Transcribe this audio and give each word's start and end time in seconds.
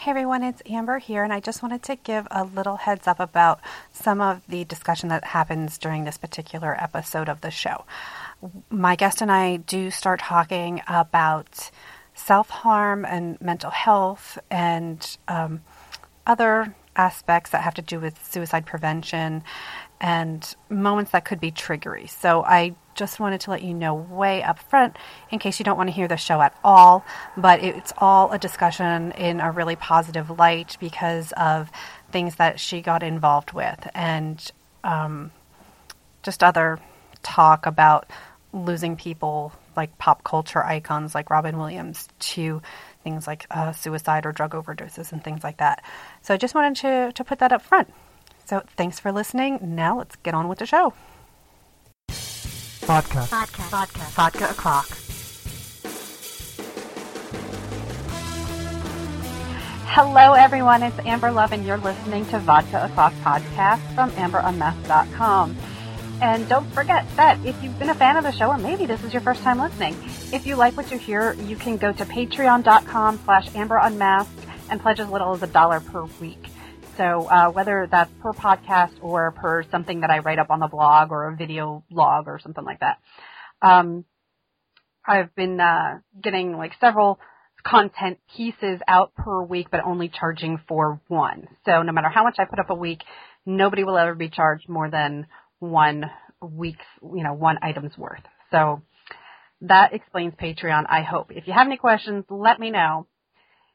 Hey 0.00 0.12
everyone, 0.12 0.42
it's 0.42 0.62
Amber 0.64 0.96
here, 0.96 1.24
and 1.24 1.30
I 1.30 1.40
just 1.40 1.62
wanted 1.62 1.82
to 1.82 1.94
give 1.94 2.26
a 2.30 2.42
little 2.42 2.76
heads 2.76 3.06
up 3.06 3.20
about 3.20 3.60
some 3.92 4.22
of 4.22 4.40
the 4.48 4.64
discussion 4.64 5.10
that 5.10 5.24
happens 5.24 5.76
during 5.76 6.04
this 6.04 6.16
particular 6.16 6.74
episode 6.82 7.28
of 7.28 7.42
the 7.42 7.50
show. 7.50 7.84
My 8.70 8.96
guest 8.96 9.20
and 9.20 9.30
I 9.30 9.58
do 9.58 9.90
start 9.90 10.20
talking 10.20 10.80
about 10.88 11.70
self 12.14 12.48
harm 12.48 13.04
and 13.04 13.38
mental 13.42 13.68
health 13.68 14.38
and 14.50 15.18
um, 15.28 15.60
other 16.26 16.74
aspects 16.96 17.50
that 17.50 17.62
have 17.62 17.74
to 17.74 17.82
do 17.82 18.00
with 18.00 18.24
suicide 18.24 18.64
prevention 18.64 19.42
and 20.00 20.56
moments 20.70 21.10
that 21.10 21.26
could 21.26 21.40
be 21.40 21.52
triggery. 21.52 22.08
So 22.08 22.42
I 22.42 22.74
just 23.00 23.18
wanted 23.18 23.40
to 23.40 23.50
let 23.50 23.62
you 23.62 23.72
know 23.72 23.94
way 23.94 24.42
up 24.42 24.58
front 24.58 24.94
in 25.30 25.38
case 25.38 25.58
you 25.58 25.64
don't 25.64 25.78
want 25.78 25.88
to 25.88 25.92
hear 25.92 26.06
the 26.06 26.18
show 26.18 26.42
at 26.42 26.54
all. 26.62 27.02
But 27.34 27.62
it's 27.62 27.94
all 27.96 28.30
a 28.30 28.38
discussion 28.38 29.12
in 29.12 29.40
a 29.40 29.50
really 29.50 29.74
positive 29.74 30.28
light 30.38 30.76
because 30.78 31.32
of 31.32 31.70
things 32.12 32.36
that 32.36 32.60
she 32.60 32.82
got 32.82 33.02
involved 33.02 33.52
with 33.52 33.88
and 33.94 34.38
um, 34.84 35.30
just 36.22 36.44
other 36.44 36.78
talk 37.22 37.64
about 37.64 38.06
losing 38.52 38.96
people 38.96 39.52
like 39.76 39.96
pop 39.96 40.22
culture 40.22 40.62
icons 40.62 41.14
like 41.14 41.30
Robin 41.30 41.56
Williams 41.56 42.06
to 42.18 42.60
things 43.02 43.26
like 43.26 43.46
uh, 43.50 43.72
suicide 43.72 44.26
or 44.26 44.32
drug 44.32 44.52
overdoses 44.52 45.10
and 45.12 45.24
things 45.24 45.42
like 45.42 45.56
that. 45.56 45.82
So 46.20 46.34
I 46.34 46.36
just 46.36 46.54
wanted 46.54 46.76
to, 46.82 47.12
to 47.12 47.24
put 47.24 47.38
that 47.38 47.50
up 47.50 47.62
front. 47.62 47.90
So 48.44 48.62
thanks 48.76 49.00
for 49.00 49.10
listening. 49.10 49.58
Now 49.62 49.96
let's 49.96 50.16
get 50.16 50.34
on 50.34 50.48
with 50.48 50.58
the 50.58 50.66
show. 50.66 50.92
Vodka. 52.86 53.20
Vodka. 53.22 53.62
Vodka. 53.70 54.00
Vodka 54.00 54.50
o'clock. 54.50 54.88
Hello, 59.92 60.32
everyone. 60.32 60.82
It's 60.82 60.98
Amber 61.00 61.30
Love, 61.30 61.52
and 61.52 61.66
you're 61.66 61.76
listening 61.76 62.24
to 62.26 62.38
Vodka 62.38 62.84
O'Clock 62.84 63.12
podcast 63.22 63.80
from 63.94 64.10
AmberUnmasked.com. 64.12 65.56
And 66.22 66.48
don't 66.48 66.66
forget 66.72 67.04
that 67.16 67.44
if 67.44 67.60
you've 67.62 67.78
been 67.78 67.90
a 67.90 67.94
fan 67.94 68.16
of 68.16 68.24
the 68.24 68.32
show, 68.32 68.48
or 68.50 68.58
maybe 68.58 68.86
this 68.86 69.02
is 69.04 69.12
your 69.12 69.22
first 69.22 69.42
time 69.42 69.58
listening, 69.58 69.96
if 70.32 70.46
you 70.46 70.56
like 70.56 70.76
what 70.76 70.90
you 70.90 70.98
hear, 70.98 71.32
you 71.34 71.56
can 71.56 71.76
go 71.76 71.92
to 71.92 72.04
patreon.com 72.04 73.20
slash 73.24 73.48
amberunmasked 73.50 74.26
and 74.70 74.80
pledge 74.80 75.00
as 75.00 75.08
little 75.08 75.32
as 75.32 75.42
a 75.42 75.46
dollar 75.46 75.80
per 75.80 76.04
week. 76.20 76.49
So 76.96 77.26
uh, 77.28 77.50
whether 77.50 77.88
that's 77.90 78.10
per 78.20 78.32
podcast 78.32 78.92
or 79.00 79.30
per 79.32 79.64
something 79.70 80.00
that 80.00 80.10
I 80.10 80.18
write 80.18 80.38
up 80.38 80.50
on 80.50 80.60
the 80.60 80.68
blog 80.68 81.10
or 81.10 81.28
a 81.28 81.36
video 81.36 81.84
log 81.90 82.28
or 82.28 82.38
something 82.38 82.64
like 82.64 82.80
that. 82.80 82.98
Um, 83.62 84.04
I've 85.06 85.34
been 85.34 85.60
uh, 85.60 86.00
getting 86.22 86.56
like 86.56 86.72
several 86.80 87.18
content 87.64 88.18
pieces 88.36 88.80
out 88.86 89.14
per 89.14 89.42
week, 89.42 89.68
but 89.70 89.80
only 89.84 90.08
charging 90.08 90.58
for 90.68 91.00
one. 91.08 91.48
So 91.64 91.82
no 91.82 91.92
matter 91.92 92.08
how 92.08 92.24
much 92.24 92.36
I 92.38 92.44
put 92.44 92.58
up 92.58 92.70
a 92.70 92.74
week, 92.74 93.00
nobody 93.44 93.84
will 93.84 93.98
ever 93.98 94.14
be 94.14 94.28
charged 94.28 94.68
more 94.68 94.90
than 94.90 95.26
one 95.58 96.04
week's, 96.40 96.86
you 97.02 97.22
know, 97.22 97.34
one 97.34 97.58
item's 97.62 97.96
worth. 97.98 98.22
So 98.50 98.82
that 99.62 99.92
explains 99.92 100.34
Patreon, 100.34 100.84
I 100.88 101.02
hope. 101.02 101.30
If 101.30 101.46
you 101.46 101.52
have 101.52 101.66
any 101.66 101.76
questions, 101.76 102.24
let 102.30 102.58
me 102.58 102.70
know. 102.70 103.06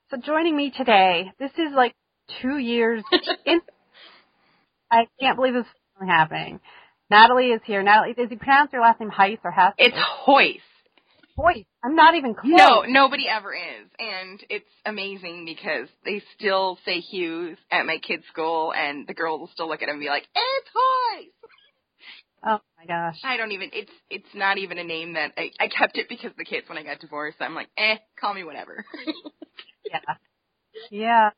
So 0.10 0.18
joining 0.18 0.56
me 0.56 0.72
today, 0.76 1.32
this 1.40 1.52
is 1.52 1.74
like 1.76 1.96
two 2.42 2.58
years 2.58 3.04
in. 3.46 3.62
I 4.92 5.08
can't 5.20 5.36
believe 5.36 5.54
this 5.54 5.66
is 5.66 6.08
happening. 6.08 6.60
Natalie 7.10 7.50
is 7.50 7.62
here. 7.66 7.84
Natalie, 7.84 8.14
does 8.14 8.30
he 8.30 8.36
pronounce 8.36 8.72
your 8.74 8.82
last 8.82 9.00
name 9.00 9.12
Heiss 9.12 9.40
or 9.44 9.52
Hess? 9.52 9.74
It's 9.78 9.96
Hoyce. 9.96 10.60
Hoyce. 11.38 11.66
I'm 11.84 11.96
not 11.96 12.16
even 12.16 12.34
close. 12.34 12.52
No, 12.56 12.84
nobody 12.88 13.28
ever 13.28 13.54
is. 13.54 13.90
And 14.00 14.44
it's 14.50 14.70
amazing 14.86 15.46
because 15.46 15.88
they 16.04 16.24
still 16.38 16.80
say 16.86 17.00
Hughes 17.00 17.58
at 17.72 17.86
my 17.86 17.98
kid's 17.98 18.24
school 18.32 18.74
and 18.74 19.06
the 19.08 19.14
girls 19.14 19.40
will 19.40 19.50
still 19.54 19.68
look 19.68 19.82
at 19.82 19.90
him 19.90 19.96
and 19.96 20.02
be 20.02 20.08
like, 20.08 20.24
It's 20.34 20.70
Hoyce. 20.74 21.32
Oh 22.48 22.60
my 22.78 22.86
gosh. 22.86 23.20
I 23.24 23.38
don't 23.38 23.52
even 23.52 23.72
it's 23.74 23.92
it's 24.10 24.36
not 24.36 24.60
even 24.60 24.78
a 24.78 24.84
name 24.84 25.14
that 25.14 25.32
I, 25.36 25.52
I 25.60 25.68
kept 25.68 25.98
it 25.98 26.08
because 26.08 26.32
the 26.38 26.46
kids 26.46 26.70
when 26.70 26.78
I 26.78 26.84
got 26.84 27.00
divorced, 27.00 27.38
I'm 27.40 27.56
like, 27.56 27.70
eh, 27.78 27.96
call 28.20 28.34
me 28.34 28.44
whatever. 28.44 28.86
yeah. 29.92 30.00
Yeah. 30.92 31.30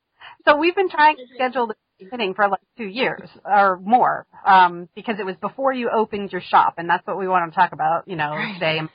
So 0.48 0.58
we've 0.58 0.76
been 0.76 0.90
trying 0.90 1.18
to 1.18 1.24
schedule 1.36 1.68
the 1.68 1.76
fitting 2.10 2.34
for 2.34 2.48
like 2.48 2.62
two 2.78 2.86
years 2.86 3.30
or 3.44 3.80
more, 3.80 4.26
um, 4.46 4.88
because 4.96 5.16
it 5.20 5.26
was 5.26 5.36
before 5.42 5.74
you 5.74 5.90
opened 5.90 6.32
your 6.32 6.42
shop, 6.42 6.76
and 6.78 6.90
that's 6.90 7.06
what 7.06 7.18
we 7.18 7.28
want 7.28 7.52
to 7.52 7.56
talk 7.56 7.74
about, 7.74 8.08
you 8.08 8.16
know, 8.16 8.36
today 8.54 8.78
and 8.78 8.90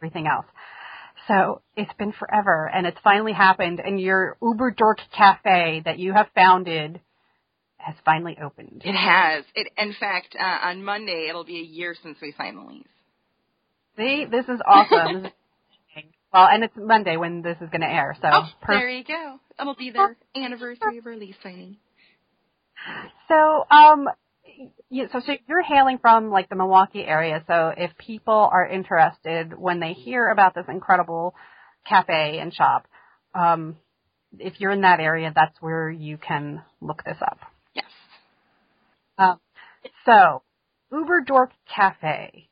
everything 0.00 0.26
else. 0.26 0.46
So 1.28 1.62
it's 1.76 1.92
been 1.98 2.12
forever, 2.12 2.68
and 2.72 2.86
it's 2.86 2.98
finally 3.04 3.32
happened, 3.32 3.80
and 3.80 4.00
your 4.00 4.36
Uber 4.42 4.72
Dork 4.72 4.98
Cafe 5.16 5.82
that 5.84 5.98
you 5.98 6.12
have 6.12 6.28
founded 6.34 7.00
has 7.76 7.94
finally 8.04 8.36
opened. 8.42 8.82
It 8.84 8.94
has. 8.94 9.44
It, 9.54 9.68
in 9.78 9.94
fact, 9.98 10.36
uh, 10.38 10.66
on 10.68 10.82
Monday 10.82 11.26
it'll 11.28 11.44
be 11.44 11.58
a 11.58 11.64
year 11.64 11.94
since 12.02 12.18
we 12.20 12.34
signed 12.36 12.56
the 12.56 12.62
lease. 12.62 12.86
See, 13.96 14.26
this 14.30 14.46
is 14.46 14.60
awesome. 14.66 15.28
well, 16.32 16.46
and 16.46 16.64
it's 16.64 16.74
Monday 16.76 17.16
when 17.16 17.42
this 17.42 17.56
is 17.60 17.70
going 17.70 17.80
to 17.80 17.88
air. 17.88 18.16
So 18.20 18.28
oh, 18.30 18.48
per- 18.62 18.74
there 18.74 18.90
you 18.90 19.04
go. 19.04 19.40
It'll 19.60 19.74
be 19.74 19.90
their 19.90 20.16
anniversary 20.34 20.98
of 20.98 21.06
release 21.06 21.36
signing. 21.42 21.76
So, 23.28 23.64
um, 23.70 24.08
you, 24.88 25.08
so, 25.12 25.20
so 25.20 25.32
you're 25.48 25.62
hailing 25.62 25.98
from 25.98 26.30
like 26.30 26.48
the 26.48 26.56
Milwaukee 26.56 27.04
area. 27.04 27.44
So 27.46 27.72
if 27.76 27.90
people 27.98 28.48
are 28.52 28.66
interested 28.66 29.56
when 29.56 29.80
they 29.80 29.92
hear 29.92 30.28
about 30.28 30.54
this 30.54 30.64
incredible 30.68 31.34
cafe 31.88 32.38
and 32.40 32.52
shop, 32.54 32.86
um, 33.34 33.76
if 34.38 34.60
you're 34.60 34.72
in 34.72 34.82
that 34.82 35.00
area, 35.00 35.32
that's 35.34 35.60
where 35.60 35.90
you 35.90 36.16
can 36.16 36.62
look 36.80 37.02
this 37.04 37.18
up. 37.20 37.38
Yes. 37.74 37.86
Um, 39.18 39.38
so 40.06 40.42
Uber 40.92 41.22
Dork 41.26 41.50
Cafe. 41.74 42.48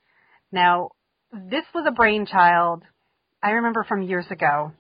Now, 0.53 0.91
this 1.33 1.65
was 1.75 1.85
a 1.87 1.93
brainchild 1.93 2.83
I 3.43 3.51
remember 3.53 3.85
from 3.85 4.03
years 4.03 4.27
ago, 4.31 4.73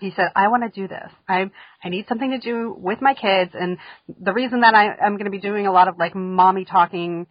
he 0.00 0.12
said, 0.16 0.26
I 0.34 0.48
want 0.48 0.62
to 0.64 0.80
do 0.80 0.88
this. 0.88 1.10
I 1.28 1.50
I 1.82 1.88
need 1.88 2.06
something 2.08 2.30
to 2.30 2.38
do 2.38 2.74
with 2.76 3.00
my 3.00 3.14
kids 3.14 3.52
and 3.54 3.78
the 4.20 4.32
reason 4.32 4.60
that 4.60 4.74
I, 4.74 4.88
I'm 4.88 5.14
going 5.14 5.26
to 5.26 5.30
be 5.30 5.40
doing 5.40 5.66
a 5.66 5.72
lot 5.72 5.88
of 5.88 5.98
like 5.98 6.14
mommy 6.14 6.64
talking 6.64 7.26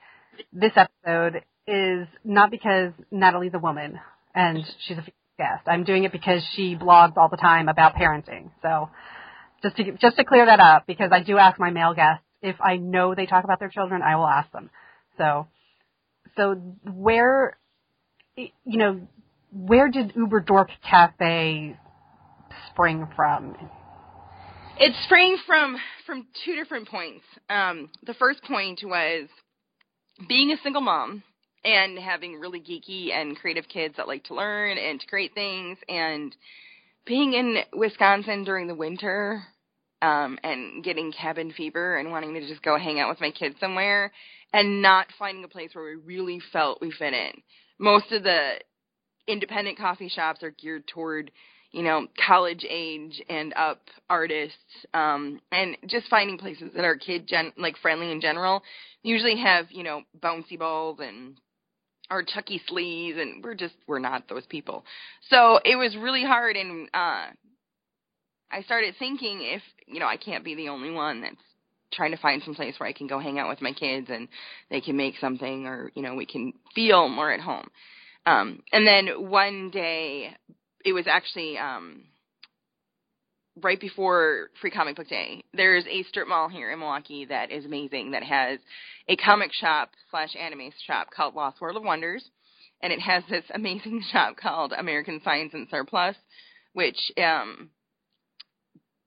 this 0.54 0.72
episode 0.76 1.44
is 1.68 2.08
not 2.24 2.50
because 2.50 2.94
Natalie's 3.12 3.54
a 3.54 3.60
woman 3.60 4.00
and 4.34 4.64
she's 4.88 4.98
a 4.98 5.04
guest. 5.38 5.64
I'm 5.68 5.84
doing 5.84 6.04
it 6.06 6.12
because 6.12 6.42
she 6.56 6.76
blogs 6.76 7.18
all 7.18 7.30
the 7.30 7.38
time 7.38 7.68
about 7.68 7.96
parenting. 7.96 8.52
So 8.62 8.90
just 9.64 9.76
to 9.78 9.92
just 9.94 10.16
to 10.18 10.24
clear 10.24 10.46
that 10.46 10.60
up 10.60 10.88
because 10.88 11.10
I 11.12 11.24
do 11.24 11.38
ask 11.38 11.60
my 11.60 11.72
male 11.72 11.94
guests 11.94 12.24
if 12.42 12.56
I 12.60 12.78
know 12.78 13.14
they 13.14 13.26
talk 13.26 13.44
about 13.44 13.60
their 13.60 13.70
children, 13.70 14.02
I 14.02 14.16
will 14.16 14.28
ask 14.28 14.52
them. 14.52 14.70
So 15.18 15.48
so 16.38 16.56
where 16.86 17.58
you 18.36 18.50
know 18.66 19.08
where 19.52 19.90
did 19.90 20.14
Uber 20.16 20.42
Dork 20.42 20.70
Cafe 20.88 21.78
spring 22.70 23.08
from? 23.16 23.56
It 24.80 24.94
sprang 25.06 25.38
from 25.46 25.78
from 26.06 26.28
two 26.46 26.56
different 26.56 26.88
points. 26.88 27.24
Um, 27.50 27.90
the 28.06 28.14
first 28.14 28.44
point 28.44 28.80
was 28.84 29.28
being 30.28 30.52
a 30.52 30.62
single 30.64 30.82
mom 30.82 31.24
and 31.64 32.00
having 32.00 32.40
really 32.40 32.60
geeky 32.60 33.14
and 33.14 33.38
creative 33.38 33.68
kids 33.68 33.96
that 33.98 34.08
like 34.08 34.24
to 34.26 34.34
learn 34.34 34.78
and 34.78 35.00
to 35.00 35.08
create 35.08 35.34
things, 35.34 35.78
and 35.88 36.36
being 37.06 37.34
in 37.34 37.58
Wisconsin 37.74 38.44
during 38.44 38.68
the 38.68 38.76
winter 38.76 39.44
um, 40.02 40.40
and 40.44 40.84
getting 40.84 41.12
cabin 41.12 41.54
fever 41.56 41.98
and 41.98 42.10
wanting 42.10 42.34
to 42.34 42.48
just 42.48 42.64
go 42.64 42.78
hang 42.78 43.00
out 43.00 43.10
with 43.10 43.22
my 43.22 43.32
kids 43.32 43.56
somewhere 43.60 44.12
and 44.54 44.82
not 44.82 45.08
finding 45.20 45.44
a 45.44 45.48
place 45.48 45.70
where 45.74 45.86
we 45.86 46.16
really 46.16 46.42
felt 46.52 46.82
we 46.82 46.92
fit 46.92 47.14
in. 47.14 47.32
Most 47.78 48.12
of 48.12 48.24
the 48.24 48.56
independent 49.28 49.78
coffee 49.78 50.10
shops 50.10 50.44
are 50.44 50.52
geared 50.52 50.88
toward 50.88 51.32
you 51.72 51.84
know 51.84 52.08
college 52.26 52.66
age 52.70 53.22
and 53.30 53.54
up 53.54 53.80
artists 54.10 54.58
um 54.94 55.40
and 55.52 55.78
just 55.88 56.08
finding 56.10 56.38
places 56.38 56.72
that 56.76 56.84
are 56.84 56.98
kid 56.98 57.28
gen 57.28 57.54
like 57.58 57.78
friendly 57.82 58.12
in 58.12 58.20
general 58.20 58.62
usually 59.04 59.38
have 59.38 59.66
you 59.70 59.84
know 59.84 60.02
bouncy 60.22 60.60
balls 60.60 61.00
and 61.02 61.38
or 62.12 62.22
chucky 62.22 62.62
sleeves 62.68 63.18
and 63.20 63.44
we're 63.44 63.56
just 63.56 63.74
we're 63.88 63.98
not 64.00 64.28
those 64.28 64.46
people. 64.48 64.84
So 65.30 65.60
it 65.64 65.78
was 65.78 65.96
really 65.96 66.24
hard 66.24 66.58
and 66.58 66.90
uh 66.94 67.28
i 68.52 68.62
started 68.66 68.94
thinking 69.00 69.40
if 69.42 69.62
you 69.88 70.00
know 70.00 70.08
i 70.08 70.18
can't 70.18 70.44
be 70.44 70.54
the 70.54 70.68
only 70.68 70.92
one 70.92 71.22
that's 71.22 71.36
trying 71.94 72.12
to 72.12 72.18
find 72.18 72.42
some 72.44 72.54
place 72.54 72.76
where 72.78 72.90
i 72.90 72.94
can 72.94 73.08
go 73.08 73.18
hang 73.18 73.40
out 73.40 73.50
with 73.50 73.62
my 73.62 73.72
kids 73.72 74.08
and 74.10 74.28
they 74.70 74.82
can 74.82 74.98
make 74.98 75.16
something 75.20 75.66
or 75.66 75.90
you 75.96 76.02
know 76.02 76.16
we 76.16 76.26
can 76.26 76.54
feel 76.76 77.08
more 77.08 77.32
at 77.32 77.40
home 77.40 77.68
um, 78.26 78.62
and 78.72 78.86
then 78.86 79.30
one 79.30 79.70
day, 79.72 80.36
it 80.86 80.94
was 80.94 81.08
actually 81.08 81.58
um, 81.58 82.04
right 83.62 83.80
before 83.80 84.50
Free 84.60 84.72
Comic 84.72 84.96
Book 84.96 85.08
Day. 85.08 85.44
There's 85.54 85.86
a 85.88 86.04
strip 86.04 86.28
mall 86.28 86.48
here 86.48 86.72
in 86.72 86.80
Milwaukee 86.80 87.26
that 87.26 87.52
is 87.52 87.66
amazing 87.66 88.12
that 88.12 88.24
has 88.24 88.60
a 89.08 89.16
comic 89.16 89.52
shop 89.54 89.92
slash 90.10 90.36
anime 90.40 90.72
shop 90.86 91.10
called 91.16 91.36
Lost 91.36 91.62
World 91.62 91.78
of 91.78 91.84
Wonders, 91.84 92.24
and 92.82 92.94
it 92.94 93.00
has 93.00 93.24
this 93.30 93.46
amazing 93.54 94.04
shop 94.12 94.38
called 94.38 94.74
American 94.74 95.22
Science 95.24 95.54
and 95.54 95.68
Surplus, 95.70 96.16
which 96.74 97.12
um, 97.18 97.70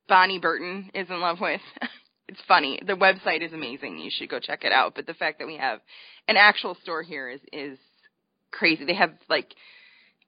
Bonnie 0.08 0.38
Burton 0.38 0.90
is 0.94 1.08
in 1.08 1.20
love 1.20 1.40
with. 1.40 1.60
it's 2.28 2.40
funny. 2.46 2.80
The 2.86 2.94
website 2.94 3.42
is 3.42 3.52
amazing. 3.52 3.98
You 3.98 4.10
should 4.12 4.28
go 4.28 4.40
check 4.40 4.64
it 4.64 4.72
out. 4.72 4.94
But 4.94 5.06
the 5.06 5.14
fact 5.14 5.38
that 5.38 5.46
we 5.46 5.56
have 5.56 5.80
an 6.28 6.36
actual 6.36 6.76
store 6.82 7.02
here 7.02 7.28
is 7.28 7.40
is 7.52 7.78
crazy. 8.54 8.84
They 8.84 8.94
have 8.94 9.12
like 9.28 9.54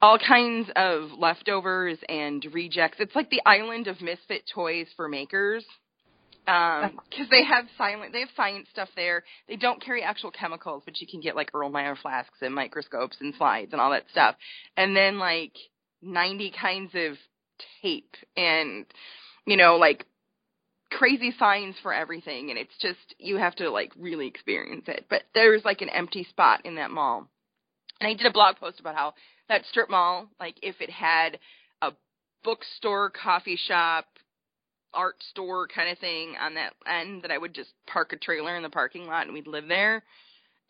all 0.02 0.18
kinds 0.18 0.68
of 0.76 1.10
leftovers 1.18 1.98
and 2.08 2.44
rejects. 2.52 2.98
It's 3.00 3.14
like 3.14 3.30
the 3.30 3.40
island 3.46 3.86
of 3.86 4.00
misfit 4.00 4.42
toys 4.52 4.86
for 4.96 5.08
makers. 5.08 5.64
Um, 6.48 7.00
cause 7.16 7.26
they 7.28 7.44
have 7.44 7.64
silent, 7.76 8.12
they 8.12 8.20
have 8.20 8.28
science 8.36 8.68
stuff 8.70 8.88
there. 8.94 9.24
They 9.48 9.56
don't 9.56 9.82
carry 9.82 10.02
actual 10.02 10.30
chemicals, 10.30 10.82
but 10.84 11.00
you 11.00 11.06
can 11.06 11.20
get 11.20 11.34
like 11.34 11.50
Earl 11.54 11.70
Erlenmeyer 11.70 11.98
flasks 11.98 12.38
and 12.40 12.54
microscopes 12.54 13.16
and 13.20 13.34
slides 13.34 13.72
and 13.72 13.80
all 13.80 13.90
that 13.90 14.04
stuff. 14.12 14.36
And 14.76 14.94
then 14.94 15.18
like 15.18 15.54
90 16.02 16.52
kinds 16.60 16.92
of 16.94 17.16
tape 17.82 18.14
and, 18.36 18.84
you 19.44 19.56
know, 19.56 19.76
like 19.76 20.04
crazy 20.92 21.34
signs 21.36 21.74
for 21.82 21.92
everything. 21.92 22.50
And 22.50 22.58
it's 22.58 22.76
just, 22.80 23.14
you 23.18 23.38
have 23.38 23.56
to 23.56 23.70
like 23.70 23.90
really 23.98 24.28
experience 24.28 24.84
it. 24.86 25.06
But 25.10 25.22
there's 25.34 25.64
like 25.64 25.80
an 25.80 25.88
empty 25.88 26.24
spot 26.30 26.64
in 26.64 26.76
that 26.76 26.92
mall. 26.92 27.28
And 28.00 28.08
I 28.08 28.14
did 28.14 28.26
a 28.26 28.32
blog 28.32 28.56
post 28.56 28.80
about 28.80 28.94
how 28.94 29.14
that 29.48 29.64
strip 29.66 29.88
mall, 29.90 30.28
like 30.38 30.56
if 30.62 30.80
it 30.80 30.90
had 30.90 31.38
a 31.82 31.92
bookstore, 32.44 33.10
coffee 33.10 33.56
shop, 33.56 34.06
art 34.92 35.16
store 35.30 35.68
kind 35.68 35.90
of 35.90 35.98
thing 35.98 36.34
on 36.40 36.54
that 36.54 36.74
end, 36.86 37.22
that 37.22 37.30
I 37.30 37.38
would 37.38 37.54
just 37.54 37.70
park 37.86 38.12
a 38.12 38.16
trailer 38.16 38.56
in 38.56 38.62
the 38.62 38.70
parking 38.70 39.06
lot 39.06 39.26
and 39.26 39.34
we'd 39.34 39.46
live 39.46 39.68
there. 39.68 40.02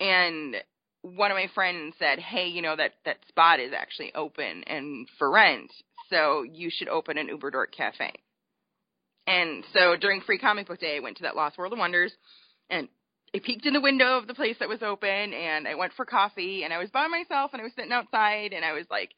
And 0.00 0.56
one 1.02 1.30
of 1.30 1.36
my 1.36 1.48
friends 1.54 1.94
said, 1.98 2.18
"Hey, 2.18 2.48
you 2.48 2.62
know 2.62 2.76
that 2.76 2.94
that 3.04 3.18
spot 3.28 3.60
is 3.60 3.72
actually 3.72 4.14
open 4.14 4.64
and 4.64 5.08
for 5.18 5.30
rent, 5.30 5.70
so 6.10 6.42
you 6.42 6.70
should 6.70 6.88
open 6.88 7.18
an 7.18 7.28
Uber 7.28 7.50
Dork 7.50 7.72
cafe." 7.72 8.12
And 9.26 9.64
so 9.72 9.96
during 9.96 10.20
Free 10.20 10.38
Comic 10.38 10.66
Book 10.66 10.80
Day, 10.80 10.96
I 10.96 11.00
went 11.00 11.16
to 11.18 11.24
that 11.24 11.36
Lost 11.36 11.58
World 11.58 11.72
of 11.72 11.78
Wonders, 11.78 12.12
and 12.70 12.88
I 13.34 13.40
peeked 13.40 13.66
in 13.66 13.74
the 13.74 13.80
window 13.80 14.18
of 14.18 14.26
the 14.26 14.34
place 14.34 14.56
that 14.60 14.68
was 14.68 14.82
open 14.82 15.34
and 15.34 15.68
I 15.68 15.74
went 15.74 15.92
for 15.94 16.04
coffee 16.04 16.64
and 16.64 16.72
I 16.72 16.78
was 16.78 16.90
by 16.90 17.06
myself 17.06 17.50
and 17.52 17.60
I 17.60 17.64
was 17.64 17.72
sitting 17.76 17.92
outside 17.92 18.52
and 18.52 18.64
I 18.64 18.72
was 18.72 18.86
like, 18.90 19.10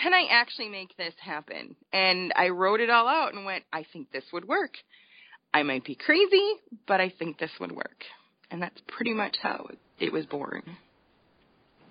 can 0.00 0.14
I 0.14 0.26
actually 0.30 0.68
make 0.68 0.96
this 0.96 1.14
happen? 1.18 1.74
And 1.92 2.32
I 2.36 2.48
wrote 2.50 2.80
it 2.80 2.90
all 2.90 3.08
out 3.08 3.34
and 3.34 3.44
went, 3.44 3.64
I 3.72 3.84
think 3.92 4.12
this 4.12 4.24
would 4.32 4.46
work. 4.46 4.74
I 5.54 5.62
might 5.62 5.84
be 5.84 5.94
crazy, 5.94 6.52
but 6.86 7.00
I 7.00 7.12
think 7.18 7.38
this 7.38 7.50
would 7.60 7.72
work. 7.72 8.04
And 8.50 8.62
that's 8.62 8.80
pretty 8.86 9.14
much 9.14 9.36
how 9.42 9.68
it 9.98 10.12
was 10.12 10.26
born. 10.26 10.62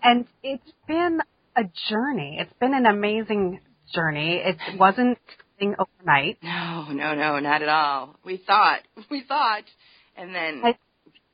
And 0.04 0.28
it's 0.44 0.72
been 0.88 1.20
a 1.58 1.64
journey. 1.90 2.38
It's 2.40 2.54
been 2.60 2.74
an 2.74 2.86
amazing 2.86 3.60
journey. 3.94 4.36
It 4.36 4.58
wasn't 4.80 5.18
overnight. 5.60 6.38
No, 6.44 6.88
no, 6.92 7.16
no, 7.16 7.40
not 7.40 7.62
at 7.62 7.70
all. 7.70 8.16
We 8.24 8.38
thought, 8.38 8.82
we 9.10 9.24
thought, 9.28 9.64
and 10.16 10.36
then 10.36 10.62
I, 10.64 10.78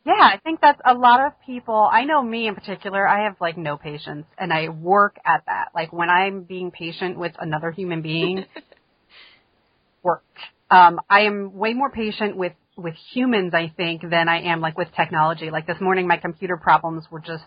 yeah, 0.05 0.13
I 0.13 0.39
think 0.43 0.61
that's 0.61 0.81
a 0.85 0.93
lot 0.93 1.25
of 1.25 1.33
people. 1.45 1.87
I 1.91 2.05
know 2.05 2.23
me 2.23 2.47
in 2.47 2.55
particular, 2.55 3.07
I 3.07 3.25
have 3.25 3.35
like 3.39 3.57
no 3.57 3.77
patience 3.77 4.25
and 4.37 4.51
I 4.51 4.69
work 4.69 5.17
at 5.25 5.43
that. 5.45 5.69
Like 5.75 5.93
when 5.93 6.09
I'm 6.09 6.43
being 6.43 6.71
patient 6.71 7.17
with 7.19 7.33
another 7.39 7.71
human 7.71 8.01
being, 8.01 8.45
work. 10.03 10.23
Um, 10.69 10.99
I 11.09 11.21
am 11.21 11.53
way 11.55 11.73
more 11.73 11.91
patient 11.91 12.35
with, 12.35 12.53
with 12.77 12.95
humans, 13.13 13.53
I 13.53 13.71
think, 13.75 14.01
than 14.01 14.27
I 14.27 14.51
am 14.51 14.61
like 14.61 14.77
with 14.77 14.87
technology. 14.95 15.51
Like 15.51 15.67
this 15.67 15.79
morning, 15.79 16.07
my 16.07 16.17
computer 16.17 16.57
problems 16.57 17.05
were 17.11 17.19
just, 17.19 17.43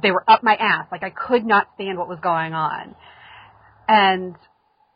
they 0.00 0.10
were 0.10 0.24
up 0.28 0.42
my 0.42 0.54
ass. 0.54 0.86
Like 0.90 1.02
I 1.02 1.10
could 1.10 1.44
not 1.44 1.68
stand 1.74 1.98
what 1.98 2.08
was 2.08 2.20
going 2.22 2.54
on. 2.54 2.94
And 3.88 4.36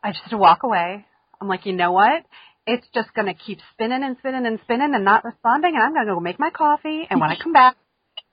I 0.03 0.13
just 0.13 0.23
had 0.23 0.31
to 0.31 0.39
walk 0.39 0.63
away. 0.63 1.05
I'm 1.41 1.49
like, 1.49 1.67
you 1.67 1.75
know 1.75 1.93
what? 1.93 2.25
It's 2.67 2.87
just 2.95 3.15
going 3.15 3.27
to 3.27 3.35
keep 3.35 3.59
spinning 3.73 4.03
and 4.03 4.17
spinning 4.19 4.47
and 4.47 4.59
spinning 4.65 4.93
and 4.95 5.05
not 5.05 5.25
responding. 5.25 5.75
And 5.75 5.83
I'm 5.83 5.95
going 5.95 6.07
to 6.07 6.15
go 6.15 6.21
make 6.21 6.39
my 6.39 6.51
coffee. 6.51 7.07
And 7.09 7.21
when 7.21 7.31
I 7.31 7.37
come 7.41 7.53
back, 7.53 7.77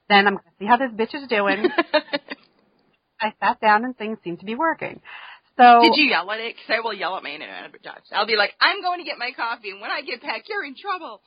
then 0.09 0.27
I'm 0.27 0.33
going 0.33 0.43
to 0.43 0.51
see 0.59 0.65
how 0.65 0.77
this 0.77 0.91
bitch 0.91 1.15
is 1.15 1.27
doing. 1.27 1.69
I 3.21 3.33
sat 3.39 3.61
down 3.61 3.85
and 3.85 3.97
things 3.97 4.17
seemed 4.23 4.39
to 4.39 4.45
be 4.45 4.55
working. 4.55 5.01
So 5.57 5.81
did 5.81 5.93
you 5.95 6.05
yell 6.05 6.29
at 6.31 6.39
it? 6.39 6.55
Because 6.55 6.77
I 6.77 6.79
will 6.83 6.93
yell 6.93 7.15
at 7.15 7.23
my 7.23 7.29
internet 7.29 7.71
Dutch. 7.83 8.03
I'll 8.11 8.25
be 8.25 8.35
like, 8.35 8.53
I'm 8.59 8.81
going 8.81 8.99
to 8.99 9.05
get 9.05 9.17
my 9.17 9.31
coffee, 9.35 9.69
and 9.69 9.81
when 9.81 9.91
I 9.91 10.01
get 10.01 10.21
back, 10.21 10.43
you're 10.49 10.65
in 10.65 10.75
trouble. 10.75 11.21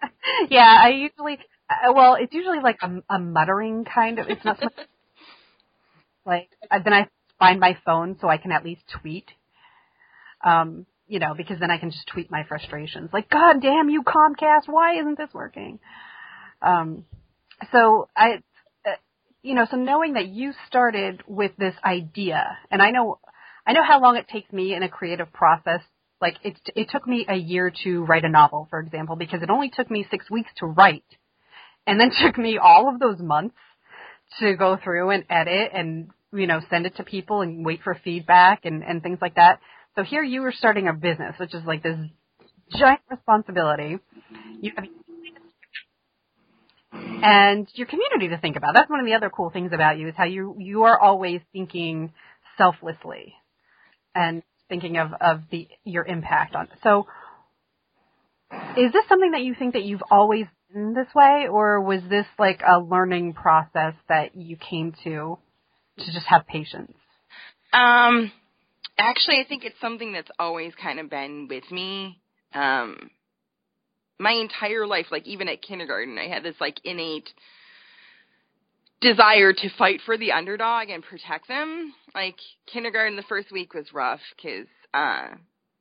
yeah, 0.50 0.78
I 0.82 0.88
usually. 0.88 1.38
Uh, 1.68 1.92
well, 1.92 2.16
it's 2.18 2.32
usually 2.32 2.60
like 2.60 2.78
a, 2.82 3.02
a 3.14 3.18
muttering 3.18 3.84
kind 3.84 4.18
of. 4.18 4.28
It's 4.28 4.44
not 4.44 4.58
so 4.58 4.64
much, 4.64 4.86
like 6.26 6.48
uh, 6.70 6.78
then 6.82 6.94
I 6.94 7.08
find 7.38 7.60
my 7.60 7.76
phone 7.84 8.16
so 8.20 8.28
I 8.28 8.38
can 8.38 8.52
at 8.52 8.64
least 8.64 8.82
tweet. 9.00 9.28
Um, 10.42 10.86
you 11.10 11.18
know, 11.18 11.34
because 11.36 11.58
then 11.58 11.72
I 11.72 11.78
can 11.78 11.90
just 11.90 12.06
tweet 12.06 12.30
my 12.30 12.44
frustrations. 12.44 13.10
Like, 13.12 13.28
God 13.28 13.60
damn 13.60 13.88
you, 13.88 14.04
Comcast, 14.04 14.68
why 14.68 15.00
isn't 15.00 15.18
this 15.18 15.28
working? 15.34 15.80
Um, 16.62 17.04
so 17.72 18.08
I, 18.16 18.42
uh, 18.86 18.92
you 19.42 19.56
know, 19.56 19.66
so 19.68 19.76
knowing 19.76 20.12
that 20.12 20.28
you 20.28 20.52
started 20.68 21.24
with 21.26 21.50
this 21.58 21.74
idea, 21.84 22.56
and 22.70 22.80
I 22.80 22.92
know, 22.92 23.18
I 23.66 23.72
know 23.72 23.82
how 23.82 24.00
long 24.00 24.18
it 24.18 24.28
takes 24.28 24.52
me 24.52 24.72
in 24.72 24.84
a 24.84 24.88
creative 24.88 25.32
process. 25.32 25.80
Like 26.20 26.36
it, 26.44 26.56
it 26.76 26.90
took 26.90 27.08
me 27.08 27.26
a 27.28 27.34
year 27.34 27.72
to 27.82 28.04
write 28.04 28.24
a 28.24 28.28
novel, 28.28 28.68
for 28.70 28.78
example, 28.78 29.16
because 29.16 29.42
it 29.42 29.50
only 29.50 29.70
took 29.74 29.90
me 29.90 30.06
six 30.12 30.30
weeks 30.30 30.50
to 30.58 30.66
write, 30.66 31.02
and 31.88 31.98
then 31.98 32.12
took 32.24 32.38
me 32.38 32.56
all 32.56 32.88
of 32.88 33.00
those 33.00 33.18
months 33.18 33.56
to 34.38 34.54
go 34.54 34.78
through 34.82 35.10
and 35.10 35.24
edit 35.28 35.72
and 35.74 36.10
you 36.32 36.46
know 36.46 36.60
send 36.70 36.86
it 36.86 36.94
to 36.98 37.02
people 37.02 37.40
and 37.40 37.66
wait 37.66 37.80
for 37.82 37.98
feedback 38.04 38.64
and 38.64 38.84
and 38.84 39.02
things 39.02 39.18
like 39.20 39.34
that. 39.34 39.58
So 40.00 40.04
here 40.04 40.22
you 40.22 40.42
are 40.44 40.52
starting 40.52 40.88
a 40.88 40.94
business, 40.94 41.34
which 41.38 41.54
is 41.54 41.62
like 41.66 41.82
this 41.82 41.98
giant 42.74 43.02
responsibility. 43.10 43.98
You 44.62 44.72
have 44.74 44.86
and 47.22 47.68
your 47.74 47.86
community 47.86 48.28
to 48.28 48.38
think 48.38 48.56
about. 48.56 48.72
That's 48.74 48.88
one 48.88 49.00
of 49.00 49.04
the 49.04 49.12
other 49.12 49.28
cool 49.28 49.50
things 49.50 49.72
about 49.74 49.98
you 49.98 50.08
is 50.08 50.14
how 50.16 50.24
you 50.24 50.56
you 50.58 50.84
are 50.84 50.98
always 50.98 51.42
thinking 51.52 52.14
selflessly 52.56 53.34
and 54.14 54.42
thinking 54.70 54.96
of 54.96 55.12
of 55.20 55.42
the 55.50 55.68
your 55.84 56.06
impact 56.06 56.54
on. 56.54 56.68
So 56.82 57.06
is 58.78 58.92
this 58.94 59.04
something 59.06 59.32
that 59.32 59.42
you 59.42 59.54
think 59.54 59.74
that 59.74 59.84
you've 59.84 60.02
always 60.10 60.46
been 60.72 60.94
this 60.94 61.14
way 61.14 61.46
or 61.50 61.82
was 61.82 62.00
this 62.08 62.24
like 62.38 62.62
a 62.66 62.78
learning 62.78 63.34
process 63.34 63.92
that 64.08 64.34
you 64.34 64.56
came 64.56 64.94
to 65.04 65.36
to 65.98 66.04
just 66.06 66.24
have 66.24 66.46
patience? 66.46 66.94
Um 67.74 68.32
Actually, 69.00 69.40
I 69.40 69.48
think 69.48 69.64
it's 69.64 69.80
something 69.80 70.12
that's 70.12 70.30
always 70.38 70.72
kind 70.74 71.00
of 71.00 71.08
been 71.08 71.48
with 71.48 71.70
me. 71.70 72.20
Um, 72.52 73.10
my 74.18 74.32
entire 74.32 74.86
life, 74.86 75.06
like 75.10 75.26
even 75.26 75.48
at 75.48 75.62
kindergarten, 75.62 76.18
I 76.18 76.28
had 76.28 76.42
this 76.42 76.56
like 76.60 76.76
innate 76.84 77.30
desire 79.00 79.54
to 79.54 79.70
fight 79.78 80.00
for 80.04 80.18
the 80.18 80.32
underdog 80.32 80.90
and 80.90 81.02
protect 81.02 81.48
them. 81.48 81.94
Like 82.14 82.36
kindergarten, 82.70 83.16
the 83.16 83.22
first 83.22 83.50
week 83.50 83.72
was 83.72 83.86
rough 83.94 84.20
because 84.36 84.66
uh, 84.92 85.28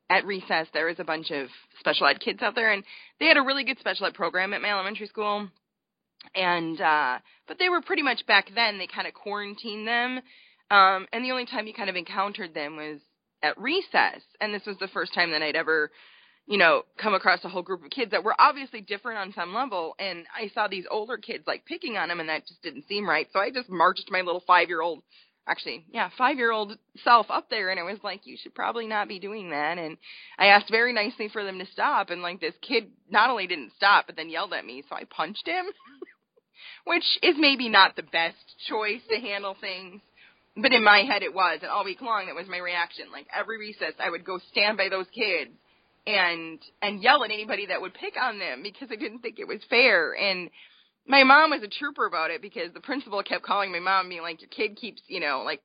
at 0.10 0.25
recess 0.25 0.67
there 0.74 0.86
was 0.86 1.00
a 1.00 1.03
bunch 1.03 1.29
of 1.29 1.50
special 1.77 2.08
ed 2.08 2.22
kids 2.22 2.41
out 2.41 2.55
there, 2.55 2.72
and 2.72 2.86
they 3.20 3.25
had 3.25 3.36
a 3.36 3.41
really 3.41 3.65
good 3.65 3.79
special 3.79 4.05
ed 4.05 4.13
program 4.13 4.53
at 4.53 4.62
my 4.62 4.72
elementary 4.72 5.08
school. 5.08 5.50
And 6.36 6.79
uh, 6.79 7.17
but 7.50 7.60
they 7.60 7.67
were 7.67 7.82
pretty 7.82 8.01
much 8.01 8.25
back 8.27 8.50
then. 8.55 8.77
They 8.77 8.88
kind 8.88 9.08
of 9.08 9.13
quarantined 9.13 9.86
them, 9.86 10.22
um, 10.72 11.05
and 11.12 11.25
the 11.25 11.32
only 11.32 11.46
time 11.46 11.67
you 11.67 11.74
kind 11.74 11.89
of 11.89 11.98
encountered 11.98 12.53
them 12.53 12.77
was 12.77 13.00
at 13.41 13.60
recess, 13.60 14.22
and 14.41 14.53
this 14.53 14.65
was 14.65 14.77
the 14.79 14.88
first 14.88 15.13
time 15.13 15.31
that 15.31 15.41
I'd 15.41 15.55
ever, 15.55 15.91
you 16.48 16.58
know, 16.58 16.84
come 16.98 17.13
across 17.13 17.43
a 17.43 17.50
whole 17.50 17.62
group 17.62 17.84
of 17.84 17.91
kids 17.91 18.12
that 18.12 18.24
were 18.24 18.36
obviously 18.39 18.81
different 18.81 19.19
on 19.19 19.34
some 19.34 19.53
level, 19.53 19.96
and 20.00 20.25
I 20.36 20.50
saw 20.50 20.67
these 20.67 20.86
older 20.89 21.17
kids 21.17 21.46
like 21.48 21.65
picking 21.65 21.98
on 21.98 22.10
them, 22.10 22.19
and 22.19 22.29
that 22.29 22.48
just 22.48 22.62
didn't 22.62 22.88
seem 22.88 23.08
right. 23.08 23.27
So 23.31 23.39
I 23.39 23.51
just 23.51 23.69
marched 23.69 24.10
my 24.10 24.22
little 24.22 24.43
five-year-old, 24.46 25.03
actually, 25.48 25.86
yeah, 25.91 26.10
five-year-old 26.17 26.77
self 27.03 27.27
up 27.29 27.50
there, 27.50 27.69
and 27.69 27.79
I 27.79 27.84
was 27.84 28.00
like, 28.03 28.22
you 28.25 28.38
should 28.41 28.55
probably 28.55 28.88
not 28.88 29.08
be 29.08 29.19
doing 29.19 29.51
that. 29.51 29.77
And 29.77 29.98
I 30.38 30.48
asked 30.48 30.69
very 30.69 30.93
nicely 30.93 31.29
for 31.29 31.43
them 31.43 31.60
to 31.60 31.65
stop, 31.67 32.10
and 32.10 32.22
like 32.22 32.41
this 32.41 32.55
kid 32.62 32.89
not 33.10 33.29
only 33.29 33.48
didn't 33.48 33.74
stop, 33.75 34.08
but 34.08 34.15
then 34.15 34.29
yelled 34.29 34.53
at 34.53 34.65
me, 34.65 34.84
so 34.89 34.96
I 34.96 35.03
punched 35.05 35.48
him. 35.48 35.65
Which 36.86 37.05
is 37.22 37.36
maybe 37.38 37.69
not 37.69 37.96
the 37.96 38.03
best 38.03 38.36
choice 38.67 39.01
to 39.10 39.19
handle 39.19 39.55
things 39.60 40.01
but 40.62 40.74
in 40.74 40.84
my 40.84 41.04
head 41.04 41.24
it 41.24 41.34
was, 41.34 41.60
and 41.62 41.72
all 41.72 41.86
week 41.86 42.01
long 42.01 42.25
that 42.28 42.36
was 42.36 42.48
my 42.48 42.58
reaction. 42.58 43.06
Like 43.12 43.28
every 43.36 43.58
recess, 43.58 43.94
I 44.00 44.10
would 44.10 44.25
go 44.25 44.39
stand 44.51 44.78
by 44.78 44.89
those 44.89 45.08
kids 45.13 45.51
and 46.08 46.60
and 46.82 47.01
yell 47.01 47.24
at 47.24 47.32
anybody 47.32 47.68
that 47.68 47.82
would 47.82 47.94
pick 47.94 48.16
on 48.20 48.39
them 48.39 48.63
because 48.63 48.89
I 48.92 48.96
didn't 48.96 49.20
think 49.20 49.39
it 49.39 49.48
was 49.48 49.60
fair. 49.70 50.13
And 50.13 50.50
my 51.08 51.24
mom 51.24 51.51
was 51.51 51.63
a 51.63 51.68
trooper 51.68 52.06
about 52.06 52.32
it 52.32 52.42
because 52.42 52.72
the 52.74 52.80
principal 52.80 53.22
kept 53.24 53.44
calling 53.44 53.72
my 53.72 53.80
mom, 53.80 54.10
being 54.10 54.22
like, 54.22 54.42
"Your 54.42 54.50
kid 54.50 54.75
keeps, 54.75 55.01
you 55.08 55.20
know, 55.20 55.44
like 55.44 55.62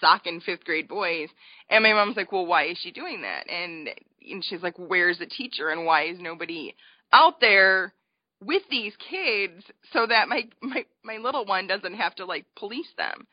socking 0.00 0.40
fifth 0.40 0.64
grade 0.64 0.88
boys." 0.88 1.28
And 1.70 1.82
my 1.82 1.92
mom's 1.92 2.16
like, 2.16 2.32
"Well, 2.32 2.46
why 2.46 2.64
is 2.64 2.78
she 2.78 2.90
doing 2.90 3.22
that?" 3.22 3.48
And 3.50 3.88
and 4.30 4.44
she's 4.44 4.62
like, 4.62 4.74
"Where's 4.78 5.18
the 5.18 5.26
teacher? 5.26 5.70
And 5.70 5.84
why 5.84 6.04
is 6.04 6.18
nobody 6.20 6.74
out 7.12 7.40
there?" 7.40 7.94
with 8.40 8.62
these 8.70 8.92
kids 9.10 9.64
so 9.92 10.06
that 10.06 10.28
my 10.28 10.44
my 10.62 10.84
my 11.02 11.16
little 11.16 11.44
one 11.44 11.66
doesn't 11.66 11.94
have 11.94 12.14
to 12.14 12.24
like 12.24 12.44
police 12.56 12.86
them 12.96 13.26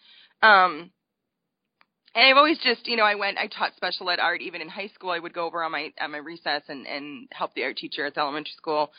um, 0.46 0.92
and 2.16 2.26
I've 2.26 2.38
always 2.38 2.58
just, 2.60 2.88
you 2.88 2.96
know, 2.96 3.04
I 3.04 3.16
went, 3.16 3.38
I 3.38 3.48
taught 3.48 3.76
special 3.76 4.10
ed 4.10 4.20
art 4.20 4.42
even 4.42 4.62
in 4.62 4.70
high 4.70 4.88
school. 4.88 5.10
I 5.10 5.20
would 5.20 5.34
go 5.34 5.46
over 5.46 5.64
on 5.64 5.72
my 5.72 5.92
on 6.00 6.12
my 6.12 6.18
recess 6.18 6.62
and 6.70 6.88
and 6.88 7.28
help 7.32 7.54
the 7.54 7.64
art 7.64 7.78
teacher 7.78 8.06
at 8.06 8.16
the 8.16 8.22
elementary 8.22 8.54
school, 8.56 8.92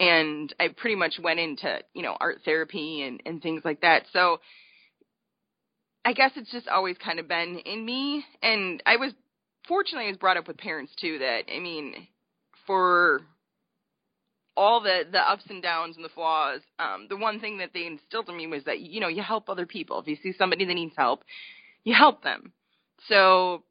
and 0.00 0.52
I 0.58 0.68
pretty 0.68 0.96
much 0.96 1.14
went 1.22 1.38
into, 1.38 1.80
you 1.94 2.02
know, 2.02 2.16
art 2.18 2.38
therapy 2.44 3.02
and 3.02 3.22
and 3.26 3.42
things 3.42 3.62
like 3.64 3.82
that. 3.82 4.04
So 4.12 4.40
I 6.04 6.14
guess 6.14 6.32
it's 6.36 6.50
just 6.50 6.68
always 6.68 6.96
kind 6.98 7.18
of 7.18 7.28
been 7.28 7.58
in 7.58 7.84
me, 7.84 8.24
and 8.42 8.82
I 8.86 8.96
was 8.96 9.12
fortunately 9.68 10.06
I 10.06 10.10
was 10.10 10.18
brought 10.18 10.38
up 10.38 10.48
with 10.48 10.56
parents 10.56 10.92
too 11.00 11.18
that 11.18 11.42
I 11.54 11.58
mean, 11.60 12.08
for 12.66 13.20
all 14.56 14.80
the 14.80 15.02
the 15.10 15.18
ups 15.18 15.44
and 15.48 15.62
downs 15.62 15.96
and 15.96 16.04
the 16.04 16.10
flaws, 16.10 16.60
um, 16.78 17.06
the 17.08 17.16
one 17.16 17.40
thing 17.40 17.58
that 17.58 17.70
they 17.72 17.86
instilled 17.86 18.28
in 18.28 18.36
me 18.36 18.46
was 18.46 18.64
that 18.64 18.80
you 18.80 19.00
know 19.00 19.08
you 19.08 19.22
help 19.22 19.48
other 19.48 19.66
people. 19.66 20.00
If 20.00 20.06
you 20.06 20.16
see 20.22 20.32
somebody 20.36 20.64
that 20.64 20.74
needs 20.74 20.94
help, 20.96 21.24
you 21.84 21.94
help 21.94 22.22
them. 22.22 22.52
So 23.08 23.64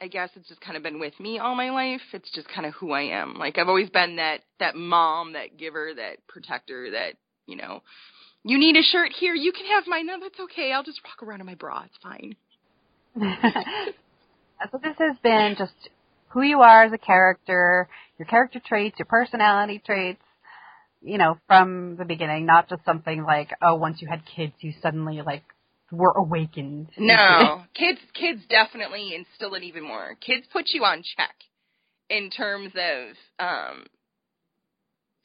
I 0.00 0.08
guess 0.08 0.30
it's 0.34 0.48
just 0.48 0.60
kind 0.60 0.76
of 0.76 0.82
been 0.82 0.98
with 0.98 1.18
me 1.20 1.38
all 1.38 1.54
my 1.54 1.70
life. 1.70 2.00
It's 2.12 2.30
just 2.32 2.48
kind 2.48 2.66
of 2.66 2.74
who 2.74 2.92
I 2.92 3.02
am. 3.02 3.34
Like 3.34 3.58
I've 3.58 3.68
always 3.68 3.90
been 3.90 4.16
that 4.16 4.40
that 4.58 4.74
mom, 4.74 5.34
that 5.34 5.56
giver, 5.56 5.92
that 5.94 6.26
protector, 6.26 6.90
that 6.92 7.14
you 7.46 7.56
know, 7.56 7.82
you 8.44 8.58
need 8.58 8.76
a 8.76 8.82
shirt 8.82 9.12
here, 9.18 9.34
you 9.34 9.52
can 9.52 9.66
have 9.66 9.84
mine. 9.86 10.06
No, 10.06 10.18
that's 10.20 10.40
okay. 10.40 10.72
I'll 10.72 10.84
just 10.84 11.00
rock 11.04 11.22
around 11.22 11.40
in 11.40 11.46
my 11.46 11.54
bra. 11.54 11.84
It's 11.84 11.98
fine. 12.02 12.36
so 14.70 14.78
this 14.82 14.96
has 14.98 15.16
been 15.22 15.56
just 15.58 15.72
who 16.30 16.42
you 16.42 16.60
are 16.60 16.84
as 16.84 16.92
a 16.92 16.98
character, 16.98 17.88
your 18.18 18.26
character 18.26 18.60
traits, 18.64 18.98
your 18.98 19.06
personality 19.06 19.82
traits, 19.84 20.22
you 21.02 21.18
know, 21.18 21.38
from 21.46 21.96
the 21.96 22.04
beginning, 22.04 22.46
not 22.46 22.68
just 22.68 22.84
something 22.84 23.22
like, 23.22 23.50
oh, 23.62 23.74
once 23.76 24.00
you 24.00 24.08
had 24.08 24.22
kids, 24.36 24.52
you 24.60 24.72
suddenly 24.82 25.22
like 25.22 25.44
were 25.90 26.12
awakened. 26.16 26.88
No, 26.98 27.62
kids, 27.74 27.98
kids 28.14 28.42
definitely 28.48 29.14
instill 29.14 29.54
it 29.54 29.62
even 29.62 29.82
more. 29.82 30.16
Kids 30.20 30.46
put 30.52 30.66
you 30.68 30.84
on 30.84 31.02
check 31.16 31.34
in 32.08 32.30
terms 32.30 32.72
of 32.74 33.16
um, 33.44 33.86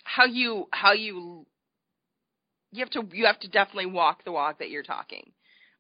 how 0.04 0.26
you 0.26 0.68
how 0.72 0.94
you 0.94 1.46
you 2.72 2.84
have 2.84 2.90
to 2.92 3.04
you 3.16 3.26
have 3.26 3.40
to 3.40 3.48
definitely 3.48 3.88
walk 3.88 4.24
the 4.24 4.32
walk 4.32 4.60
that 4.60 4.70
you're 4.70 4.84
talking 4.84 5.32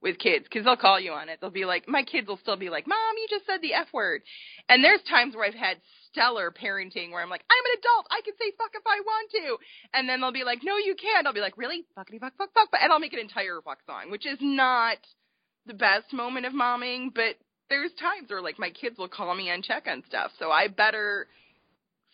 with 0.05 0.19
kids 0.19 0.45
because 0.45 0.63
they'll 0.63 0.77
call 0.77 0.99
you 0.99 1.11
on 1.11 1.27
it. 1.27 1.39
They'll 1.41 1.49
be 1.49 1.65
like, 1.65 1.89
my 1.89 2.03
kids 2.03 2.27
will 2.27 2.37
still 2.37 2.55
be 2.55 2.69
like, 2.69 2.87
Mom, 2.87 3.17
you 3.17 3.27
just 3.27 3.45
said 3.45 3.61
the 3.61 3.73
F 3.73 3.87
word. 3.91 4.21
And 4.69 4.83
there's 4.83 5.01
times 5.09 5.35
where 5.35 5.45
I've 5.45 5.55
had 5.55 5.81
stellar 6.11 6.53
parenting 6.53 7.11
where 7.11 7.21
I'm 7.21 7.29
like, 7.29 7.43
I'm 7.49 7.65
an 7.65 7.79
adult. 7.79 8.07
I 8.11 8.21
can 8.23 8.35
say 8.39 8.53
fuck 8.57 8.71
if 8.73 8.83
I 8.85 9.01
want 9.01 9.31
to. 9.31 9.57
And 9.93 10.07
then 10.07 10.21
they'll 10.21 10.31
be 10.31 10.45
like, 10.45 10.59
no, 10.63 10.77
you 10.77 10.95
can't. 10.95 11.27
I'll 11.27 11.33
be 11.33 11.41
like, 11.41 11.57
really? 11.57 11.83
Fuckity 11.97 12.19
fuck, 12.19 12.37
fuck, 12.37 12.53
fuck. 12.53 12.69
And 12.79 12.93
I'll 12.93 12.99
make 12.99 13.13
an 13.13 13.19
entire 13.19 13.59
fuck 13.65 13.79
song, 13.85 14.11
which 14.11 14.25
is 14.25 14.37
not 14.39 14.97
the 15.65 15.73
best 15.73 16.13
moment 16.13 16.45
of 16.45 16.53
momming, 16.53 17.09
but 17.13 17.35
there's 17.69 17.91
times 17.99 18.29
where 18.29 18.41
like 18.41 18.59
my 18.59 18.69
kids 18.69 18.99
will 18.99 19.09
call 19.09 19.33
me 19.35 19.49
and 19.49 19.63
check 19.63 19.87
on 19.89 20.03
stuff. 20.07 20.31
So 20.37 20.51
I 20.51 20.67
better 20.67 21.27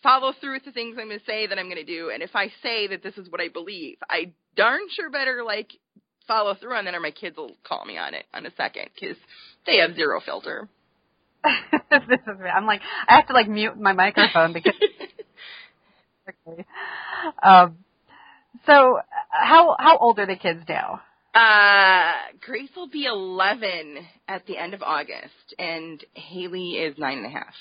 follow 0.02 0.32
through 0.40 0.54
with 0.54 0.64
the 0.64 0.72
things 0.72 0.96
I'm 0.98 1.08
going 1.08 1.20
to 1.20 1.26
say 1.26 1.46
that 1.46 1.58
I'm 1.58 1.66
going 1.66 1.76
to 1.76 1.84
do. 1.84 2.10
And 2.10 2.22
if 2.22 2.34
I 2.34 2.48
say 2.62 2.88
that 2.88 3.02
this 3.02 3.18
is 3.18 3.28
what 3.28 3.42
I 3.42 3.48
believe, 3.48 3.98
I 4.08 4.32
darn 4.56 4.80
sure 4.96 5.10
better 5.10 5.42
like 5.44 5.70
follow 6.26 6.54
through 6.54 6.74
on 6.74 6.84
that 6.84 6.94
or 6.94 7.00
my 7.00 7.10
kids 7.10 7.36
will 7.36 7.52
call 7.64 7.84
me 7.84 7.98
on 7.98 8.14
it 8.14 8.24
on 8.32 8.46
a 8.46 8.50
second 8.56 8.88
because 8.94 9.16
they 9.66 9.78
have 9.78 9.94
zero 9.94 10.20
filter. 10.24 10.68
this 11.44 12.20
is 12.20 12.38
me. 12.38 12.48
I'm 12.48 12.66
like 12.66 12.80
I 13.08 13.16
have 13.16 13.26
to 13.28 13.32
like 13.32 13.48
mute 13.48 13.76
my 13.78 13.92
microphone 13.92 14.52
because 14.52 14.74
okay. 16.28 16.64
Um 17.42 17.78
so 18.66 18.98
how 19.30 19.76
how 19.78 19.98
old 19.98 20.18
are 20.18 20.26
the 20.26 20.36
kids 20.36 20.60
now? 20.68 21.00
Uh 21.34 22.12
Grace 22.40 22.70
will 22.76 22.88
be 22.88 23.06
eleven 23.06 23.98
at 24.28 24.46
the 24.46 24.56
end 24.56 24.74
of 24.74 24.82
August 24.82 25.54
and 25.58 26.02
Haley 26.14 26.72
is 26.72 26.96
nine 26.98 27.18
and 27.18 27.26
a 27.26 27.30
half. 27.30 27.54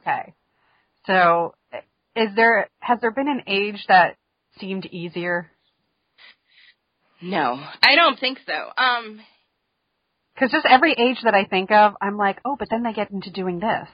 Okay. 0.00 0.34
So 1.06 1.54
is 2.16 2.28
there 2.36 2.68
has 2.80 3.00
there 3.00 3.10
been 3.12 3.28
an 3.28 3.42
age 3.46 3.84
that 3.88 4.16
seemed 4.60 4.86
easier? 4.86 5.50
No, 7.20 7.62
I 7.82 7.94
don't 7.94 8.18
think 8.18 8.38
so. 8.46 8.82
Um, 8.82 9.20
because 10.34 10.50
just 10.50 10.66
every 10.66 10.92
age 10.92 11.18
that 11.22 11.34
I 11.34 11.44
think 11.44 11.70
of, 11.70 11.94
I'm 12.00 12.16
like, 12.16 12.40
oh, 12.44 12.56
but 12.58 12.68
then 12.70 12.82
they 12.82 12.92
get 12.92 13.10
into 13.10 13.30
doing 13.30 13.60
this. 13.60 13.88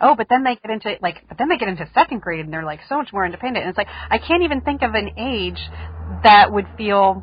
Oh, 0.00 0.14
but 0.16 0.28
then 0.30 0.44
they 0.44 0.56
get 0.56 0.70
into 0.70 0.94
like, 1.02 1.28
but 1.28 1.36
then 1.36 1.48
they 1.48 1.58
get 1.58 1.68
into 1.68 1.88
second 1.92 2.22
grade 2.22 2.44
and 2.44 2.52
they're 2.52 2.64
like 2.64 2.80
so 2.88 2.96
much 2.96 3.12
more 3.12 3.26
independent. 3.26 3.64
And 3.64 3.70
it's 3.70 3.76
like 3.78 3.88
I 3.88 4.18
can't 4.18 4.44
even 4.44 4.60
think 4.62 4.82
of 4.82 4.94
an 4.94 5.10
age 5.18 5.60
that 6.22 6.52
would 6.52 6.66
feel 6.76 7.22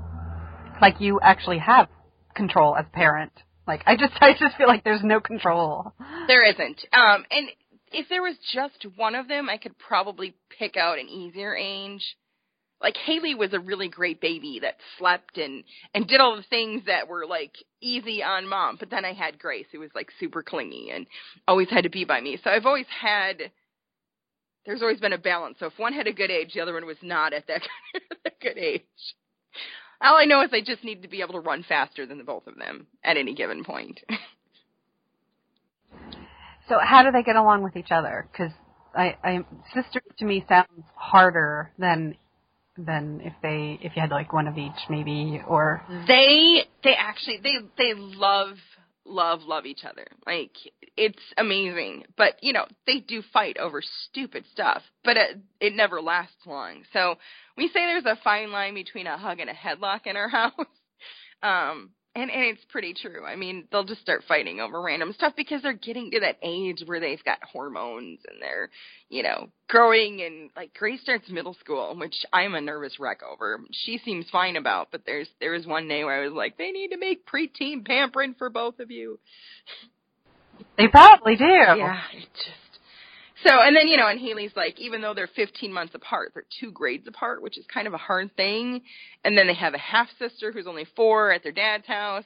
like 0.81 0.99
you 0.99 1.19
actually 1.21 1.59
have 1.59 1.87
control 2.35 2.75
as 2.75 2.85
a 2.85 2.95
parent. 2.95 3.31
Like 3.65 3.81
I 3.85 3.95
just, 3.95 4.13
I 4.21 4.33
just 4.33 4.57
feel 4.57 4.67
like 4.67 4.83
there's 4.83 5.03
no 5.03 5.19
control. 5.19 5.93
There 6.27 6.43
isn't. 6.43 6.85
Um, 6.93 7.25
and 7.31 7.49
if 7.91 8.09
there 8.09 8.21
was 8.21 8.35
just 8.53 8.85
one 8.95 9.15
of 9.15 9.27
them, 9.27 9.49
I 9.49 9.57
could 9.57 9.77
probably 9.79 10.35
pick 10.59 10.77
out 10.77 10.99
an 10.99 11.07
easier 11.07 11.55
age 11.55 12.15
like 12.81 12.95
Haley 12.97 13.35
was 13.35 13.53
a 13.53 13.59
really 13.59 13.87
great 13.87 14.21
baby 14.21 14.59
that 14.61 14.75
slept 14.97 15.37
and 15.37 15.63
and 15.93 16.07
did 16.07 16.21
all 16.21 16.35
the 16.35 16.43
things 16.43 16.83
that 16.85 17.07
were 17.07 17.25
like 17.25 17.53
easy 17.81 18.21
on 18.21 18.47
mom. 18.47 18.77
But 18.79 18.89
then 18.89 19.05
I 19.05 19.13
had 19.13 19.39
Grace, 19.39 19.65
who 19.71 19.79
was 19.79 19.89
like 19.95 20.09
super 20.19 20.43
clingy 20.43 20.91
and 20.93 21.07
always 21.47 21.69
had 21.69 21.83
to 21.83 21.89
be 21.89 22.05
by 22.05 22.21
me. 22.21 22.39
So 22.43 22.49
I've 22.49 22.65
always 22.65 22.85
had 23.01 23.51
there's 24.65 24.81
always 24.81 24.99
been 24.99 25.13
a 25.13 25.17
balance. 25.17 25.57
So 25.59 25.67
if 25.67 25.79
one 25.79 25.93
had 25.93 26.07
a 26.07 26.13
good 26.13 26.29
age, 26.29 26.51
the 26.53 26.59
other 26.59 26.73
one 26.73 26.85
was 26.85 26.97
not 27.01 27.33
at 27.33 27.47
that, 27.47 27.61
good 28.41 28.57
age. 28.57 28.83
All 30.01 30.17
I 30.17 30.25
know 30.25 30.41
is 30.41 30.49
I 30.51 30.61
just 30.61 30.83
need 30.83 31.01
to 31.01 31.07
be 31.07 31.21
able 31.21 31.33
to 31.33 31.39
run 31.39 31.63
faster 31.67 32.05
than 32.05 32.17
the 32.17 32.23
both 32.23 32.45
of 32.47 32.57
them 32.57 32.85
at 33.03 33.17
any 33.17 33.33
given 33.33 33.63
point. 33.63 34.01
so 36.69 36.77
how 36.83 37.01
do 37.01 37.11
they 37.11 37.23
get 37.23 37.37
along 37.37 37.63
with 37.63 37.77
each 37.77 37.91
other? 37.91 38.27
Because 38.31 38.51
I, 38.93 39.15
I 39.23 39.45
sister 39.73 40.01
to 40.19 40.25
me 40.25 40.45
sounds 40.47 40.83
harder 40.95 41.71
than 41.79 42.17
than 42.77 43.21
if 43.23 43.33
they 43.41 43.79
if 43.81 43.95
you 43.95 44.01
had 44.01 44.11
like 44.11 44.33
one 44.33 44.47
of 44.47 44.57
each 44.57 44.89
maybe 44.89 45.41
or 45.47 45.81
they 46.07 46.63
they 46.83 46.93
actually 46.97 47.39
they 47.41 47.57
they 47.77 47.93
love 47.95 48.57
love 49.05 49.41
love 49.43 49.65
each 49.65 49.83
other. 49.83 50.05
Like 50.25 50.51
it's 50.95 51.21
amazing. 51.37 52.03
But 52.17 52.35
you 52.41 52.53
know 52.53 52.65
they 52.85 52.99
do 52.99 53.21
fight 53.33 53.57
over 53.57 53.81
stupid 54.09 54.45
stuff 54.51 54.83
but 55.03 55.17
it 55.17 55.37
it 55.59 55.75
never 55.75 56.01
lasts 56.01 56.45
long. 56.45 56.83
So 56.93 57.15
we 57.57 57.67
say 57.67 57.85
there's 57.85 58.05
a 58.05 58.19
fine 58.23 58.51
line 58.51 58.73
between 58.73 59.07
a 59.07 59.17
hug 59.17 59.39
and 59.39 59.49
a 59.49 59.53
headlock 59.53 60.05
in 60.05 60.15
our 60.17 60.29
house. 60.29 60.53
Um 61.41 61.91
and 62.17 62.31
and 62.31 62.43
it's 62.45 62.65
pretty 62.71 62.95
true. 62.95 63.23
I 63.23 63.35
mean, 63.35 63.67
they'll 63.71 63.83
just 63.83 64.01
start 64.01 64.23
fighting 64.27 64.59
over 64.59 64.81
random 64.81 65.13
stuff 65.13 65.33
because 65.37 65.61
they're 65.61 65.73
getting 65.73 66.09
to 66.11 66.19
that 66.21 66.37
age 66.41 66.81
where 66.85 66.99
they've 66.99 67.23
got 67.23 67.37
hormones 67.43 68.19
and 68.27 68.41
they're, 68.41 68.69
you 69.09 69.21
know, 69.21 69.49
growing 69.67 70.21
and 70.21 70.49
like 70.55 70.73
Grace 70.73 71.01
starts 71.01 71.29
middle 71.29 71.55
school, 71.59 71.95
which 71.95 72.15
I'm 72.33 72.55
a 72.55 72.61
nervous 72.61 72.99
wreck 72.99 73.19
over. 73.23 73.59
She 73.71 73.99
seems 74.03 74.25
fine 74.31 74.55
about, 74.55 74.87
but 74.91 75.01
there's 75.05 75.29
there 75.39 75.51
was 75.51 75.67
one 75.67 75.87
day 75.87 76.03
where 76.03 76.19
I 76.19 76.25
was 76.25 76.33
like, 76.33 76.57
they 76.57 76.71
need 76.71 76.89
to 76.89 76.97
make 76.97 77.27
preteen 77.27 77.85
pampering 77.85 78.33
for 78.37 78.49
both 78.49 78.79
of 78.79 78.89
you. 78.89 79.19
They 80.77 80.87
probably 80.87 81.35
do. 81.35 81.45
Yeah, 81.45 81.99
it 82.13 82.27
just 82.33 82.66
so, 83.43 83.51
and 83.61 83.75
then, 83.75 83.87
you 83.87 83.97
know, 83.97 84.07
and 84.07 84.19
Haley's 84.19 84.55
like, 84.55 84.79
even 84.79 85.01
though 85.01 85.13
they're 85.13 85.29
15 85.35 85.71
months 85.71 85.93
apart, 85.93 86.31
they're 86.33 86.45
two 86.59 86.71
grades 86.71 87.07
apart, 87.07 87.43
which 87.43 87.57
is 87.57 87.65
kind 87.71 87.87
of 87.87 87.93
a 87.93 87.97
hard 87.97 88.35
thing. 88.35 88.81
And 89.23 89.37
then 89.37 89.45
they 89.45 89.53
have 89.53 89.75
a 89.75 89.79
half 89.79 90.07
sister 90.17 90.51
who's 90.51 90.65
only 90.65 90.87
four 90.95 91.31
at 91.31 91.43
their 91.43 91.51
dad's 91.51 91.85
house. 91.85 92.23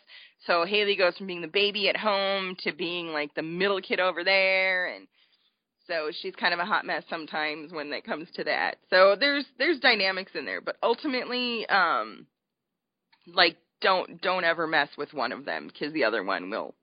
So 0.48 0.64
Haley 0.66 0.96
goes 0.96 1.18
from 1.18 1.28
being 1.28 1.42
the 1.42 1.48
baby 1.48 1.90
at 1.90 1.98
home 1.98 2.56
to 2.64 2.72
being 2.72 3.08
like 3.08 3.36
the 3.36 3.42
middle 3.42 3.82
kid 3.82 4.00
over 4.00 4.24
there. 4.24 4.88
And 4.88 5.08
so 5.86 6.12
she's 6.22 6.36
kind 6.36 6.54
of 6.54 6.62
a 6.62 6.66
hot 6.66 6.86
mess 6.86 7.04
sometimes 7.10 7.74
when 7.74 7.92
it 7.92 8.06
comes 8.06 8.30
to 8.36 8.46
that. 8.46 8.78
So 8.90 9.18
there's, 9.20 9.46
there's 9.58 9.80
dynamics 9.80 10.32
in 10.34 10.46
there, 10.46 10.62
but 10.62 10.78
ultimately, 10.82 11.68
um, 11.68 12.26
like, 13.28 13.58
don't, 13.82 14.22
don't 14.22 14.46
ever 14.46 14.66
mess 14.66 14.90
with 14.98 15.14
one 15.14 15.34
of 15.34 15.44
them 15.44 15.68
because 15.68 15.92
the 15.94 16.06
other 16.06 16.24
one 16.24 16.50
will 16.50 16.74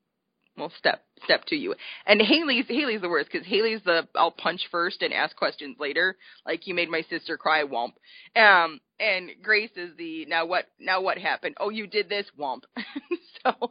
will 0.58 0.72
step 0.78 1.04
step 1.24 1.44
to 1.46 1.56
you. 1.56 1.74
And 2.06 2.20
Haley's 2.20 2.66
Haley's 2.68 3.00
the 3.00 3.08
worst 3.08 3.30
because 3.32 3.46
Haley's 3.46 3.80
the 3.84 4.08
I'll 4.14 4.30
punch 4.30 4.62
first 4.70 5.02
and 5.02 5.12
ask 5.12 5.36
questions 5.36 5.76
later. 5.78 6.16
Like 6.46 6.66
you 6.66 6.74
made 6.74 6.90
my 6.90 7.02
sister 7.08 7.36
cry, 7.36 7.64
womp. 7.64 7.92
Um, 8.36 8.80
and 9.00 9.30
Grace 9.42 9.70
is 9.76 9.90
the 9.96 10.26
now 10.26 10.46
what 10.46 10.66
now 10.78 11.00
what 11.00 11.18
happened? 11.18 11.56
Oh, 11.58 11.70
you 11.70 11.86
did 11.86 12.08
this, 12.08 12.26
womp. 12.38 12.62
so 13.44 13.70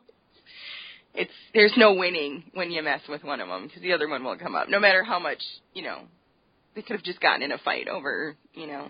it's 1.14 1.32
there's 1.54 1.74
no 1.78 1.94
winning 1.94 2.44
when 2.54 2.72
you 2.72 2.82
mess 2.84 3.02
with 3.10 3.24
one 3.24 3.42
of 3.42 3.48
them 3.48 3.68
because 3.68 3.82
the 3.82 3.94
other 3.94 4.08
one 4.08 4.24
won't 4.24 4.40
come 4.42 4.56
up. 4.56 4.70
No 4.70 4.80
matter 4.80 5.04
how 5.04 5.20
much 5.20 5.42
you 5.74 5.84
know, 5.84 6.02
they 6.76 6.82
could 6.82 6.96
have 6.96 7.04
just 7.04 7.20
gotten 7.20 7.42
in 7.42 7.52
a 7.52 7.58
fight 7.58 7.88
over 7.88 8.36
you 8.54 8.68
know 8.68 8.90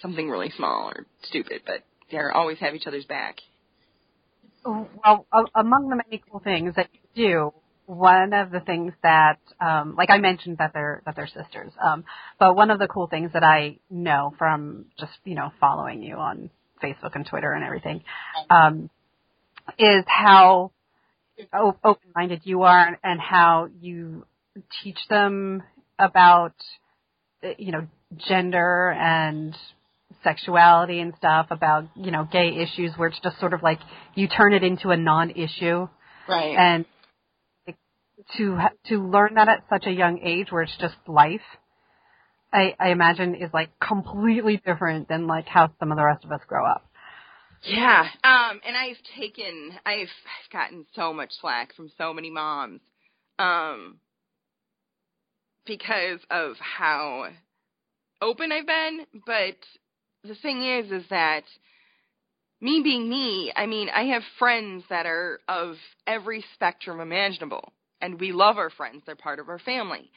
something 0.00 0.28
really 0.28 0.52
small 0.56 0.90
or 0.90 1.06
stupid, 1.22 1.62
but 1.66 1.84
they 2.10 2.18
always 2.18 2.58
have 2.58 2.74
each 2.74 2.86
other's 2.86 3.04
back. 3.04 3.36
Well, 4.64 5.26
among 5.54 5.88
the 5.88 5.96
many 5.96 6.22
cool 6.30 6.40
things 6.40 6.74
that 6.76 6.88
you 6.92 7.00
do, 7.18 7.52
one 7.86 8.32
of 8.34 8.50
the 8.50 8.60
things 8.60 8.92
that, 9.02 9.38
um, 9.60 9.94
like 9.96 10.10
I 10.10 10.18
mentioned 10.18 10.58
that 10.58 10.72
they're 10.74 11.02
that 11.06 11.16
they're 11.16 11.26
sisters, 11.26 11.72
um, 11.82 12.04
but 12.38 12.54
one 12.54 12.70
of 12.70 12.78
the 12.78 12.86
cool 12.86 13.06
things 13.06 13.30
that 13.32 13.42
I 13.42 13.78
know 13.90 14.34
from 14.38 14.86
just 14.98 15.12
you 15.24 15.34
know 15.34 15.50
following 15.58 16.02
you 16.02 16.16
on 16.16 16.50
Facebook 16.82 17.14
and 17.14 17.26
Twitter 17.26 17.52
and 17.52 17.64
everything, 17.64 18.02
um, 18.50 18.90
is 19.78 20.04
how 20.06 20.70
open 21.52 22.10
minded 22.14 22.42
you 22.44 22.62
are 22.62 22.98
and 23.02 23.20
how 23.20 23.68
you 23.80 24.26
teach 24.82 24.98
them 25.08 25.62
about 25.98 26.54
you 27.56 27.72
know 27.72 27.86
gender 28.28 28.90
and 28.90 29.56
sexuality 30.22 31.00
and 31.00 31.14
stuff 31.16 31.46
about 31.50 31.84
you 31.96 32.10
know 32.10 32.28
gay 32.30 32.50
issues 32.56 32.92
where 32.96 33.08
it's 33.08 33.20
just 33.22 33.38
sort 33.40 33.54
of 33.54 33.62
like 33.62 33.78
you 34.14 34.28
turn 34.28 34.52
it 34.52 34.62
into 34.62 34.90
a 34.90 34.96
non-issue. 34.96 35.88
Right. 36.28 36.54
And 36.54 36.84
to 38.36 38.58
to 38.86 39.08
learn 39.08 39.34
that 39.34 39.48
at 39.48 39.64
such 39.70 39.86
a 39.86 39.92
young 39.92 40.20
age 40.22 40.50
where 40.50 40.62
it's 40.62 40.76
just 40.78 40.96
life 41.06 41.40
I, 42.52 42.74
I 42.78 42.90
imagine 42.90 43.34
is 43.34 43.50
like 43.52 43.70
completely 43.78 44.60
different 44.64 45.08
than 45.08 45.26
like 45.26 45.46
how 45.46 45.70
some 45.78 45.92
of 45.92 45.98
the 45.98 46.04
rest 46.04 46.24
of 46.24 46.32
us 46.32 46.40
grow 46.46 46.64
up. 46.66 46.84
Yeah, 47.64 48.06
um, 48.22 48.60
and 48.66 48.76
I've 48.76 48.96
taken, 49.18 49.72
I've, 49.84 50.06
I've 50.06 50.52
gotten 50.52 50.86
so 50.94 51.12
much 51.12 51.30
slack 51.40 51.74
from 51.74 51.90
so 51.98 52.14
many 52.14 52.30
moms, 52.30 52.80
um, 53.38 53.98
because 55.66 56.20
of 56.30 56.54
how 56.60 57.30
open 58.22 58.52
I've 58.52 58.66
been. 58.66 59.06
But 59.26 59.56
the 60.22 60.36
thing 60.36 60.62
is, 60.62 60.92
is 60.92 61.04
that 61.10 61.42
me 62.60 62.80
being 62.82 63.10
me, 63.10 63.52
I 63.54 63.66
mean, 63.66 63.88
I 63.88 64.04
have 64.04 64.22
friends 64.38 64.84
that 64.88 65.06
are 65.06 65.40
of 65.48 65.74
every 66.06 66.44
spectrum 66.54 67.00
imaginable, 67.00 67.72
and 68.00 68.20
we 68.20 68.32
love 68.32 68.58
our 68.58 68.70
friends; 68.70 69.02
they're 69.06 69.16
part 69.16 69.38
of 69.38 69.48
our 69.48 69.58
family. 69.58 70.10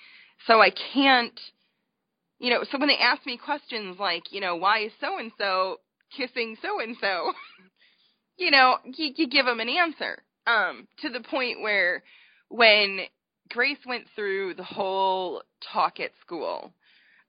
So 0.48 0.62
I 0.62 0.72
can't 0.94 1.40
you 2.42 2.50
know, 2.50 2.64
so 2.72 2.80
when 2.80 2.88
they 2.88 2.98
ask 2.98 3.24
me 3.28 3.38
questions 3.38 3.98
like, 4.00 4.32
you 4.32 4.42
know, 4.42 4.56
why 4.56 4.80
is 4.80 4.92
so 5.00 5.20
and 5.20 5.32
so 5.38 5.78
kissing 6.18 6.58
so 6.60 6.80
and 6.80 6.98
so, 7.00 7.34
you 8.38 8.50
know, 8.50 8.78
you, 8.84 9.12
you 9.16 9.30
give 9.30 9.46
them 9.46 9.60
an 9.60 9.70
answer. 9.70 10.24
Um, 10.48 10.88
to 11.04 11.10
the 11.10 11.20
point 11.20 11.62
where 11.62 12.02
when 12.50 13.02
Grace 13.50 13.78
went 13.86 14.06
through 14.16 14.56
the 14.56 14.64
whole 14.64 15.44
talk 15.72 16.00
at 16.00 16.10
school, 16.20 16.74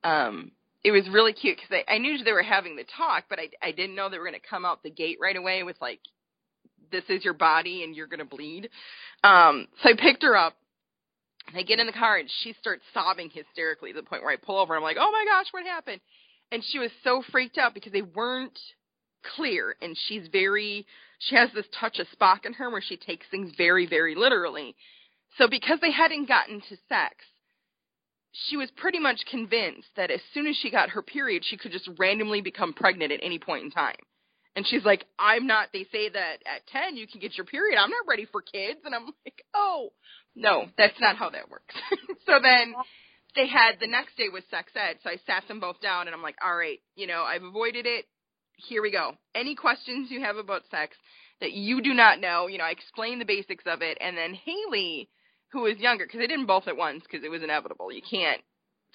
um, 0.02 0.50
it 0.82 0.92
was 0.92 1.06
really 1.10 1.34
cute 1.34 1.58
because 1.58 1.84
I, 1.86 1.96
I 1.96 1.98
knew 1.98 2.24
they 2.24 2.32
were 2.32 2.42
having 2.42 2.76
the 2.76 2.86
talk, 2.96 3.24
but 3.28 3.38
I, 3.38 3.50
I 3.62 3.72
didn't 3.72 3.94
know 3.94 4.08
they 4.08 4.18
were 4.18 4.24
going 4.24 4.40
to 4.40 4.48
come 4.48 4.64
out 4.64 4.82
the 4.82 4.90
gate 4.90 5.18
right 5.20 5.36
away 5.36 5.62
with 5.62 5.76
like, 5.82 6.00
this 6.92 7.04
is 7.08 7.24
your 7.24 7.34
body 7.34 7.82
and 7.82 7.96
you're 7.96 8.06
going 8.06 8.20
to 8.20 8.24
bleed. 8.24 8.68
Um, 9.24 9.66
so 9.82 9.90
I 9.90 9.94
picked 9.98 10.22
her 10.22 10.36
up 10.36 10.54
I 11.54 11.62
get 11.62 11.80
in 11.80 11.86
the 11.86 11.92
car 11.92 12.16
and 12.16 12.30
she 12.42 12.54
starts 12.54 12.82
sobbing 12.94 13.30
hysterically 13.30 13.92
to 13.92 14.00
the 14.00 14.06
point 14.06 14.22
where 14.22 14.32
I 14.32 14.36
pull 14.36 14.58
over 14.58 14.74
and 14.74 14.82
I'm 14.82 14.84
like, 14.84 14.96
oh 14.98 15.10
my 15.10 15.24
gosh, 15.26 15.46
what 15.50 15.64
happened? 15.66 16.00
And 16.50 16.62
she 16.64 16.78
was 16.78 16.90
so 17.02 17.22
freaked 17.30 17.58
out 17.58 17.74
because 17.74 17.92
they 17.92 18.02
weren't 18.02 18.58
clear 19.36 19.76
and 19.80 19.96
she's 20.08 20.28
very, 20.30 20.86
she 21.18 21.36
has 21.36 21.50
this 21.54 21.66
touch 21.78 21.98
of 21.98 22.06
Spock 22.08 22.46
in 22.46 22.54
her 22.54 22.70
where 22.70 22.82
she 22.82 22.96
takes 22.96 23.26
things 23.30 23.52
very, 23.56 23.86
very 23.86 24.14
literally. 24.14 24.74
So 25.38 25.48
because 25.48 25.80
they 25.80 25.92
hadn't 25.92 26.28
gotten 26.28 26.60
to 26.60 26.76
sex, 26.88 27.16
she 28.48 28.56
was 28.56 28.70
pretty 28.76 28.98
much 28.98 29.20
convinced 29.30 29.88
that 29.96 30.10
as 30.10 30.20
soon 30.32 30.46
as 30.46 30.56
she 30.56 30.70
got 30.70 30.90
her 30.90 31.02
period, 31.02 31.44
she 31.44 31.56
could 31.56 31.72
just 31.72 31.88
randomly 31.98 32.40
become 32.40 32.72
pregnant 32.72 33.12
at 33.12 33.20
any 33.22 33.38
point 33.38 33.64
in 33.64 33.70
time. 33.70 33.96
And 34.54 34.66
she's 34.66 34.84
like, 34.84 35.06
I'm 35.18 35.46
not, 35.46 35.68
they 35.72 35.86
say 35.90 36.10
that 36.10 36.36
at 36.44 36.66
10 36.72 36.96
you 36.96 37.06
can 37.06 37.20
get 37.20 37.36
your 37.36 37.46
period. 37.46 37.78
I'm 37.78 37.90
not 37.90 38.06
ready 38.06 38.26
for 38.30 38.42
kids. 38.42 38.80
And 38.84 38.94
I'm 38.94 39.06
like, 39.24 39.42
oh, 39.54 39.90
no, 40.34 40.66
that's 40.76 41.00
not 41.00 41.16
how 41.16 41.30
that 41.30 41.50
works. 41.50 41.74
so 42.26 42.38
then 42.42 42.74
they 43.34 43.46
had 43.46 43.76
the 43.80 43.86
next 43.86 44.16
day 44.16 44.28
was 44.30 44.42
sex 44.50 44.72
ed. 44.76 44.98
So 45.02 45.10
I 45.10 45.16
sat 45.26 45.48
them 45.48 45.60
both 45.60 45.80
down 45.80 46.06
and 46.06 46.14
I'm 46.14 46.22
like, 46.22 46.36
all 46.44 46.56
right, 46.56 46.80
you 46.96 47.06
know, 47.06 47.22
I've 47.22 47.42
avoided 47.42 47.86
it. 47.86 48.06
Here 48.56 48.82
we 48.82 48.92
go. 48.92 49.12
Any 49.34 49.54
questions 49.54 50.10
you 50.10 50.20
have 50.20 50.36
about 50.36 50.62
sex 50.70 50.96
that 51.40 51.52
you 51.52 51.82
do 51.82 51.94
not 51.94 52.20
know, 52.20 52.46
you 52.46 52.58
know, 52.58 52.64
I 52.64 52.70
explained 52.70 53.20
the 53.20 53.26
basics 53.26 53.64
of 53.66 53.82
it. 53.82 53.98
And 54.00 54.16
then 54.16 54.34
Haley, 54.34 55.08
who 55.50 55.66
is 55.66 55.78
younger, 55.78 56.04
because 56.04 56.20
they 56.20 56.26
didn't 56.26 56.46
both 56.46 56.68
at 56.68 56.76
once 56.76 57.02
because 57.02 57.24
it 57.24 57.30
was 57.30 57.42
inevitable. 57.42 57.90
You 57.90 58.02
can't 58.08 58.40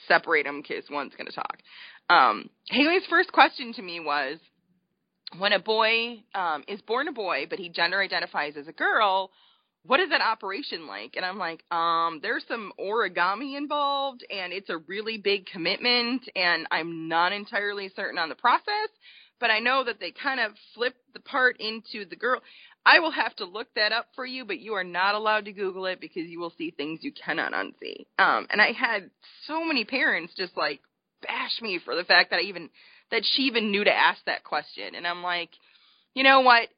separate 0.08 0.46
them 0.46 0.62
because 0.62 0.86
one's 0.90 1.16
going 1.16 1.28
to 1.28 1.34
talk. 1.34 1.58
Um, 2.10 2.50
Haley's 2.70 3.06
first 3.10 3.32
question 3.32 3.74
to 3.74 3.82
me 3.82 4.00
was, 4.00 4.38
when 5.38 5.53
a 5.53 5.59
boy 5.59 6.24
um, 6.33 6.63
is 6.68 6.81
born 6.81 7.07
a 7.07 7.11
boy, 7.11 7.46
but 7.50 7.59
he 7.59 7.70
gender 7.70 8.00
identifies 8.00 8.55
as 8.57 8.68
a 8.68 8.72
girl, 8.72 9.31
what 9.85 10.00
is 10.00 10.09
that 10.09 10.22
operation 10.22 10.87
like? 10.87 11.16
And 11.16 11.25
I'm 11.25 11.37
like, 11.37 11.63
um, 11.72 12.20
there's 12.22 12.44
some 12.48 12.72
origami 12.79 13.57
involved, 13.57 14.25
and 14.29 14.53
it's 14.53 14.70
a 14.70 14.77
really 14.77 15.18
big 15.18 15.46
commitment, 15.46 16.27
and 16.35 16.68
I'm 16.72 17.07
not 17.07 17.31
entirely 17.31 17.90
certain 17.96 18.18
on 18.20 18.29
the 18.29 18.35
process, 18.35 18.90
but 19.40 19.50
I 19.50 19.59
know 19.59 19.83
that 19.83 20.00
they 20.00 20.11
kind 20.11 20.40
of 20.40 20.51
flip 20.74 20.96
the 21.13 21.20
part 21.20 21.57
into 21.59 22.05
the 22.09 22.16
girl. 22.16 22.42
I 22.85 23.00
will 23.00 23.11
have 23.11 23.35
to 23.37 23.46
look 23.46 23.68
that 23.75 23.92
up 23.92 24.07
for 24.16 24.25
you, 24.25 24.46
but 24.46 24.59
you 24.59 24.74
are 24.74 24.83
not 24.83 25.16
allowed 25.16 25.46
to 25.46 25.51
Google 25.51 25.85
it 25.85 26.00
because 26.00 26.24
you 26.27 26.40
will 26.40 26.53
see 26.57 26.72
things 26.72 27.00
you 27.01 27.11
cannot 27.11 27.53
unsee. 27.53 28.05
Um, 28.18 28.48
and 28.50 28.61
I 28.61 28.72
had 28.72 29.09
so 29.46 29.63
many 29.63 29.83
parents 29.83 30.33
just 30.37 30.55
like 30.55 30.79
bash 31.22 31.61
me 31.61 31.79
for 31.83 31.96
the 31.96 32.03
fact 32.03 32.29
that 32.31 32.40
I 32.40 32.44
even 32.44 32.70
that 33.11 33.24
she 33.24 33.43
even 33.43 33.72
knew 33.72 33.83
to 33.83 33.93
ask 33.93 34.20
that 34.25 34.43
question. 34.43 34.96
And 34.96 35.07
I'm 35.07 35.24
like, 35.24 35.50
you 36.13 36.24
know 36.24 36.41
what? 36.41 36.70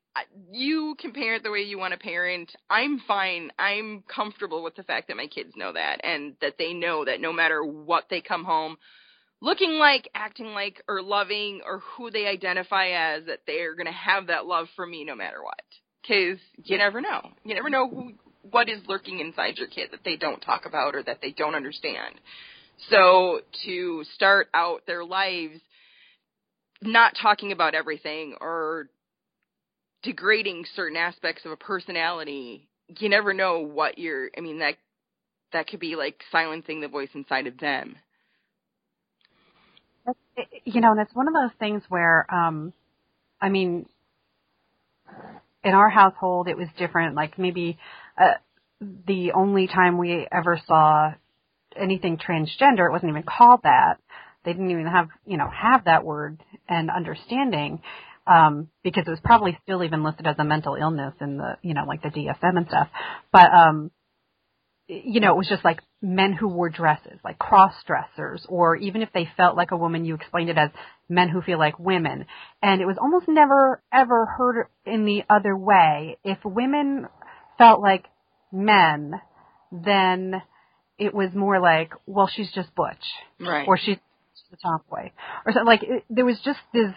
You 0.51 0.95
can 0.99 1.13
parent 1.13 1.43
the 1.43 1.51
way 1.51 1.61
you 1.61 1.77
want 1.77 1.93
to 1.93 1.99
parent. 1.99 2.51
I'm 2.69 2.99
fine. 3.07 3.51
I'm 3.57 4.03
comfortable 4.13 4.63
with 4.63 4.75
the 4.75 4.83
fact 4.83 5.07
that 5.07 5.17
my 5.17 5.27
kids 5.27 5.53
know 5.55 5.71
that 5.71 6.01
and 6.03 6.35
that 6.41 6.55
they 6.57 6.73
know 6.73 7.05
that 7.05 7.21
no 7.21 7.31
matter 7.31 7.63
what 7.63 8.05
they 8.09 8.21
come 8.21 8.43
home 8.43 8.77
looking 9.41 9.73
like, 9.73 10.09
acting 10.13 10.47
like, 10.47 10.83
or 10.87 11.01
loving, 11.01 11.61
or 11.65 11.79
who 11.79 12.11
they 12.11 12.27
identify 12.27 12.89
as, 12.89 13.25
that 13.25 13.39
they're 13.47 13.75
going 13.75 13.85
to 13.85 13.91
have 13.91 14.27
that 14.27 14.45
love 14.45 14.67
for 14.75 14.85
me 14.85 15.03
no 15.03 15.15
matter 15.15 15.41
what. 15.43 15.61
Because 16.01 16.39
you 16.63 16.77
never 16.77 17.01
know. 17.01 17.29
You 17.43 17.55
never 17.55 17.69
know 17.69 17.87
who, 17.87 18.13
what 18.49 18.69
is 18.69 18.81
lurking 18.87 19.19
inside 19.19 19.57
your 19.57 19.67
kid 19.67 19.89
that 19.91 20.03
they 20.03 20.17
don't 20.17 20.41
talk 20.41 20.65
about 20.65 20.95
or 20.95 21.03
that 21.03 21.19
they 21.21 21.31
don't 21.31 21.55
understand. 21.55 22.15
So 22.89 23.41
to 23.65 24.03
start 24.15 24.47
out 24.53 24.85
their 24.87 25.03
lives 25.03 25.59
not 26.81 27.13
talking 27.21 27.51
about 27.51 27.75
everything 27.75 28.35
or 28.39 28.89
degrading 30.03 30.65
certain 30.75 30.97
aspects 30.97 31.45
of 31.45 31.51
a 31.51 31.57
personality, 31.57 32.67
you 32.97 33.09
never 33.09 33.33
know 33.33 33.59
what 33.59 33.97
you're 33.97 34.29
I 34.37 34.41
mean 34.41 34.59
that 34.59 34.75
that 35.51 35.67
could 35.67 35.79
be 35.79 35.95
like 35.95 36.21
silencing 36.31 36.81
the 36.81 36.87
voice 36.87 37.09
inside 37.13 37.47
of 37.47 37.57
them. 37.57 37.95
You 40.63 40.81
know, 40.81 40.91
and 40.91 40.99
it's 41.01 41.13
one 41.13 41.27
of 41.27 41.33
those 41.33 41.57
things 41.59 41.83
where 41.89 42.25
um 42.33 42.73
I 43.41 43.49
mean 43.49 43.85
in 45.63 45.73
our 45.73 45.89
household 45.89 46.47
it 46.47 46.57
was 46.57 46.67
different. 46.77 47.15
Like 47.15 47.37
maybe 47.37 47.77
uh, 48.17 48.35
the 48.79 49.33
only 49.33 49.67
time 49.67 49.97
we 49.97 50.27
ever 50.31 50.59
saw 50.65 51.11
anything 51.75 52.17
transgender 52.17 52.87
it 52.87 52.91
wasn't 52.91 53.09
even 53.09 53.23
called 53.23 53.61
that. 53.63 53.99
They 54.45 54.53
didn't 54.53 54.71
even 54.71 54.87
have 54.87 55.09
you 55.25 55.37
know 55.37 55.49
have 55.49 55.85
that 55.85 56.05
word 56.05 56.41
and 56.69 56.89
understanding 56.89 57.82
um, 58.29 58.69
because 58.84 59.05
it 59.08 59.10
was 59.10 59.19
probably 59.23 59.58
still 59.63 59.84
even 59.84 60.03
listed 60.03 60.27
as 60.27 60.36
a 60.38 60.43
mental 60.43 60.75
illness 60.75 61.13
in 61.19 61.38
the 61.38 61.58
you 61.62 61.73
know 61.73 61.86
like 61.86 62.03
the 62.03 62.10
DSM 62.10 62.58
and 62.58 62.67
stuff. 62.67 62.88
But 63.32 63.51
um, 63.53 63.91
you 64.88 65.19
know 65.19 65.34
it 65.34 65.38
was 65.38 65.49
just 65.49 65.65
like 65.65 65.79
men 66.01 66.34
who 66.34 66.47
wore 66.47 66.69
dresses, 66.69 67.19
like 67.23 67.39
cross 67.39 67.73
dressers, 67.86 68.45
or 68.47 68.75
even 68.75 69.01
if 69.01 69.10
they 69.13 69.27
felt 69.36 69.58
like 69.58 69.71
a 69.71 69.77
woman, 69.77 70.05
you 70.05 70.15
explained 70.15 70.49
it 70.49 70.58
as 70.58 70.69
men 71.10 71.29
who 71.29 71.41
feel 71.41 71.58
like 71.58 71.79
women. 71.79 72.25
And 72.62 72.82
it 72.82 72.86
was 72.86 72.97
almost 73.01 73.27
never 73.27 73.82
ever 73.91 74.25
heard 74.25 74.67
in 74.86 75.05
the 75.05 75.23
other 75.29 75.58
way. 75.58 76.17
If 76.23 76.38
women 76.45 77.08
felt 77.58 77.82
like 77.82 78.05
men, 78.51 79.19
then 79.71 80.41
it 80.99 81.13
was 81.15 81.34
more 81.34 81.60
like, 81.60 81.93
well, 82.05 82.29
she's 82.32 82.51
just 82.51 82.73
butch, 82.75 83.03
right? 83.39 83.67
Or 83.67 83.77
she's 83.77 83.97
the 84.51 84.57
tomboy, 84.57 85.12
or 85.45 85.53
something 85.53 85.67
like 85.67 85.83
it, 85.83 86.03
there 86.09 86.25
was 86.25 86.39
just 86.43 86.59
this 86.73 86.93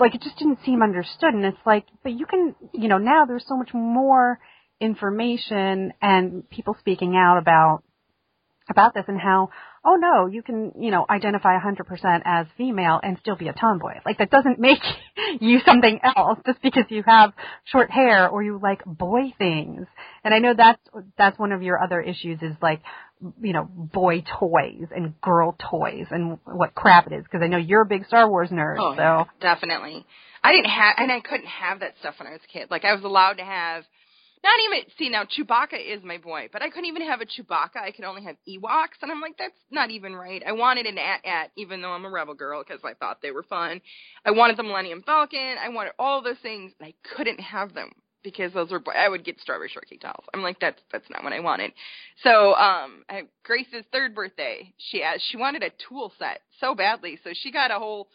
like 0.00 0.14
it 0.14 0.22
just 0.22 0.38
didn't 0.38 0.58
seem 0.64 0.82
understood. 0.82 1.34
And 1.34 1.44
it's 1.44 1.58
like 1.66 1.86
but 2.02 2.12
you 2.12 2.26
can 2.26 2.54
you 2.72 2.88
know 2.88 2.98
now 2.98 3.24
there's 3.26 3.44
so 3.46 3.56
much 3.56 3.72
more 3.72 4.38
information 4.80 5.92
and 6.02 6.48
people 6.50 6.76
speaking 6.80 7.16
out 7.16 7.38
about 7.38 7.82
about 8.70 8.94
this 8.94 9.04
and 9.08 9.20
how 9.20 9.50
oh 9.84 9.96
no 9.96 10.26
you 10.26 10.42
can 10.42 10.72
you 10.78 10.90
know 10.90 11.04
identify 11.08 11.58
100% 11.58 12.22
as 12.24 12.46
female 12.56 12.98
and 13.02 13.18
still 13.20 13.36
be 13.36 13.48
a 13.48 13.52
tomboy. 13.52 13.94
Like 14.04 14.18
that 14.18 14.30
doesn't 14.30 14.58
make 14.58 14.80
you 15.40 15.60
something 15.64 16.00
else 16.02 16.38
just 16.46 16.62
because 16.62 16.84
you 16.88 17.02
have 17.06 17.32
short 17.64 17.90
hair 17.90 18.28
or 18.28 18.42
you 18.42 18.58
like 18.62 18.84
boy 18.84 19.34
things. 19.38 19.86
And 20.24 20.32
i 20.34 20.38
know 20.38 20.54
that's 20.56 20.80
that's 21.18 21.38
one 21.38 21.52
of 21.52 21.62
your 21.62 21.82
other 21.82 22.00
issues 22.00 22.40
is 22.42 22.56
like 22.62 22.80
you 23.40 23.52
know, 23.52 23.64
boy 23.64 24.22
toys 24.38 24.88
and 24.94 25.20
girl 25.20 25.56
toys 25.70 26.06
and 26.10 26.38
what 26.44 26.74
crap 26.74 27.06
it 27.06 27.12
is 27.12 27.24
because 27.24 27.42
I 27.42 27.48
know 27.48 27.56
you're 27.56 27.82
a 27.82 27.86
big 27.86 28.06
Star 28.06 28.28
Wars 28.28 28.50
nerd. 28.50 28.76
Oh, 28.78 28.94
so 28.94 29.02
yeah, 29.02 29.24
definitely. 29.40 30.04
I 30.42 30.52
didn't 30.52 30.70
have, 30.70 30.94
and 30.98 31.10
I 31.10 31.20
couldn't 31.20 31.46
have 31.46 31.80
that 31.80 31.94
stuff 32.00 32.14
when 32.18 32.28
I 32.28 32.32
was 32.32 32.40
a 32.44 32.52
kid. 32.52 32.70
Like 32.70 32.84
I 32.84 32.94
was 32.94 33.02
allowed 33.02 33.34
to 33.34 33.44
have, 33.44 33.84
not 34.42 34.52
even 34.66 34.90
see 34.98 35.08
now 35.08 35.24
Chewbacca 35.24 35.80
is 35.80 36.04
my 36.04 36.18
boy, 36.18 36.50
but 36.52 36.60
I 36.60 36.68
couldn't 36.68 36.84
even 36.84 37.06
have 37.08 37.22
a 37.22 37.24
Chewbacca. 37.24 37.76
I 37.82 37.92
could 37.92 38.04
only 38.04 38.24
have 38.24 38.36
Ewoks, 38.46 39.00
and 39.00 39.10
I'm 39.10 39.22
like, 39.22 39.38
that's 39.38 39.54
not 39.70 39.90
even 39.90 40.14
right. 40.14 40.42
I 40.46 40.52
wanted 40.52 40.84
an 40.84 40.98
AT-AT, 40.98 41.52
even 41.56 41.80
though 41.80 41.92
I'm 41.92 42.04
a 42.04 42.10
Rebel 42.10 42.34
girl, 42.34 42.62
because 42.62 42.82
I 42.84 42.92
thought 42.92 43.22
they 43.22 43.30
were 43.30 43.42
fun. 43.42 43.80
I 44.24 44.32
wanted 44.32 44.58
the 44.58 44.62
Millennium 44.62 45.02
Falcon. 45.02 45.56
I 45.58 45.70
wanted 45.70 45.94
all 45.98 46.22
those 46.22 46.36
things, 46.42 46.72
and 46.78 46.86
I 46.86 46.94
couldn't 47.16 47.40
have 47.40 47.72
them 47.72 47.90
because 48.24 48.52
those 48.52 48.72
were 48.72 48.82
I 48.96 49.08
would 49.08 49.24
get 49.24 49.38
strawberry 49.38 49.68
shortcake 49.68 50.00
dolls. 50.00 50.24
I'm 50.34 50.42
like 50.42 50.58
that's 50.58 50.80
that's 50.90 51.08
not 51.10 51.22
what 51.22 51.32
I 51.32 51.40
wanted. 51.40 51.72
So 52.24 52.54
um 52.54 53.04
Grace's 53.44 53.84
third 53.92 54.14
birthday, 54.14 54.72
she 54.78 55.02
asked 55.04 55.22
she 55.30 55.36
wanted 55.36 55.62
a 55.62 55.70
tool 55.88 56.12
set 56.18 56.40
so 56.58 56.74
badly, 56.74 57.20
so 57.22 57.30
she 57.32 57.52
got 57.52 57.70
a 57.70 57.78
whole 57.78 58.08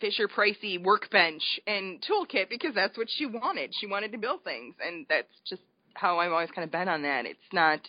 Fisher 0.00 0.28
Pricey 0.28 0.82
workbench 0.82 1.42
and 1.66 2.02
toolkit 2.02 2.48
because 2.48 2.74
that's 2.74 2.96
what 2.96 3.08
she 3.10 3.26
wanted. 3.26 3.74
She 3.78 3.86
wanted 3.86 4.12
to 4.12 4.18
build 4.18 4.44
things, 4.44 4.74
and 4.84 5.06
that's 5.08 5.28
just 5.48 5.62
how 5.94 6.18
I've 6.18 6.32
always 6.32 6.50
kind 6.50 6.64
of 6.64 6.70
been 6.70 6.88
on 6.88 7.02
that. 7.02 7.26
It's 7.26 7.38
not. 7.52 7.80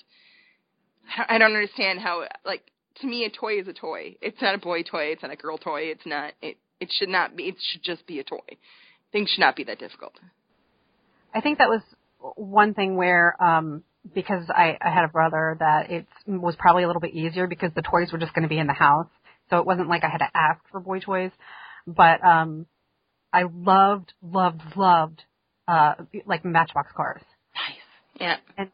I 1.30 1.38
don't 1.38 1.54
understand 1.54 2.00
how 2.00 2.26
like 2.46 2.64
to 3.00 3.08
me 3.08 3.26
a 3.26 3.30
toy 3.30 3.60
is 3.60 3.68
a 3.68 3.74
toy. 3.74 4.16
It's 4.22 4.42
not 4.42 4.56
a 4.56 4.58
boy 4.58 4.84
toy. 4.84 5.06
It's 5.06 5.24
not 5.24 5.32
a 5.32 5.36
girl 5.36 5.58
toy. 5.58 5.84
It's 5.84 6.06
not. 6.06 6.34
It 6.42 6.58
it 6.80 6.90
should 6.92 7.10
not 7.10 7.36
be. 7.36 7.44
It 7.44 7.56
should 7.60 7.84
just 7.84 8.06
be 8.08 8.20
a 8.20 8.24
toy. 8.24 8.40
Things 9.12 9.30
should 9.30 9.42
not 9.42 9.56
be 9.56 9.64
that 9.66 9.80
difficult. 9.80 10.14
I 11.34 11.42
think 11.42 11.60
that 11.60 11.70
was 11.70 11.82
one 12.36 12.74
thing 12.74 12.96
where 12.96 13.42
um 13.42 13.84
because 14.14 14.46
I, 14.50 14.78
I 14.82 14.90
had 14.90 15.06
a 15.06 15.10
brother 15.10 15.58
that 15.60 15.92
it 15.92 16.08
was 16.26 16.56
probably 16.58 16.84
a 16.84 16.88
little 16.88 17.02
bit 17.02 17.14
easier 17.14 17.46
because 17.46 17.72
the 17.76 17.84
toys 17.84 18.12
were 18.12 18.18
just 18.18 18.34
going 18.34 18.44
to 18.44 18.50
be 18.50 18.58
in 18.58 18.66
the 18.66 18.74
house. 18.74 19.08
So 19.52 19.60
it 19.60 19.66
wasn't 19.66 19.90
like 19.90 20.04
I 20.04 20.10
had 20.10 20.20
to 20.20 20.30
ask 20.34 20.60
for 20.72 20.80
boy 20.80 21.00
toys. 21.00 21.32
But 21.86 22.24
um 22.24 22.66
I 23.34 23.44
loved, 23.44 24.14
loved, 24.22 24.62
loved 24.76 25.24
uh 25.68 25.96
like 26.26 26.44
matchbox 26.44 26.92
cars. 26.96 27.22
Nice. 27.56 28.20
Yeah. 28.20 28.38
And 28.58 28.72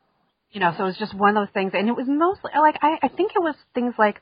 you 0.52 0.62
know, 0.62 0.74
so 0.78 0.84
it 0.84 0.88
was 0.88 0.98
just 0.98 1.14
one 1.14 1.36
of 1.36 1.46
those 1.46 1.54
things 1.54 1.74
and 1.74 1.90
it 1.90 1.96
was 1.96 2.08
mostly 2.08 2.52
like 2.56 2.78
I, 2.82 2.98
I 3.04 3.08
think 3.10 3.32
it 3.36 3.42
was 3.42 3.56
things 3.74 3.94
like 3.98 4.22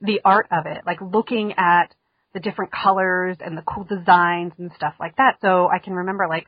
the 0.00 0.20
art 0.24 0.48
of 0.50 0.66
it, 0.66 0.82
like 0.84 1.00
looking 1.00 1.54
at 1.56 1.94
the 2.34 2.40
different 2.40 2.72
colors 2.72 3.36
and 3.40 3.56
the 3.56 3.62
cool 3.62 3.84
designs 3.84 4.52
and 4.58 4.70
stuff 4.76 4.94
like 4.98 5.16
that. 5.16 5.36
So 5.40 5.68
I 5.68 5.78
can 5.78 5.94
remember 5.94 6.26
like 6.28 6.46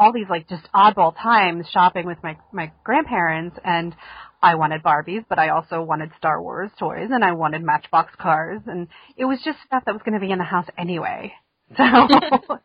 all 0.00 0.12
these 0.12 0.28
like 0.30 0.48
just 0.48 0.66
oddball 0.74 1.14
times 1.14 1.66
shopping 1.72 2.06
with 2.06 2.18
my 2.22 2.38
my 2.52 2.72
grandparents 2.82 3.56
and 3.62 3.94
I 4.42 4.54
wanted 4.54 4.82
Barbies, 4.82 5.26
but 5.28 5.38
I 5.38 5.50
also 5.50 5.82
wanted 5.82 6.10
Star 6.16 6.40
Wars 6.40 6.70
toys 6.78 7.08
and 7.10 7.22
I 7.22 7.32
wanted 7.32 7.62
Matchbox 7.62 8.14
cars 8.18 8.62
and 8.66 8.88
it 9.18 9.26
was 9.26 9.38
just 9.44 9.58
stuff 9.66 9.84
that 9.84 9.92
was 9.92 10.00
going 10.02 10.18
to 10.18 10.26
be 10.26 10.32
in 10.32 10.38
the 10.38 10.44
house 10.44 10.66
anyway. 10.76 11.32
So 11.76 12.58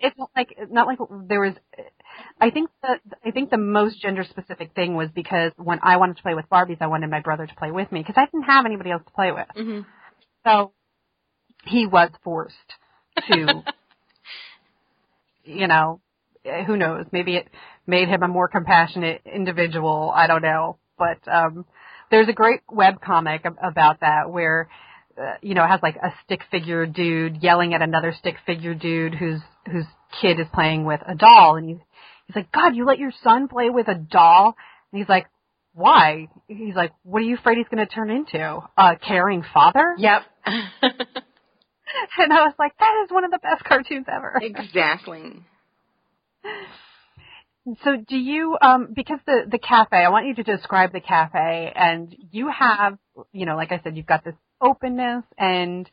it's 0.00 0.16
not 0.16 0.30
like 0.34 0.56
not 0.70 0.86
like 0.86 0.98
there 1.28 1.40
was 1.40 1.54
I 2.40 2.50
think 2.50 2.70
the 2.82 2.98
I 3.26 3.30
think 3.32 3.50
the 3.50 3.58
most 3.58 4.00
gender 4.00 4.24
specific 4.24 4.74
thing 4.74 4.94
was 4.94 5.08
because 5.14 5.52
when 5.56 5.80
I 5.82 5.96
wanted 5.96 6.16
to 6.16 6.22
play 6.22 6.34
with 6.34 6.48
Barbies, 6.48 6.78
I 6.80 6.86
wanted 6.86 7.10
my 7.10 7.20
brother 7.20 7.46
to 7.46 7.54
play 7.56 7.72
with 7.72 7.90
me 7.92 8.00
because 8.00 8.14
I 8.16 8.24
didn't 8.24 8.44
have 8.44 8.64
anybody 8.64 8.90
else 8.90 9.02
to 9.04 9.12
play 9.12 9.32
with. 9.32 9.46
Mm-hmm. 9.56 9.80
So 10.46 10.72
he 11.66 11.86
was 11.86 12.10
forced 12.22 12.54
to 13.28 13.64
you 15.44 15.66
know 15.66 16.00
who 16.66 16.76
knows? 16.76 17.06
Maybe 17.12 17.36
it 17.36 17.48
made 17.86 18.08
him 18.08 18.22
a 18.22 18.28
more 18.28 18.48
compassionate 18.48 19.22
individual. 19.24 20.12
I 20.14 20.26
don't 20.26 20.42
know, 20.42 20.78
but 20.98 21.18
um, 21.30 21.64
there's 22.10 22.28
a 22.28 22.32
great 22.32 22.60
web 22.70 23.00
comic 23.00 23.44
about 23.62 24.00
that 24.00 24.30
where 24.30 24.68
uh, 25.18 25.34
you 25.42 25.54
know 25.54 25.66
has 25.66 25.80
like 25.82 25.96
a 25.96 26.12
stick 26.24 26.40
figure 26.50 26.86
dude 26.86 27.42
yelling 27.42 27.74
at 27.74 27.82
another 27.82 28.14
stick 28.18 28.36
figure 28.46 28.74
dude 28.74 29.14
whose 29.14 29.40
whose 29.70 29.86
kid 30.20 30.40
is 30.40 30.46
playing 30.52 30.84
with 30.84 31.00
a 31.06 31.14
doll, 31.14 31.56
and 31.56 31.68
he's 31.68 31.78
he's 32.26 32.36
like, 32.36 32.52
God, 32.52 32.76
you 32.76 32.84
let 32.84 32.98
your 32.98 33.12
son 33.22 33.48
play 33.48 33.70
with 33.70 33.88
a 33.88 33.94
doll? 33.94 34.54
And 34.92 34.98
he's 35.00 35.08
like, 35.08 35.26
Why? 35.74 36.28
He's 36.46 36.74
like, 36.74 36.92
What 37.02 37.20
are 37.20 37.26
you 37.26 37.36
afraid 37.36 37.58
he's 37.58 37.68
going 37.68 37.86
to 37.86 37.92
turn 37.92 38.10
into? 38.10 38.60
A 38.76 38.96
caring 38.96 39.44
father? 39.52 39.94
Yep. 39.98 40.22
and 40.46 42.32
I 42.32 42.44
was 42.44 42.54
like, 42.58 42.72
that 42.78 43.04
is 43.04 43.10
one 43.10 43.24
of 43.24 43.30
the 43.30 43.38
best 43.42 43.64
cartoons 43.64 44.06
ever. 44.10 44.38
exactly. 44.40 45.42
So 47.84 47.96
do 47.96 48.16
you 48.16 48.56
um 48.60 48.88
because 48.94 49.18
the 49.26 49.42
the 49.50 49.58
cafe 49.58 49.96
I 49.98 50.08
want 50.08 50.26
you 50.26 50.34
to 50.36 50.42
describe 50.42 50.92
the 50.92 51.00
cafe 51.00 51.70
and 51.74 52.14
you 52.30 52.48
have 52.48 52.98
you 53.32 53.44
know 53.44 53.56
like 53.56 53.72
I 53.72 53.80
said 53.82 53.96
you've 53.96 54.06
got 54.06 54.24
this 54.24 54.34
openness 54.60 55.24
and 55.36 55.88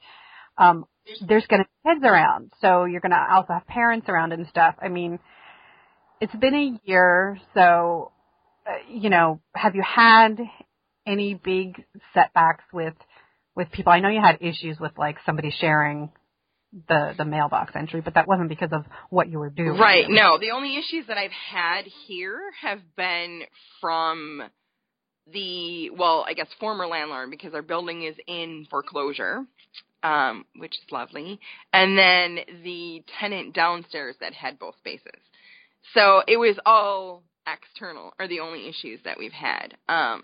um 0.58 0.86
there's 1.28 1.46
going 1.48 1.64
to 1.64 1.68
be 1.68 1.90
kids 1.90 2.06
around 2.06 2.54
so 2.62 2.86
you're 2.86 3.02
going 3.02 3.12
to 3.12 3.28
also 3.30 3.54
have 3.54 3.68
parents 3.68 4.08
around 4.08 4.32
and 4.32 4.48
stuff. 4.48 4.76
I 4.82 4.88
mean 4.88 5.20
it's 6.22 6.36
been 6.36 6.56
a 6.56 6.80
year 6.90 7.38
so 7.54 8.12
uh, 8.66 8.78
you 8.90 9.10
know 9.10 9.42
have 9.54 9.76
you 9.76 9.84
had 9.84 10.38
any 11.06 11.34
big 11.34 11.84
setbacks 12.14 12.64
with 12.72 12.96
with 13.56 13.72
people? 13.72 13.92
I 13.92 14.00
know 14.00 14.10
you 14.10 14.22
had 14.22 14.38
issues 14.42 14.80
with 14.80 14.94
like 14.98 15.18
somebody 15.26 15.52
sharing 15.52 16.12
the 16.88 17.14
the 17.18 17.26
mailbox 17.26 17.74
entry, 17.76 18.02
but 18.02 18.16
that 18.16 18.28
wasn't 18.28 18.50
because 18.50 18.72
of 18.72 18.86
what 19.10 19.30
you 19.30 19.40
were 19.40 19.50
doing. 19.50 19.78
Right. 19.78 20.06
No, 20.10 20.38
the 20.38 20.52
only 20.52 20.78
issues 20.78 21.08
that 21.08 21.18
I've 21.18 21.32
had 21.32 21.86
here 22.08 22.40
have 22.62 22.80
been 22.96 23.44
from 23.82 24.44
the 25.32 25.90
well, 25.92 26.26
I 26.28 26.34
guess 26.34 26.48
former 26.60 26.88
landlord 26.88 27.32
because 27.32 27.54
our 27.54 27.62
building 27.62 28.04
is 28.04 28.16
in 28.28 28.68
foreclosure, 28.70 29.46
um, 30.04 30.46
which 30.58 30.74
is 30.74 30.92
lovely, 30.92 31.40
and 31.74 31.98
then 31.98 32.40
the 32.64 33.04
tenant 33.20 33.56
downstairs 33.56 34.16
that 34.20 34.34
had 34.34 34.60
both 34.60 34.76
spaces. 34.80 35.22
So 35.94 36.24
it 36.28 36.38
was 36.38 36.58
all 36.66 37.24
external 37.48 38.14
are 38.20 38.28
the 38.28 38.40
only 38.40 38.68
issues 38.68 39.00
that 39.06 39.18
we've 39.18 39.32
had. 39.32 39.76
Um, 39.88 40.24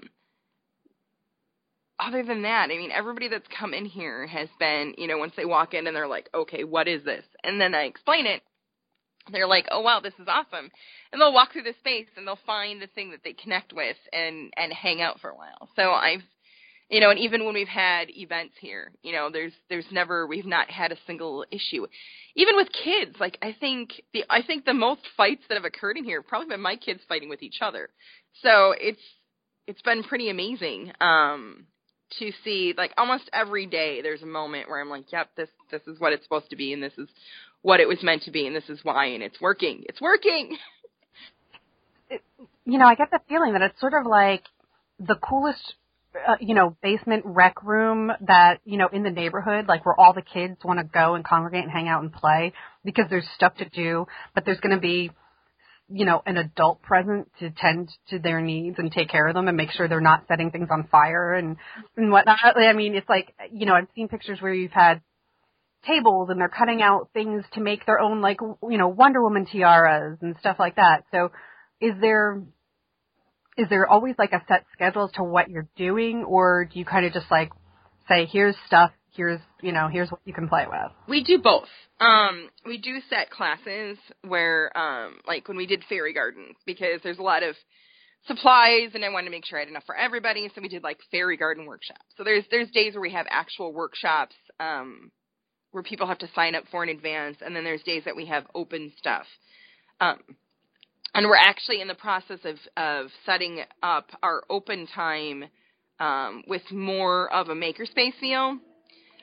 other 2.01 2.23
than 2.23 2.41
that, 2.41 2.69
I 2.71 2.77
mean, 2.77 2.91
everybody 2.91 3.27
that's 3.27 3.47
come 3.57 3.73
in 3.73 3.85
here 3.85 4.25
has 4.27 4.49
been, 4.59 4.95
you 4.97 5.07
know, 5.07 5.17
once 5.17 5.33
they 5.37 5.45
walk 5.45 5.73
in 5.73 5.87
and 5.87 5.95
they're 5.95 6.07
like, 6.07 6.29
okay, 6.33 6.63
what 6.63 6.87
is 6.87 7.03
this? 7.03 7.23
And 7.43 7.61
then 7.61 7.75
I 7.75 7.83
explain 7.83 8.25
it, 8.25 8.41
they're 9.31 9.47
like, 9.47 9.67
oh 9.71 9.81
wow, 9.81 9.99
this 9.99 10.13
is 10.19 10.27
awesome. 10.27 10.71
And 11.11 11.21
they'll 11.21 11.33
walk 11.33 11.53
through 11.53 11.63
the 11.63 11.75
space 11.79 12.07
and 12.17 12.25
they'll 12.25 12.39
find 12.45 12.81
the 12.81 12.87
thing 12.87 13.11
that 13.11 13.21
they 13.23 13.33
connect 13.33 13.73
with 13.73 13.97
and 14.11 14.51
and 14.57 14.73
hang 14.73 15.01
out 15.01 15.19
for 15.19 15.29
a 15.29 15.35
while. 15.35 15.69
So 15.75 15.91
I've, 15.91 16.23
you 16.89 16.99
know, 16.99 17.11
and 17.11 17.19
even 17.19 17.45
when 17.45 17.53
we've 17.53 17.67
had 17.67 18.09
events 18.09 18.55
here, 18.59 18.91
you 19.03 19.11
know, 19.11 19.29
there's 19.31 19.53
there's 19.69 19.85
never 19.91 20.25
we've 20.25 20.45
not 20.45 20.71
had 20.71 20.91
a 20.91 20.97
single 21.05 21.45
issue. 21.51 21.85
Even 22.35 22.55
with 22.55 22.69
kids, 22.83 23.15
like 23.19 23.37
I 23.41 23.55
think 23.59 24.01
the 24.13 24.23
I 24.29 24.41
think 24.41 24.65
the 24.65 24.73
most 24.73 25.01
fights 25.15 25.43
that 25.49 25.55
have 25.55 25.65
occurred 25.65 25.97
in 25.97 26.03
here 26.03 26.21
have 26.21 26.27
probably 26.27 26.49
been 26.49 26.61
my 26.61 26.75
kids 26.75 27.01
fighting 27.07 27.29
with 27.29 27.43
each 27.43 27.59
other. 27.61 27.89
So 28.41 28.73
it's 28.79 29.01
it's 29.67 29.81
been 29.83 30.03
pretty 30.03 30.29
amazing. 30.29 30.93
Um 30.99 31.67
to 32.19 32.31
see 32.43 32.73
like 32.77 32.91
almost 32.97 33.29
every 33.33 33.65
day 33.65 34.01
there's 34.01 34.21
a 34.21 34.27
moment 34.27 34.69
where 34.69 34.81
I'm 34.81 34.89
like, 34.89 35.11
yep, 35.11 35.29
this 35.35 35.49
this 35.69 35.81
is 35.87 35.99
what 35.99 36.13
it's 36.13 36.23
supposed 36.23 36.49
to 36.49 36.55
be 36.55 36.73
and 36.73 36.81
this 36.81 36.93
is 36.97 37.07
what 37.61 37.79
it 37.79 37.87
was 37.87 38.01
meant 38.01 38.23
to 38.23 38.31
be 38.31 38.47
and 38.47 38.55
this 38.55 38.69
is 38.69 38.79
why 38.83 39.07
and 39.07 39.23
it's 39.23 39.39
working. 39.41 39.83
It's 39.87 40.01
working. 40.01 40.57
It, 42.13 42.21
you 42.65 42.77
know, 42.77 42.87
I 42.87 42.95
get 42.95 43.09
the 43.09 43.21
feeling 43.29 43.53
that 43.53 43.61
it's 43.61 43.79
sort 43.79 43.93
of 43.93 44.05
like 44.05 44.43
the 44.99 45.15
coolest 45.15 45.75
uh, 46.27 46.35
you 46.41 46.53
know, 46.53 46.75
basement 46.83 47.23
rec 47.25 47.63
room 47.63 48.11
that, 48.27 48.59
you 48.65 48.77
know, 48.77 48.89
in 48.91 49.03
the 49.03 49.09
neighborhood, 49.09 49.67
like 49.67 49.85
where 49.85 49.97
all 49.97 50.13
the 50.13 50.21
kids 50.21 50.57
want 50.63 50.79
to 50.79 50.83
go 50.83 51.15
and 51.15 51.23
congregate 51.23 51.63
and 51.63 51.71
hang 51.71 51.87
out 51.87 52.03
and 52.03 52.11
play 52.11 52.51
because 52.83 53.05
there's 53.09 53.25
stuff 53.35 53.55
to 53.55 53.69
do, 53.69 54.05
but 54.35 54.45
there's 54.45 54.59
going 54.59 54.75
to 54.75 54.81
be 54.81 55.11
you 55.91 56.05
know, 56.05 56.21
an 56.25 56.37
adult 56.37 56.81
present 56.81 57.29
to 57.39 57.49
tend 57.51 57.89
to 58.09 58.19
their 58.19 58.41
needs 58.41 58.77
and 58.79 58.91
take 58.91 59.09
care 59.09 59.27
of 59.27 59.33
them 59.33 59.47
and 59.47 59.57
make 59.57 59.71
sure 59.71 59.87
they're 59.87 60.01
not 60.01 60.25
setting 60.27 60.51
things 60.51 60.69
on 60.71 60.87
fire 60.89 61.33
and 61.33 61.57
and 61.97 62.11
whatnot. 62.11 62.57
I 62.57 62.73
mean, 62.73 62.95
it's 62.95 63.09
like 63.09 63.33
you 63.51 63.65
know, 63.65 63.73
I've 63.73 63.87
seen 63.95 64.07
pictures 64.07 64.41
where 64.41 64.53
you've 64.53 64.71
had 64.71 65.01
tables 65.85 66.29
and 66.29 66.39
they're 66.39 66.49
cutting 66.49 66.81
out 66.81 67.09
things 67.13 67.43
to 67.53 67.61
make 67.61 67.85
their 67.85 67.99
own 67.99 68.21
like 68.21 68.39
you 68.41 68.77
know 68.77 68.87
Wonder 68.87 69.21
Woman 69.21 69.45
tiaras 69.45 70.19
and 70.21 70.35
stuff 70.39 70.57
like 70.59 70.75
that. 70.75 71.03
So, 71.11 71.31
is 71.79 71.93
there 71.99 72.41
is 73.57 73.67
there 73.69 73.87
always 73.87 74.15
like 74.17 74.33
a 74.33 74.43
set 74.47 74.65
schedule 74.73 75.05
as 75.05 75.11
to 75.13 75.23
what 75.23 75.49
you're 75.49 75.67
doing, 75.75 76.23
or 76.23 76.65
do 76.65 76.79
you 76.79 76.85
kind 76.85 77.05
of 77.05 77.13
just 77.13 77.29
like 77.29 77.51
say, 78.07 78.25
here's 78.25 78.55
stuff, 78.67 78.91
here's 79.15 79.39
you 79.61 79.71
know 79.71 79.87
here's 79.87 80.09
what 80.09 80.21
you 80.25 80.33
can 80.33 80.47
play 80.47 80.65
with. 80.67 80.91
We 81.07 81.23
do 81.23 81.37
both. 81.37 81.67
Um 81.99 82.49
we 82.65 82.77
do 82.77 82.99
set 83.09 83.29
classes 83.29 83.97
where 84.27 84.75
um 84.77 85.15
like 85.27 85.47
when 85.47 85.57
we 85.57 85.65
did 85.65 85.83
fairy 85.87 86.13
gardens 86.13 86.55
because 86.65 87.01
there's 87.03 87.19
a 87.19 87.23
lot 87.23 87.43
of 87.43 87.55
supplies 88.27 88.91
and 88.93 89.03
i 89.03 89.09
wanted 89.09 89.25
to 89.25 89.31
make 89.31 89.43
sure 89.45 89.57
i 89.57 89.63
had 89.63 89.67
enough 89.67 89.85
for 89.87 89.95
everybody 89.97 90.47
so 90.53 90.61
we 90.61 90.67
did 90.67 90.83
like 90.83 90.99
fairy 91.11 91.37
garden 91.37 91.65
workshops. 91.65 92.05
So 92.17 92.23
there's 92.23 92.43
there's 92.51 92.69
days 92.71 92.93
where 92.93 93.01
we 93.01 93.11
have 93.11 93.25
actual 93.29 93.73
workshops 93.73 94.35
um 94.59 95.11
where 95.71 95.83
people 95.83 96.07
have 96.07 96.19
to 96.19 96.29
sign 96.35 96.55
up 96.55 96.63
for 96.69 96.83
in 96.83 96.89
advance 96.89 97.37
and 97.43 97.55
then 97.55 97.63
there's 97.63 97.83
days 97.83 98.03
that 98.05 98.15
we 98.15 98.25
have 98.27 98.45
open 98.53 98.91
stuff. 98.97 99.25
Um 99.99 100.19
and 101.13 101.27
we're 101.27 101.35
actually 101.35 101.81
in 101.81 101.87
the 101.87 101.95
process 101.95 102.39
of 102.45 102.57
of 102.77 103.07
setting 103.25 103.61
up 103.83 104.09
our 104.23 104.43
open 104.49 104.87
time 104.87 105.45
um, 105.99 106.43
with 106.47 106.63
more 106.71 107.31
of 107.31 107.49
a 107.49 107.53
makerspace 107.53 108.13
feel 108.19 108.57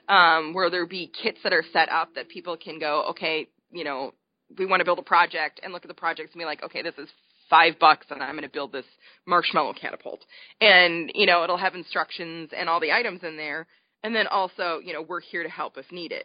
um, 0.08 0.54
where 0.54 0.70
there 0.70 0.86
be 0.86 1.10
kits 1.22 1.38
that 1.44 1.52
are 1.52 1.64
set 1.72 1.88
up 1.90 2.14
that 2.14 2.28
people 2.28 2.56
can 2.56 2.78
go, 2.78 3.04
okay, 3.10 3.48
you 3.70 3.84
know, 3.84 4.12
we 4.58 4.66
want 4.66 4.80
to 4.80 4.84
build 4.84 4.98
a 4.98 5.02
project 5.02 5.60
and 5.62 5.72
look 5.72 5.84
at 5.84 5.88
the 5.88 5.94
projects 5.94 6.32
and 6.32 6.40
be 6.40 6.46
like, 6.46 6.62
okay, 6.62 6.82
this 6.82 6.94
is 6.98 7.08
five 7.50 7.78
bucks 7.78 8.06
and 8.10 8.22
I'm 8.22 8.32
going 8.32 8.42
to 8.42 8.48
build 8.48 8.72
this 8.72 8.86
marshmallow 9.26 9.74
catapult. 9.80 10.24
And, 10.60 11.10
you 11.14 11.26
know, 11.26 11.44
it'll 11.44 11.58
have 11.58 11.74
instructions 11.74 12.50
and 12.56 12.68
all 12.68 12.80
the 12.80 12.92
items 12.92 13.22
in 13.22 13.36
there. 13.36 13.66
And 14.02 14.14
then 14.14 14.26
also, 14.26 14.80
you 14.82 14.92
know, 14.92 15.02
we're 15.02 15.20
here 15.20 15.42
to 15.42 15.48
help 15.48 15.76
if 15.76 15.90
needed. 15.92 16.24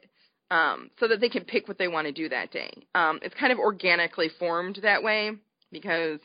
Um, 0.52 0.91
so 1.00 1.08
that 1.08 1.19
they 1.19 1.30
can 1.30 1.46
pick 1.46 1.67
what 1.67 1.80
they 1.80 1.88
want 1.88 2.06
to 2.06 2.13
do 2.13 2.30
that 2.30 2.52
day. 2.52 2.72
Um, 2.93 3.19
it's 3.24 3.34
kind 3.39 3.52
of 3.52 3.58
organically 3.58 4.30
formed 4.38 4.80
that 4.84 5.02
way 5.02 5.32
because 5.72 6.19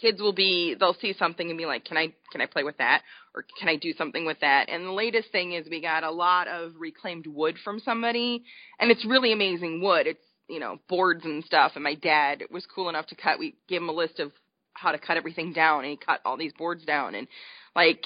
kids 0.00 0.20
will 0.20 0.32
be 0.32 0.74
they'll 0.78 0.96
see 1.00 1.14
something 1.18 1.48
and 1.48 1.58
be 1.58 1.66
like 1.66 1.84
can 1.84 1.96
i 1.96 2.12
can 2.32 2.40
i 2.40 2.46
play 2.46 2.64
with 2.64 2.78
that? 2.78 3.02
Or 3.34 3.44
can 3.58 3.68
i 3.68 3.76
do 3.76 3.92
something 3.92 4.24
with 4.24 4.40
that? 4.40 4.68
And 4.68 4.86
the 4.86 4.92
latest 4.92 5.30
thing 5.32 5.52
is 5.52 5.66
we 5.68 5.80
got 5.80 6.04
a 6.04 6.10
lot 6.10 6.48
of 6.48 6.72
reclaimed 6.78 7.26
wood 7.26 7.56
from 7.64 7.80
somebody 7.80 8.44
and 8.78 8.90
it's 8.90 9.04
really 9.04 9.32
amazing 9.32 9.82
wood. 9.82 10.06
It's 10.06 10.24
you 10.48 10.60
know 10.60 10.78
boards 10.88 11.24
and 11.24 11.44
stuff 11.44 11.72
and 11.74 11.84
my 11.84 11.94
dad 11.94 12.42
was 12.50 12.66
cool 12.66 12.88
enough 12.88 13.06
to 13.08 13.14
cut. 13.14 13.38
We 13.38 13.56
gave 13.68 13.82
him 13.82 13.88
a 13.88 13.92
list 13.92 14.20
of 14.20 14.32
how 14.74 14.92
to 14.92 14.98
cut 14.98 15.16
everything 15.16 15.52
down 15.52 15.80
and 15.80 15.90
he 15.90 15.96
cut 15.96 16.20
all 16.24 16.36
these 16.36 16.52
boards 16.52 16.84
down 16.84 17.14
and 17.14 17.28
like 17.74 18.04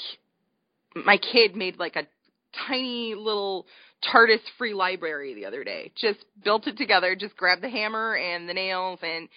my 0.94 1.18
kid 1.18 1.56
made 1.56 1.78
like 1.78 1.96
a 1.96 2.06
tiny 2.66 3.14
little 3.14 3.66
TARDIS 4.12 4.40
free 4.56 4.74
library 4.74 5.34
the 5.34 5.46
other 5.46 5.64
day. 5.64 5.92
Just 5.96 6.18
built 6.42 6.66
it 6.66 6.76
together, 6.76 7.16
just 7.16 7.36
grabbed 7.36 7.62
the 7.62 7.68
hammer 7.68 8.16
and 8.16 8.48
the 8.48 8.54
nails 8.54 9.00
and 9.02 9.28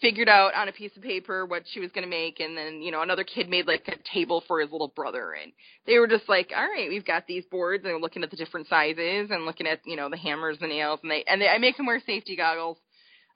figured 0.00 0.28
out 0.28 0.54
on 0.54 0.68
a 0.68 0.72
piece 0.72 0.94
of 0.96 1.02
paper 1.02 1.46
what 1.46 1.62
she 1.72 1.80
was 1.80 1.90
going 1.92 2.04
to 2.04 2.10
make 2.10 2.40
and 2.40 2.56
then 2.56 2.82
you 2.82 2.90
know 2.90 3.02
another 3.02 3.24
kid 3.24 3.48
made 3.48 3.66
like 3.66 3.88
a 3.88 4.14
table 4.14 4.42
for 4.46 4.60
his 4.60 4.70
little 4.70 4.92
brother 4.94 5.32
and 5.32 5.52
they 5.86 5.98
were 5.98 6.06
just 6.06 6.28
like 6.28 6.52
all 6.54 6.68
right 6.68 6.88
we've 6.88 7.06
got 7.06 7.26
these 7.26 7.44
boards 7.50 7.82
and 7.82 7.90
they're 7.90 8.00
looking 8.00 8.22
at 8.22 8.30
the 8.30 8.36
different 8.36 8.66
sizes 8.68 9.30
and 9.30 9.46
looking 9.46 9.66
at 9.66 9.80
you 9.86 9.96
know 9.96 10.10
the 10.10 10.16
hammers 10.16 10.58
and 10.60 10.70
nails 10.70 11.00
and 11.02 11.10
they 11.10 11.24
and 11.26 11.40
they, 11.40 11.48
I 11.48 11.58
make 11.58 11.76
them 11.76 11.86
wear 11.86 12.00
safety 12.04 12.36
goggles 12.36 12.76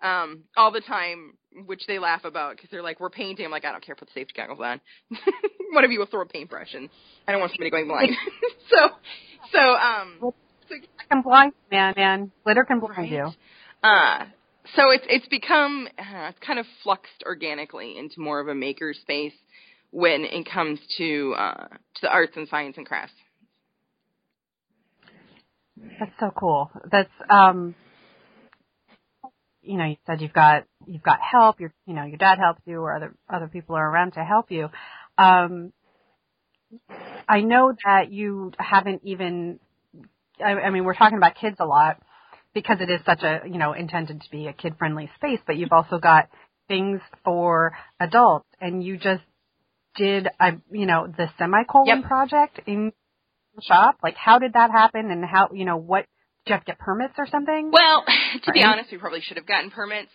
um 0.02 0.42
all 0.56 0.70
the 0.70 0.80
time 0.80 1.34
which 1.66 1.86
they 1.86 1.98
laugh 1.98 2.24
about 2.24 2.56
because 2.56 2.70
they're 2.70 2.82
like 2.82 3.00
we're 3.00 3.10
painting. 3.10 3.44
I'm 3.44 3.50
like 3.50 3.64
I 3.64 3.72
don't 3.72 3.84
care 3.84 3.94
put 3.94 4.08
the 4.08 4.14
safety 4.14 4.34
goggles 4.36 4.60
on. 4.60 4.80
One 5.72 5.84
of 5.84 5.90
you 5.90 5.98
will 5.98 6.06
throw 6.06 6.22
a 6.22 6.26
paintbrush 6.26 6.74
and 6.74 6.88
I 7.26 7.32
don't 7.32 7.40
want 7.40 7.52
somebody 7.52 7.70
going 7.70 7.88
blind. 7.88 8.10
So 8.70 8.88
so 9.52 9.58
um 9.58 10.18
so, 10.20 10.76
can 11.10 11.22
blind 11.22 11.52
man 11.72 11.94
man. 11.96 12.30
Glitter 12.44 12.64
can 12.64 12.78
blind 12.78 12.98
right? 12.98 13.10
you. 13.10 13.30
Uh 13.82 14.26
so 14.76 14.90
it's 14.90 15.04
it's 15.08 15.28
become 15.28 15.88
uh, 15.98 16.28
it's 16.28 16.38
kind 16.46 16.58
of 16.58 16.66
fluxed 16.82 17.22
organically 17.26 17.98
into 17.98 18.20
more 18.20 18.40
of 18.40 18.48
a 18.48 18.54
maker 18.54 18.94
space 18.94 19.34
when 19.90 20.24
it 20.24 20.48
comes 20.48 20.78
to 20.98 21.34
uh, 21.36 21.66
to 21.68 22.00
the 22.02 22.08
arts 22.08 22.32
and 22.36 22.48
science 22.48 22.76
and 22.76 22.86
crafts. 22.86 23.14
That's 25.98 26.12
so 26.20 26.30
cool. 26.36 26.70
That's 26.90 27.10
um 27.30 27.74
you 29.62 29.76
know, 29.76 29.84
you 29.84 29.96
said 30.06 30.20
you've 30.20 30.32
got 30.32 30.64
you've 30.86 31.02
got 31.02 31.18
help, 31.20 31.60
your 31.60 31.72
you 31.86 31.94
know, 31.94 32.04
your 32.04 32.18
dad 32.18 32.38
helps 32.38 32.62
you 32.66 32.80
or 32.80 32.94
other 32.94 33.14
other 33.28 33.48
people 33.48 33.76
are 33.76 33.88
around 33.90 34.12
to 34.12 34.24
help 34.24 34.50
you. 34.50 34.68
Um 35.18 35.72
I 37.28 37.40
know 37.40 37.74
that 37.84 38.10
you 38.12 38.52
haven't 38.58 39.02
even 39.04 39.60
I, 40.44 40.52
I 40.52 40.70
mean, 40.70 40.84
we're 40.84 40.94
talking 40.94 41.18
about 41.18 41.34
kids 41.34 41.56
a 41.60 41.66
lot 41.66 42.00
because 42.54 42.78
it 42.80 42.90
is 42.90 43.00
such 43.06 43.22
a, 43.22 43.40
you 43.46 43.58
know, 43.58 43.72
intended 43.72 44.20
to 44.22 44.30
be 44.30 44.46
a 44.46 44.52
kid 44.52 44.74
friendly 44.78 45.10
space, 45.16 45.40
but 45.46 45.56
you've 45.56 45.72
also 45.72 45.98
got 45.98 46.28
things 46.68 47.00
for 47.24 47.72
adults 47.98 48.48
and 48.60 48.82
you 48.82 48.96
just 48.96 49.22
did, 49.96 50.28
I, 50.38 50.58
you 50.70 50.86
know, 50.86 51.06
the 51.06 51.28
semicolon 51.38 51.86
yep. 51.86 52.04
project 52.04 52.60
in 52.66 52.92
the 53.54 53.62
shop. 53.62 53.98
Like 54.02 54.16
how 54.16 54.38
did 54.38 54.54
that 54.54 54.70
happen 54.70 55.10
and 55.10 55.24
how, 55.24 55.50
you 55.52 55.64
know, 55.64 55.76
what, 55.76 56.06
did 56.44 56.52
you 56.52 56.54
have 56.54 56.64
to 56.64 56.72
get 56.72 56.78
permits 56.78 57.14
or 57.18 57.26
something? 57.26 57.70
Well, 57.72 58.04
to 58.44 58.52
be 58.52 58.62
honest, 58.62 58.90
we 58.90 58.98
probably 58.98 59.20
should 59.20 59.36
have 59.36 59.46
gotten 59.46 59.70
permits, 59.70 60.10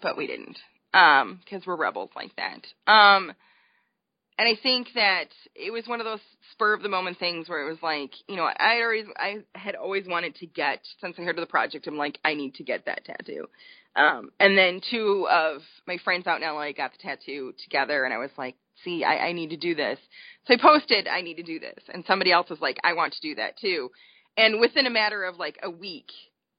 but 0.00 0.16
we 0.16 0.26
didn't. 0.26 0.58
Um, 0.94 1.40
cause 1.50 1.62
we're 1.66 1.76
rebels 1.76 2.10
like 2.16 2.32
that. 2.36 2.90
Um, 2.90 3.32
and 4.38 4.48
I 4.48 4.58
think 4.62 4.88
that 4.94 5.28
it 5.54 5.72
was 5.72 5.86
one 5.86 6.00
of 6.00 6.04
those 6.04 6.20
spur 6.52 6.74
of 6.74 6.82
the 6.82 6.88
moment 6.88 7.18
things 7.18 7.48
where 7.48 7.66
it 7.66 7.70
was 7.70 7.82
like, 7.82 8.10
you 8.28 8.36
know, 8.36 8.44
I 8.44 8.82
always, 8.82 9.06
I 9.16 9.36
had 9.54 9.74
always 9.74 10.06
wanted 10.06 10.34
to 10.36 10.46
get, 10.46 10.80
since 11.00 11.16
I 11.18 11.22
heard 11.22 11.38
of 11.38 11.42
the 11.42 11.50
project, 11.50 11.86
I'm 11.86 11.96
like, 11.96 12.18
I 12.24 12.34
need 12.34 12.54
to 12.56 12.64
get 12.64 12.84
that 12.84 13.04
tattoo. 13.04 13.46
Um, 13.96 14.30
and 14.38 14.56
then 14.56 14.82
two 14.90 15.26
of 15.30 15.62
my 15.86 15.96
friends 16.04 16.26
out 16.26 16.42
in 16.42 16.46
LA 16.46 16.72
got 16.72 16.92
the 16.92 16.98
tattoo 16.98 17.54
together, 17.64 18.04
and 18.04 18.12
I 18.12 18.18
was 18.18 18.30
like, 18.36 18.56
see, 18.84 19.04
I, 19.04 19.28
I 19.28 19.32
need 19.32 19.50
to 19.50 19.56
do 19.56 19.74
this. 19.74 19.98
So 20.46 20.54
I 20.54 20.58
posted, 20.60 21.08
I 21.08 21.22
need 21.22 21.36
to 21.36 21.42
do 21.42 21.58
this, 21.58 21.82
and 21.92 22.04
somebody 22.06 22.30
else 22.30 22.50
was 22.50 22.60
like, 22.60 22.76
I 22.84 22.92
want 22.92 23.14
to 23.14 23.20
do 23.22 23.36
that 23.36 23.58
too. 23.58 23.90
And 24.36 24.60
within 24.60 24.86
a 24.86 24.90
matter 24.90 25.24
of 25.24 25.38
like 25.38 25.58
a 25.62 25.70
week, 25.70 26.10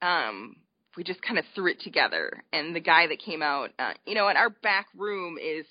um, 0.02 0.56
we 0.96 1.04
just 1.04 1.22
kind 1.22 1.38
of 1.38 1.46
threw 1.54 1.70
it 1.70 1.80
together. 1.82 2.44
And 2.52 2.76
the 2.76 2.80
guy 2.80 3.06
that 3.06 3.20
came 3.20 3.44
out, 3.44 3.70
uh, 3.78 3.94
you 4.08 4.16
know, 4.16 4.30
and 4.30 4.38
our 4.38 4.50
back 4.50 4.88
room 4.98 5.38
is 5.38 5.68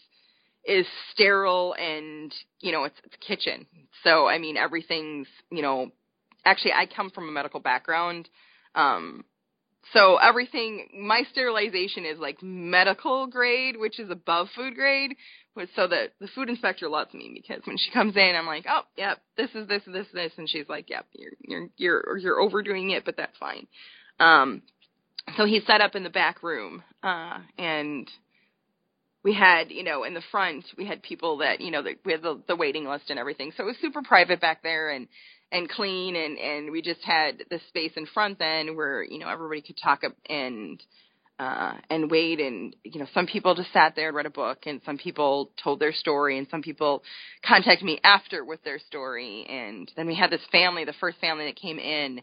is 0.67 0.87
sterile 1.13 1.75
and 1.79 2.35
you 2.61 2.73
know 2.73 2.85
it's, 2.85 2.97
it's 3.05 3.17
kitchen. 3.27 3.67
So 4.03 4.29
i 4.29 4.39
mean 4.39 4.57
everything's 4.57 5.29
you 5.51 5.63
know 5.63 5.91
actually 6.45 6.73
i 6.73 6.87
come 6.87 7.11
from 7.11 7.29
a 7.29 7.33
medical 7.33 7.61
background 7.61 8.29
um 8.75 9.25
so 9.93 10.17
everything 10.17 10.89
my 11.07 11.23
sterilization 11.31 12.05
is 12.05 12.19
like 12.19 12.43
medical 12.43 13.27
grade 13.27 13.77
which 13.77 13.99
is 13.99 14.11
above 14.11 14.49
food 14.55 14.75
grade 14.75 15.17
so 15.75 15.87
that 15.87 16.13
the 16.21 16.29
food 16.35 16.49
inspector 16.49 16.89
loves 16.89 17.15
me 17.15 17.31
because 17.33 17.63
when 17.65 17.79
she 17.79 17.91
comes 17.91 18.17
in 18.17 18.35
i'm 18.37 18.47
like 18.47 18.65
oh 18.69 18.83
yep 18.97 19.19
this 19.37 19.51
is 19.55 19.67
this 19.69 19.83
this 19.87 20.07
this 20.13 20.33
and 20.37 20.49
she's 20.49 20.69
like 20.69 20.89
yep 20.91 21.07
you're 21.13 21.33
you're 21.41 21.69
you're 21.77 22.19
you're 22.19 22.41
overdoing 22.41 22.91
it 22.91 23.05
but 23.05 23.17
that's 23.17 23.37
fine. 23.39 23.67
Um 24.21 24.63
so 25.37 25.45
he's 25.45 25.67
set 25.67 25.81
up 25.81 25.95
in 25.95 26.05
the 26.05 26.11
back 26.11 26.43
room 26.43 26.83
uh 27.03 27.39
and 27.59 28.09
we 29.27 29.35
had, 29.35 29.73
you 29.73 29.83
know, 29.83 30.05
in 30.05 30.15
the 30.15 30.23
front, 30.31 30.65
we 30.79 30.87
had 30.87 31.03
people 31.03 31.39
that, 31.39 31.61
you 31.61 31.73
know, 31.73 31.83
the, 31.83 31.97
we 32.05 32.13
had 32.13 32.23
the, 32.23 32.41
the 32.47 32.55
waiting 32.55 32.87
list 32.87 33.11
and 33.11 33.19
everything. 33.19 33.51
So 33.57 33.65
it 33.65 33.67
was 33.67 33.75
super 33.81 34.01
private 34.01 34.41
back 34.41 34.63
there 34.63 34.91
and, 34.91 35.09
and 35.51 35.69
clean. 35.69 36.15
And, 36.15 36.39
and 36.39 36.71
we 36.71 36.81
just 36.81 37.01
had 37.03 37.43
the 37.51 37.59
space 37.67 37.91
in 37.97 38.07
front 38.07 38.39
then 38.39 38.77
where, 38.77 39.03
you 39.03 39.19
know, 39.19 39.29
everybody 39.29 39.63
could 39.63 39.79
talk 39.83 40.03
and, 40.31 40.81
uh, 41.41 41.73
and 41.91 42.09
wait. 42.09 42.39
And, 42.39 42.77
you 42.85 43.01
know, 43.01 43.09
some 43.15 43.27
people 43.27 43.57
just 43.57 43.73
sat 43.73 43.97
there 43.97 44.11
and 44.11 44.17
read 44.17 44.27
a 44.27 44.31
book 44.31 44.59
and 44.67 44.81
some 44.87 44.97
people 44.97 45.51
told 45.61 45.81
their 45.81 45.93
story 45.93 46.39
and 46.39 46.47
some 46.49 46.63
people 46.63 47.03
contacted 47.45 47.85
me 47.85 47.99
after 48.05 48.45
with 48.45 48.63
their 48.63 48.79
story. 48.79 49.45
And 49.49 49.91
then 49.97 50.07
we 50.07 50.15
had 50.15 50.31
this 50.31 50.47
family, 50.53 50.85
the 50.85 50.95
first 51.01 51.19
family 51.19 51.47
that 51.47 51.57
came 51.57 51.81
in, 51.81 52.21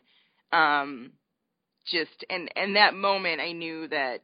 um, 0.54 1.12
just, 1.86 2.24
and, 2.30 2.50
and 2.56 2.78
that 2.78 2.94
moment 2.94 3.42
I 3.42 3.52
knew 3.52 3.90
that 3.90 4.22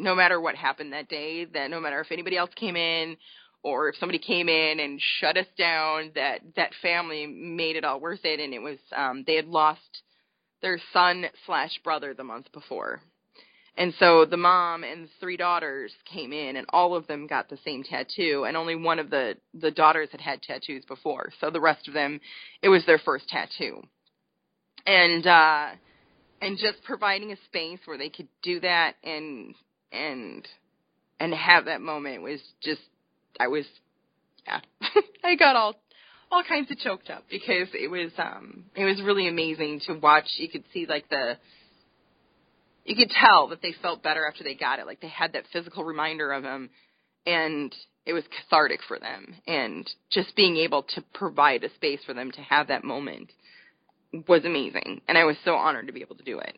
no 0.00 0.14
matter 0.14 0.40
what 0.40 0.56
happened 0.56 0.92
that 0.92 1.08
day, 1.08 1.44
that 1.46 1.70
no 1.70 1.80
matter 1.80 2.00
if 2.00 2.10
anybody 2.12 2.36
else 2.36 2.50
came 2.56 2.76
in 2.76 3.16
or 3.62 3.88
if 3.88 3.96
somebody 3.96 4.18
came 4.18 4.48
in 4.48 4.80
and 4.80 5.00
shut 5.20 5.36
us 5.36 5.46
down, 5.58 6.12
that 6.14 6.40
that 6.56 6.70
family 6.82 7.26
made 7.26 7.76
it 7.76 7.84
all 7.84 8.00
worth 8.00 8.24
it. 8.24 8.40
And 8.40 8.54
it 8.54 8.60
was 8.60 8.78
um, 8.96 9.24
they 9.26 9.36
had 9.36 9.46
lost 9.46 10.02
their 10.62 10.80
son 10.92 11.26
slash 11.46 11.78
brother 11.84 12.14
the 12.14 12.24
month 12.24 12.50
before, 12.52 13.02
and 13.76 13.94
so 13.98 14.24
the 14.24 14.36
mom 14.36 14.84
and 14.84 15.08
three 15.20 15.36
daughters 15.36 15.92
came 16.12 16.32
in, 16.32 16.56
and 16.56 16.66
all 16.70 16.94
of 16.94 17.06
them 17.06 17.26
got 17.26 17.48
the 17.48 17.58
same 17.64 17.84
tattoo, 17.84 18.44
and 18.46 18.56
only 18.56 18.76
one 18.76 18.98
of 18.98 19.10
the 19.10 19.36
the 19.54 19.70
daughters 19.70 20.08
had 20.12 20.20
had 20.20 20.42
tattoos 20.42 20.84
before, 20.86 21.30
so 21.40 21.50
the 21.50 21.60
rest 21.60 21.88
of 21.88 21.94
them 21.94 22.20
it 22.62 22.68
was 22.68 22.84
their 22.86 22.98
first 22.98 23.28
tattoo, 23.28 23.82
and. 24.86 25.26
uh 25.26 25.68
and 26.42 26.58
just 26.58 26.82
providing 26.84 27.32
a 27.32 27.36
space 27.46 27.80
where 27.84 27.98
they 27.98 28.08
could 28.08 28.28
do 28.42 28.60
that 28.60 28.94
and 29.04 29.54
and 29.92 30.46
and 31.18 31.34
have 31.34 31.66
that 31.66 31.80
moment 31.80 32.22
was 32.22 32.40
just 32.62 32.80
I 33.38 33.48
was 33.48 33.64
yeah. 34.46 34.60
I 35.24 35.36
got 35.36 35.56
all 35.56 35.76
all 36.30 36.44
kinds 36.44 36.70
of 36.70 36.78
choked 36.78 37.10
up 37.10 37.24
because 37.30 37.68
it 37.74 37.90
was 37.90 38.10
um 38.18 38.64
it 38.74 38.84
was 38.84 39.02
really 39.02 39.28
amazing 39.28 39.80
to 39.86 39.94
watch. 39.94 40.26
You 40.36 40.48
could 40.48 40.64
see 40.72 40.86
like 40.86 41.08
the 41.08 41.36
you 42.84 42.96
could 42.96 43.10
tell 43.10 43.48
that 43.48 43.62
they 43.62 43.74
felt 43.82 44.02
better 44.02 44.26
after 44.26 44.42
they 44.42 44.54
got 44.54 44.78
it. 44.78 44.86
Like 44.86 45.00
they 45.00 45.08
had 45.08 45.34
that 45.34 45.44
physical 45.52 45.84
reminder 45.84 46.32
of 46.32 46.44
him 46.44 46.70
and 47.26 47.74
it 48.06 48.12
was 48.12 48.24
cathartic 48.24 48.80
for 48.88 48.98
them. 48.98 49.34
And 49.46 49.88
just 50.10 50.34
being 50.34 50.56
able 50.56 50.84
to 50.94 51.04
provide 51.14 51.64
a 51.64 51.74
space 51.74 52.00
for 52.06 52.14
them 52.14 52.30
to 52.32 52.40
have 52.40 52.68
that 52.68 52.84
moment 52.84 53.30
was 54.26 54.44
amazing. 54.44 55.02
And 55.06 55.16
I 55.18 55.24
was 55.24 55.36
so 55.44 55.54
honored 55.54 55.86
to 55.86 55.92
be 55.92 56.00
able 56.00 56.16
to 56.16 56.24
do 56.24 56.38
it. 56.38 56.56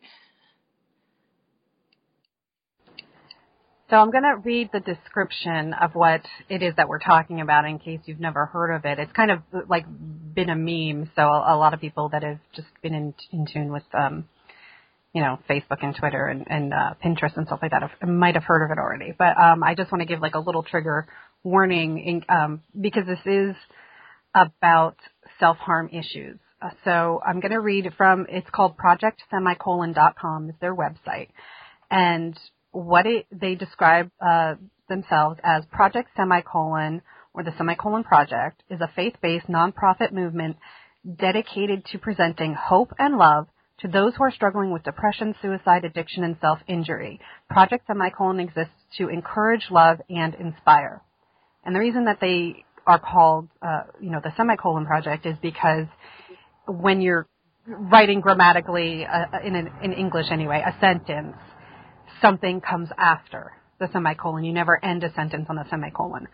So 3.93 3.99
I'm 3.99 4.09
going 4.09 4.23
to 4.23 4.37
read 4.43 4.71
the 4.73 4.79
description 4.79 5.75
of 5.75 5.93
what 5.93 6.21
it 6.49 6.63
is 6.63 6.73
that 6.77 6.87
we're 6.87 6.97
talking 6.97 7.41
about 7.41 7.65
in 7.65 7.77
case 7.77 7.99
you've 8.05 8.19
never 8.19 8.47
heard 8.47 8.73
of 8.73 8.85
it. 8.85 8.97
It's 8.97 9.11
kind 9.11 9.29
of 9.29 9.41
like 9.69 9.85
been 10.33 10.49
a 10.49 10.55
meme, 10.55 11.11
so 11.15 11.21
a 11.21 11.55
lot 11.55 11.75
of 11.75 11.79
people 11.79 12.09
that 12.09 12.23
have 12.23 12.39
just 12.55 12.69
been 12.81 12.95
in, 12.95 13.13
in 13.31 13.45
tune 13.45 13.71
with, 13.71 13.83
um, 13.93 14.27
you 15.13 15.21
know, 15.21 15.37
Facebook 15.47 15.83
and 15.83 15.95
Twitter 15.95 16.25
and, 16.25 16.47
and 16.49 16.73
uh, 16.73 16.95
Pinterest 17.05 17.37
and 17.37 17.45
stuff 17.45 17.59
like 17.61 17.69
that 17.69 17.83
have, 17.83 18.09
might 18.09 18.33
have 18.33 18.45
heard 18.45 18.65
of 18.65 18.71
it 18.71 18.79
already. 18.79 19.13
But 19.15 19.37
um, 19.39 19.61
I 19.61 19.75
just 19.75 19.91
want 19.91 20.01
to 20.01 20.07
give 20.07 20.21
like 20.21 20.33
a 20.33 20.39
little 20.39 20.63
trigger 20.63 21.07
warning 21.43 21.99
in, 21.99 22.35
um, 22.35 22.63
because 22.81 23.05
this 23.05 23.19
is 23.27 23.55
about 24.33 24.97
self-harm 25.39 25.89
issues. 25.89 26.39
Uh, 26.59 26.71
so 26.83 27.21
I'm 27.23 27.41
going 27.41 27.51
to 27.51 27.61
read 27.61 27.93
from, 27.95 28.25
it's 28.27 28.49
called 28.49 28.75
projectsemicolon.com 28.75 30.49
is 30.49 30.55
their 30.59 30.75
website. 30.75 31.27
And 31.91 32.35
what 32.73 33.05
it, 33.05 33.25
they 33.31 33.55
describe 33.55 34.11
uh, 34.19 34.55
themselves 34.89 35.39
as 35.43 35.63
Project 35.71 36.09
Semicolon 36.17 37.01
or 37.33 37.43
the 37.43 37.53
Semicolon 37.57 38.03
Project 38.03 38.61
is 38.69 38.81
a 38.81 38.91
faith-based 38.95 39.47
nonprofit 39.47 40.11
movement 40.11 40.57
dedicated 41.17 41.85
to 41.85 41.97
presenting 41.97 42.53
hope 42.53 42.91
and 42.99 43.17
love 43.17 43.47
To 43.79 43.87
those 43.87 44.13
who 44.15 44.23
are 44.23 44.31
struggling 44.31 44.71
with 44.71 44.83
depression, 44.83 45.35
suicide, 45.41 45.83
addiction, 45.83 46.23
and 46.23 46.37
self-injury, 46.39 47.19
Project 47.49 47.87
Semicolon 47.87 48.39
exists 48.39 48.73
to 48.97 49.09
encourage, 49.09 49.67
love, 49.71 49.97
and 50.09 50.35
inspire. 50.35 51.01
And 51.65 51.75
the 51.75 51.79
reason 51.79 52.05
that 52.05 52.19
they 52.21 52.63
are 52.85 52.99
called, 52.99 53.49
uh, 53.61 53.83
you 53.99 54.11
know, 54.11 54.21
the 54.23 54.31
Semicolon 54.37 54.85
Project 54.85 55.25
is 55.25 55.35
because 55.41 55.87
when 56.67 57.01
you're 57.01 57.27
writing 57.65 58.21
grammatically 58.21 59.05
uh, 59.05 59.39
in, 59.43 59.55
an, 59.55 59.69
in 59.83 59.93
English 59.93 60.27
anyway, 60.31 60.63
a 60.65 60.79
sentence, 60.79 61.35
something 62.21 62.61
comes 62.61 62.89
after 62.97 63.53
the 63.79 63.89
semicolon. 63.91 64.43
You 64.43 64.53
never 64.53 64.83
end 64.83 65.03
a 65.03 65.13
sentence 65.13 65.47
on 65.49 65.57
a 65.57 65.67
semicolon. 65.69 66.27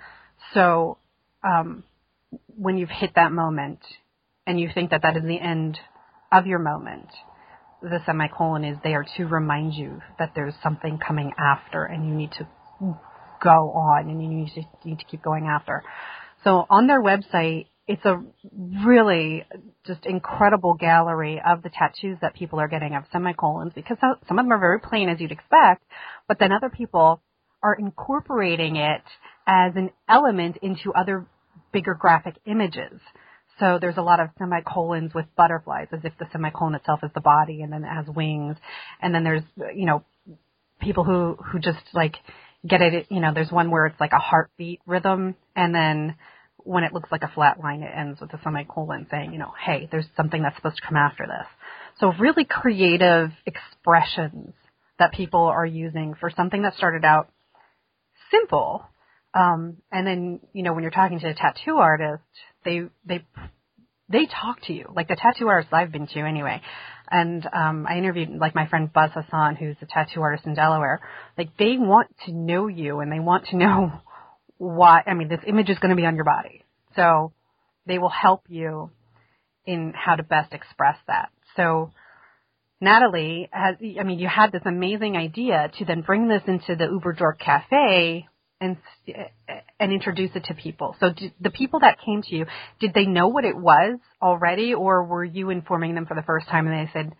So 0.53 0.97
um, 1.43 1.83
when 2.57 2.77
you've 2.77 2.89
hit 2.89 3.11
that 3.15 3.31
moment 3.31 3.79
and 4.45 4.59
you 4.59 4.69
think 4.73 4.91
that 4.91 5.01
that 5.03 5.17
is 5.17 5.23
the 5.23 5.39
end 5.39 5.79
of 6.31 6.47
your 6.47 6.59
moment, 6.59 7.07
the 7.81 7.99
semicolon 8.05 8.63
is 8.63 8.77
there 8.83 9.05
to 9.17 9.25
remind 9.25 9.73
you 9.73 10.01
that 10.17 10.33
there's 10.35 10.53
something 10.61 10.99
coming 11.05 11.31
after 11.37 11.85
and 11.85 12.07
you 12.07 12.13
need 12.13 12.31
to 12.33 12.47
go 13.41 13.71
on 13.71 14.09
and 14.09 14.21
you 14.21 14.27
need 14.27 14.51
to, 14.53 14.61
you 14.61 14.91
need 14.91 14.99
to 14.99 15.05
keep 15.05 15.23
going 15.23 15.47
after. 15.47 15.83
So 16.43 16.65
on 16.69 16.87
their 16.87 17.01
website, 17.01 17.67
it's 17.89 18.05
a 18.05 18.23
really 18.85 19.43
just 19.87 20.05
incredible 20.05 20.75
gallery 20.75 21.41
of 21.43 21.63
the 21.63 21.71
tattoos 21.71 22.19
that 22.21 22.35
people 22.35 22.59
are 22.59 22.67
getting 22.67 22.93
of 22.93 23.03
semicolons 23.11 23.71
because 23.73 23.97
some 23.99 24.37
of 24.37 24.45
them 24.45 24.51
are 24.51 24.59
very 24.59 24.79
plain 24.79 25.09
as 25.09 25.19
you'd 25.19 25.31
expect, 25.31 25.83
but 26.27 26.37
then 26.39 26.51
other 26.51 26.69
people 26.69 27.19
are 27.63 27.73
incorporating 27.73 28.75
it 28.75 29.01
as 29.47 29.73
an 29.75 29.89
element 30.07 30.57
into 30.61 30.93
other 30.93 31.25
bigger 31.73 31.95
graphic 31.95 32.35
images. 32.45 33.01
So 33.59 33.79
there's 33.81 33.97
a 33.97 34.03
lot 34.03 34.19
of 34.19 34.29
semicolons 34.37 35.15
with 35.15 35.25
butterflies 35.35 35.87
as 35.91 36.01
if 36.03 36.13
the 36.19 36.27
semicolon 36.31 36.75
itself 36.75 36.99
is 37.01 37.09
the 37.15 37.21
body 37.21 37.63
and 37.63 37.73
then 37.73 37.83
it 37.83 37.91
has 37.91 38.05
wings. 38.05 38.55
And 39.01 39.15
then 39.15 39.23
there's, 39.23 39.43
you 39.75 39.87
know, 39.87 40.03
people 40.79 41.03
who, 41.03 41.37
who 41.43 41.57
just 41.57 41.79
like 41.93 42.17
get 42.67 42.83
it, 42.83 43.07
you 43.09 43.19
know, 43.19 43.33
there's 43.33 43.51
one 43.51 43.71
where 43.71 43.87
it's 43.87 43.99
like 43.99 44.13
a 44.13 44.19
heartbeat 44.19 44.79
rhythm 44.85 45.35
and 45.55 45.73
then 45.73 46.15
when 46.69 46.83
it 46.83 46.93
looks 46.93 47.11
like 47.11 47.23
a 47.23 47.31
flat 47.33 47.59
line, 47.59 47.81
it 47.81 47.91
ends 47.95 48.21
with 48.21 48.31
a 48.31 48.39
semicolon 48.43 49.07
saying, 49.09 49.33
you 49.33 49.39
know, 49.39 49.51
hey, 49.65 49.89
there's 49.91 50.05
something 50.15 50.43
that's 50.43 50.55
supposed 50.55 50.75
to 50.75 50.83
come 50.87 50.97
after 50.97 51.25
this. 51.25 51.47
So 51.99 52.13
really 52.19 52.45
creative 52.45 53.31
expressions 53.47 54.53
that 54.99 55.11
people 55.13 55.45
are 55.45 55.65
using 55.65 56.13
for 56.19 56.29
something 56.29 56.61
that 56.61 56.75
started 56.75 57.03
out 57.03 57.31
simple. 58.29 58.85
Um, 59.33 59.77
and 59.91 60.05
then, 60.05 60.41
you 60.53 60.61
know, 60.61 60.73
when 60.73 60.83
you're 60.83 60.91
talking 60.91 61.19
to 61.21 61.29
a 61.29 61.33
tattoo 61.33 61.77
artist, 61.77 62.21
they, 62.63 62.83
they, 63.03 63.25
they 64.07 64.27
talk 64.27 64.61
to 64.67 64.73
you, 64.73 64.91
like 64.95 65.07
the 65.07 65.15
tattoo 65.15 65.47
artists 65.47 65.73
I've 65.73 65.91
been 65.91 66.05
to 66.05 66.19
anyway. 66.19 66.61
And, 67.09 67.47
um, 67.51 67.87
I 67.89 67.97
interviewed, 67.97 68.29
like 68.29 68.53
my 68.53 68.67
friend 68.67 68.93
Buzz 68.93 69.09
Hassan, 69.15 69.55
who's 69.55 69.75
a 69.81 69.87
tattoo 69.87 70.21
artist 70.21 70.45
in 70.45 70.53
Delaware. 70.53 71.01
Like 71.35 71.57
they 71.57 71.77
want 71.79 72.15
to 72.27 72.31
know 72.31 72.67
you 72.67 72.99
and 72.99 73.11
they 73.11 73.19
want 73.19 73.47
to 73.47 73.57
know 73.57 73.91
why, 74.59 75.01
I 75.07 75.15
mean, 75.15 75.29
this 75.29 75.39
image 75.47 75.69
is 75.69 75.79
going 75.79 75.89
to 75.89 75.95
be 75.95 76.05
on 76.05 76.15
your 76.15 76.25
body. 76.25 76.63
So 76.95 77.33
they 77.87 77.97
will 77.97 78.09
help 78.09 78.43
you 78.47 78.91
in 79.65 79.93
how 79.95 80.15
to 80.15 80.23
best 80.23 80.53
express 80.53 80.97
that. 81.07 81.29
So, 81.55 81.91
Natalie 82.81 83.49
has, 83.51 83.75
I 83.99 84.03
mean, 84.03 84.19
you 84.19 84.29
had 84.29 84.51
this 84.51 84.61
amazing 84.65 85.17
idea 85.17 85.69
to 85.79 85.85
then 85.85 86.01
bring 86.01 86.27
this 86.27 86.43
into 86.47 86.75
the 86.75 86.85
Uber 86.85 87.13
Dork 87.13 87.39
Cafe 87.39 88.27
and 88.61 88.77
and 89.79 89.91
introduce 89.91 90.31
it 90.35 90.45
to 90.45 90.53
people. 90.53 90.95
So 90.99 91.11
did, 91.11 91.33
the 91.39 91.49
people 91.49 91.79
that 91.81 91.97
came 92.05 92.21
to 92.21 92.35
you, 92.35 92.45
did 92.79 92.93
they 92.93 93.05
know 93.05 93.27
what 93.27 93.45
it 93.45 93.55
was 93.55 93.99
already, 94.21 94.73
or 94.73 95.03
were 95.03 95.23
you 95.23 95.49
informing 95.49 95.95
them 95.95 96.05
for 96.05 96.15
the 96.15 96.21
first 96.21 96.47
time 96.47 96.67
and 96.67 96.87
they 96.87 96.91
said, 96.91 97.13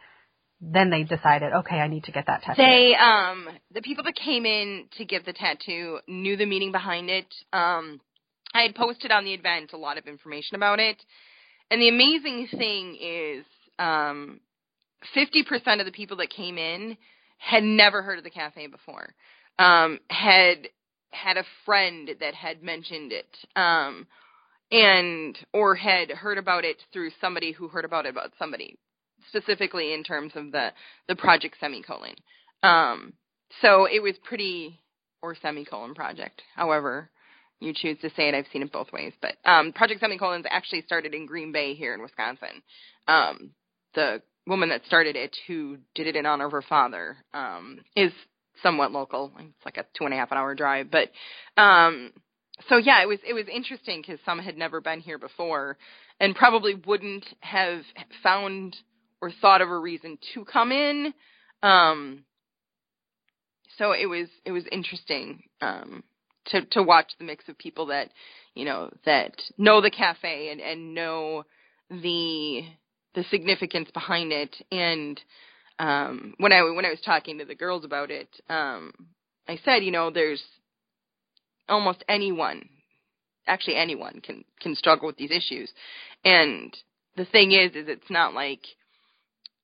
then 0.62 0.90
they 0.90 1.04
decided, 1.04 1.54
okay, 1.54 1.78
I 1.78 1.88
need 1.88 2.04
to 2.06 2.12
get 2.12 2.26
that 2.28 2.44
tattoo. 2.44 2.62
They, 2.62 2.96
um, 2.96 3.48
the 3.74 3.82
people 3.82 4.04
that 4.04 4.16
came 4.16 4.46
in 4.46 4.86
to 4.98 5.06
get 5.06 5.26
the 5.26 5.34
tattoo 5.34 6.00
knew 6.08 6.36
the 6.36 6.46
meaning 6.46 6.72
behind 6.72 7.10
it. 7.10 7.34
Um, 7.54 8.02
I 8.54 8.64
had 8.64 8.76
posted 8.76 9.12
on 9.12 9.24
the 9.24 9.34
event 9.34 9.72
a 9.74 9.78
lot 9.78 9.98
of 9.98 10.06
information 10.06 10.56
about 10.56 10.80
it, 10.80 10.98
and 11.72 11.82
the 11.82 11.90
amazing 11.90 12.48
thing 12.58 12.98
is, 13.00 13.46
um, 13.78 14.42
50% 15.16 15.80
of 15.80 15.86
the 15.86 15.92
people 15.94 16.18
that 16.18 16.30
came 16.30 16.58
in 16.58 16.98
had 17.38 17.64
never 17.64 18.02
heard 18.02 18.18
of 18.18 18.24
the 18.26 18.30
cafe 18.30 18.68
before. 18.68 19.14
Um, 19.58 20.00
had 20.10 20.68
had 21.12 21.38
a 21.38 21.46
friend 21.66 22.10
that 22.20 22.34
had 22.34 22.62
mentioned 22.62 23.14
it. 23.14 23.38
Um, 23.56 24.08
and 24.72 25.38
or 25.54 25.76
had 25.76 26.12
heard 26.12 26.38
about 26.38 26.64
it 26.64 26.78
through 26.94 27.12
somebody 27.20 27.52
who 27.52 27.68
heard 27.68 27.86
about 27.86 28.06
it 28.06 28.10
about 28.10 28.32
somebody 28.38 28.78
specifically 29.30 29.94
in 29.94 30.04
terms 30.04 30.34
of 30.36 30.52
the 30.52 30.70
the 31.08 31.16
project 31.16 31.56
semicolon. 31.60 32.16
Um 32.64 33.14
so 33.62 33.86
it 33.86 34.02
was 34.02 34.16
pretty 34.24 34.80
or 35.22 35.36
semicolon 35.42 35.96
project 35.96 36.42
however 36.56 37.10
you 37.62 37.74
choose 37.76 37.98
to 38.00 38.10
say 38.12 38.30
it. 38.30 38.36
I've 38.36 38.46
seen 38.54 38.62
it 38.62 38.72
both 38.72 38.92
ways. 38.94 39.14
But 39.22 39.36
um 39.46 39.74
project 39.74 40.02
semicolons 40.02 40.46
actually 40.50 40.82
started 40.84 41.14
in 41.14 41.26
green 41.26 41.52
bay 41.52 41.74
here 41.74 41.94
in 41.94 42.02
wisconsin. 42.02 42.62
Um 43.08 43.52
the 43.96 44.22
woman 44.48 44.70
that 44.70 44.86
started 44.86 45.16
it, 45.16 45.36
who 45.48 45.78
did 45.96 46.08
it 46.08 46.16
in 46.16 46.26
honor 46.26 46.48
of 46.48 46.52
her 46.52 46.62
father, 46.62 47.18
um, 47.34 47.80
is 47.96 48.12
somewhat 48.64 48.92
local. 48.92 49.32
It's 49.40 49.66
like 49.66 49.78
a 49.78 49.86
two 49.98 50.06
and 50.06 50.14
a 50.14 50.18
half 50.18 50.32
hour 50.32 50.56
drive, 50.56 50.88
but 50.92 51.10
um, 51.62 52.12
so 52.68 52.78
yeah, 52.78 53.02
it 53.02 53.08
was 53.08 53.20
it 53.28 53.34
was 53.34 53.46
interesting 53.54 54.02
because 54.02 54.20
some 54.26 54.40
had 54.40 54.58
never 54.58 54.82
been 54.82 55.00
here 55.00 55.18
before, 55.18 55.78
and 56.20 56.36
probably 56.36 56.76
wouldn't 56.76 57.26
have 57.40 57.82
found 58.22 58.76
or 59.22 59.32
thought 59.42 59.62
of 59.62 59.70
a 59.70 59.78
reason 59.78 60.18
to 60.34 60.46
come 60.46 60.72
in. 60.72 61.14
Um, 61.62 62.24
so 63.78 63.92
it 63.92 64.06
was 64.06 64.28
it 64.46 64.52
was 64.52 64.66
interesting 64.72 65.44
um, 65.62 66.04
to 66.48 66.66
to 66.72 66.84
watch 66.84 67.12
the 67.18 67.26
mix 67.26 67.48
of 67.48 67.58
people 67.58 67.88
that 67.88 68.10
you 68.56 68.66
know 68.66 68.92
that 69.06 69.34
know 69.58 69.82
the 69.82 69.92
cafe 69.92 70.50
and 70.52 70.62
and 70.62 70.94
know 70.94 71.44
the 71.90 72.64
the 73.16 73.24
significance 73.32 73.90
behind 73.94 74.32
it 74.32 74.56
and 74.72 75.20
um 75.80 76.34
when 76.38 76.52
I 76.52 76.62
when 76.62 76.86
I 76.86 76.90
was 76.90 77.02
talking 77.04 77.40
to 77.40 77.46
the 77.46 77.56
girls 77.56 77.86
about 77.86 78.12
it 78.12 78.30
um 78.50 78.92
I 79.48 79.60
said 79.64 79.84
you 79.84 79.92
know 79.92 80.12
there's 80.12 80.44
almost 81.68 82.04
anyone 82.08 82.68
actually 83.48 83.76
anyone 83.76 84.22
can 84.22 84.44
can 84.62 84.76
struggle 84.76 85.08
with 85.08 85.18
these 85.18 85.32
issues 85.32 85.72
and 86.24 86.76
the 87.16 87.26
thing 87.26 87.52
is 87.52 87.72
is 87.72 87.88
it's 87.88 88.10
not 88.10 88.34
like 88.34 88.62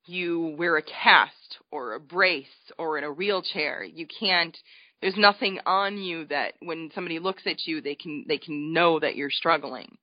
you 0.05 0.55
wear 0.57 0.77
a 0.77 0.81
cast 0.81 1.57
or 1.71 1.93
a 1.93 1.99
brace 1.99 2.45
or 2.77 2.97
in 2.97 3.03
a 3.03 3.11
wheelchair 3.11 3.83
you 3.83 4.07
can't 4.19 4.57
there's 5.01 5.17
nothing 5.17 5.59
on 5.65 5.97
you 5.97 6.25
that 6.25 6.53
when 6.61 6.89
somebody 6.95 7.19
looks 7.19 7.43
at 7.45 7.65
you 7.65 7.81
they 7.81 7.95
can 7.95 8.25
they 8.27 8.37
can 8.37 8.73
know 8.73 8.99
that 8.99 9.15
you're 9.15 9.29
struggling 9.29 9.97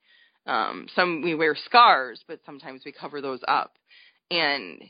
um, 0.46 0.86
some 0.94 1.22
we 1.22 1.34
wear 1.34 1.54
scars, 1.54 2.22
but 2.26 2.40
sometimes 2.44 2.82
we 2.84 2.92
cover 2.92 3.20
those 3.20 3.40
up, 3.46 3.74
and 4.30 4.82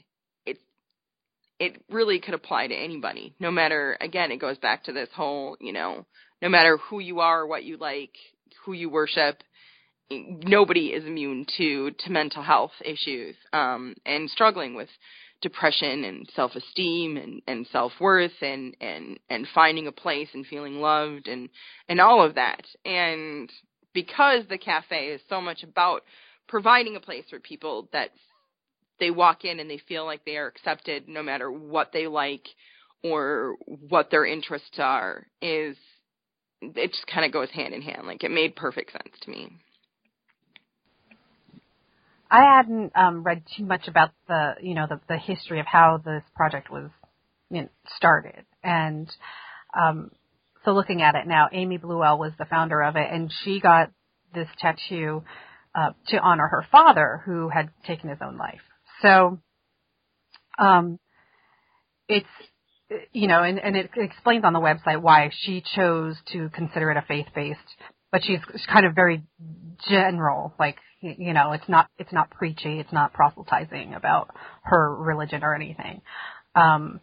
it 0.47 0.59
it 1.59 1.83
really 1.91 2.21
could 2.21 2.35
apply 2.35 2.69
to 2.69 2.75
anybody. 2.75 3.35
No 3.39 3.51
matter 3.51 3.97
again, 4.01 4.33
it 4.33 4.39
goes 4.39 4.59
back 4.59 4.85
to 4.85 4.93
this 4.93 5.11
whole 5.15 5.57
you 5.61 5.73
know, 5.73 6.07
no 6.41 6.49
matter 6.49 6.79
who 6.79 7.01
you 7.01 7.21
are, 7.21 7.47
what 7.47 7.65
you 7.65 7.77
like, 7.77 8.15
who 8.65 8.73
you 8.73 8.89
worship, 8.89 9.43
nobody 10.11 10.89
is 10.89 11.05
immune 11.05 11.47
to 11.57 11.91
to 11.91 12.11
mental 12.11 12.43
health 12.43 12.73
issues 12.85 13.35
um, 13.53 13.95
and 14.05 14.29
struggling 14.29 14.75
with 14.75 14.89
depression 15.43 16.05
and 16.05 16.31
self-esteem 16.35 17.17
and, 17.17 17.43
and 17.47 17.67
self-worth 17.71 18.33
and, 18.41 18.75
and, 18.81 19.19
and 19.29 19.47
finding 19.55 19.89
a 19.89 19.93
place 19.93 20.29
and 20.33 20.47
feeling 20.47 20.81
loved 20.81 21.27
and, 21.29 21.49
and 21.89 22.01
all 22.01 22.25
of 22.25 22.37
that. 22.37 22.65
And 22.85 23.51
because 23.93 24.45
the 24.49 24.57
cafe 24.57 25.09
is 25.09 25.21
so 25.29 25.41
much 25.41 25.63
about 25.65 26.03
providing 26.49 26.97
a 26.97 27.01
place 27.01 27.25
for 27.29 27.41
people 27.41 27.89
that 27.93 28.11
they 29.01 29.11
walk 29.11 29.45
in 29.45 29.59
and 29.59 29.69
they 29.69 29.81
feel 29.89 30.05
like 30.05 30.25
they 30.25 30.37
are 30.37 30.47
accepted 30.47 31.09
no 31.09 31.23
matter 31.23 31.51
what 31.51 31.91
they 31.93 32.07
like 32.07 32.47
or 33.03 33.57
what 33.67 34.11
their 34.11 34.25
interests 34.25 34.79
are 34.79 35.27
is 35.41 35.77
it 36.61 36.93
just 36.93 37.07
kind 37.09 37.27
of 37.27 37.33
goes 37.33 37.51
hand 37.51 37.75
in 37.75 37.83
hand 37.83 38.07
like 38.07 38.23
it 38.23 38.31
made 38.31 38.55
perfect 38.55 38.93
sense 38.93 39.17
to 39.21 39.31
me 39.31 39.51
i 42.33 42.57
hadn't 42.57 42.93
um 42.97 43.23
read 43.23 43.45
too 43.57 43.65
much 43.65 43.87
about 43.89 44.11
the 44.29 44.55
you 44.61 44.75
know 44.75 44.87
the 44.89 45.01
the 45.09 45.19
history 45.19 45.61
of 45.61 45.67
how 45.67 46.01
this 46.05 46.25
project 46.35 46.71
was 46.71 46.91
you 47.51 47.63
know, 47.63 47.69
started 47.97 48.45
and 48.65 49.09
um 49.79 50.11
so 50.65 50.73
looking 50.73 51.03
at 51.03 51.15
it 51.15 51.27
now, 51.27 51.49
Amy 51.53 51.77
Bleuel 51.77 52.19
was 52.19 52.33
the 52.39 52.45
founder 52.45 52.83
of 52.83 52.97
it, 52.97 53.09
and 53.11 53.33
she 53.43 53.61
got 53.61 53.91
this 54.35 54.49
tattoo 54.59 55.25
uh, 55.75 55.91
to 56.09 56.19
honor 56.19 56.47
her 56.47 56.65
father, 56.71 57.23
who 57.25 57.49
had 57.49 57.71
taken 57.87 58.09
his 58.09 58.19
own 58.25 58.37
life. 58.37 58.61
So, 59.01 59.41
um, 60.59 60.99
it's 62.09 62.27
you 63.13 63.27
know, 63.27 63.43
and, 63.43 63.59
and 63.59 63.77
it 63.77 63.91
explains 63.97 64.45
on 64.45 64.53
the 64.53 64.61
website 64.61 65.01
why 65.01 65.31
she 65.33 65.65
chose 65.75 66.15
to 66.33 66.51
consider 66.51 66.91
it 66.91 66.97
a 66.99 67.03
faith-based 67.03 67.59
but 68.13 68.23
she's 68.23 68.41
kind 68.71 68.85
of 68.85 68.95
very 68.95 69.23
general, 69.89 70.55
like 70.61 70.77
you 71.03 71.35
know, 71.35 71.53
it's 71.53 71.69
not 71.69 71.89
it's 71.99 72.13
not 72.13 72.31
preachy, 72.31 72.79
it's 72.79 72.93
not 72.93 73.13
proselytizing 73.13 73.95
about 73.95 74.31
her 74.63 74.95
religion 74.95 75.43
or 75.43 75.55
anything. 75.55 76.01
Um, 76.55 77.01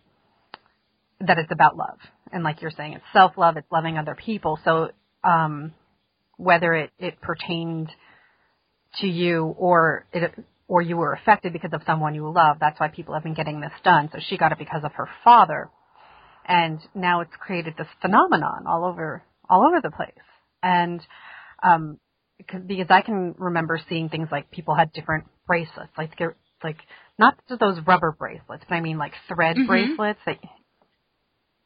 that 1.20 1.38
it's 1.38 1.52
about 1.52 1.76
love, 1.76 1.98
and 2.32 2.44
like 2.44 2.62
you're 2.62 2.72
saying, 2.72 2.94
it's 2.94 3.04
self 3.12 3.38
love, 3.38 3.58
it's 3.58 3.70
loving 3.72 3.98
other 3.98 4.16
people. 4.16 4.58
So 4.64 4.92
um, 5.24 5.74
whether 6.38 6.74
it 6.74 6.92
it 6.98 7.20
pertained 7.22 7.90
to 9.02 9.08
you 9.08 9.54
or 9.58 10.06
it 10.14 10.32
or 10.68 10.82
you 10.82 10.96
were 10.96 11.14
affected 11.14 11.52
because 11.52 11.74
of 11.74 11.82
someone 11.86 12.16
you 12.16 12.30
love, 12.32 12.58
that's 12.60 12.80
why 12.80 12.88
people 12.88 13.16
have 13.16 13.24
been 13.24 13.34
getting 13.34 13.60
this 13.60 13.72
done. 13.84 14.10
So 14.14 14.20
she 14.30 14.38
got 14.38 14.54
it 14.54 14.60
because 14.60 14.84
of 14.86 14.94
her 14.94 15.10
father, 15.26 15.70
and 16.48 16.80
now 16.96 17.20
it's 17.20 17.36
created 17.38 17.74
this 17.78 17.88
phenomenon 18.02 18.66
all 18.66 18.86
over 18.86 19.24
all 19.50 19.68
over 19.68 19.82
the 19.82 19.92
place, 19.92 20.14
and 20.64 21.02
um, 21.62 22.00
because 22.48 22.88
I 22.90 23.02
can 23.02 23.36
remember 23.38 23.80
seeing 23.90 24.10
things 24.10 24.30
like 24.32 24.50
people 24.52 24.76
had 24.76 24.94
different 24.94 25.26
bracelets, 25.46 25.92
like 25.98 26.12
like 26.64 26.78
not 27.18 27.38
just 27.48 27.60
those 27.60 27.80
rubber 27.86 28.12
bracelets, 28.12 28.64
but 28.68 28.76
I 28.76 28.82
mean 28.82 28.98
like 28.98 29.14
thread 29.28 29.56
mm-hmm. 29.56 29.68
bracelets 29.68 30.20
that 30.26 30.38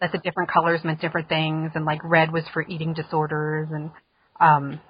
that 0.01 0.11
the 0.11 0.17
different 0.17 0.51
colors 0.51 0.82
meant 0.84 0.99
different 0.99 1.30
things, 1.30 1.71
and 1.76 1.86
like 1.86 2.01
red 2.03 2.32
was 2.32 2.43
for 2.53 2.61
eating 2.61 2.93
disorders, 2.93 3.69
and 3.71 3.91
um, 4.39 4.82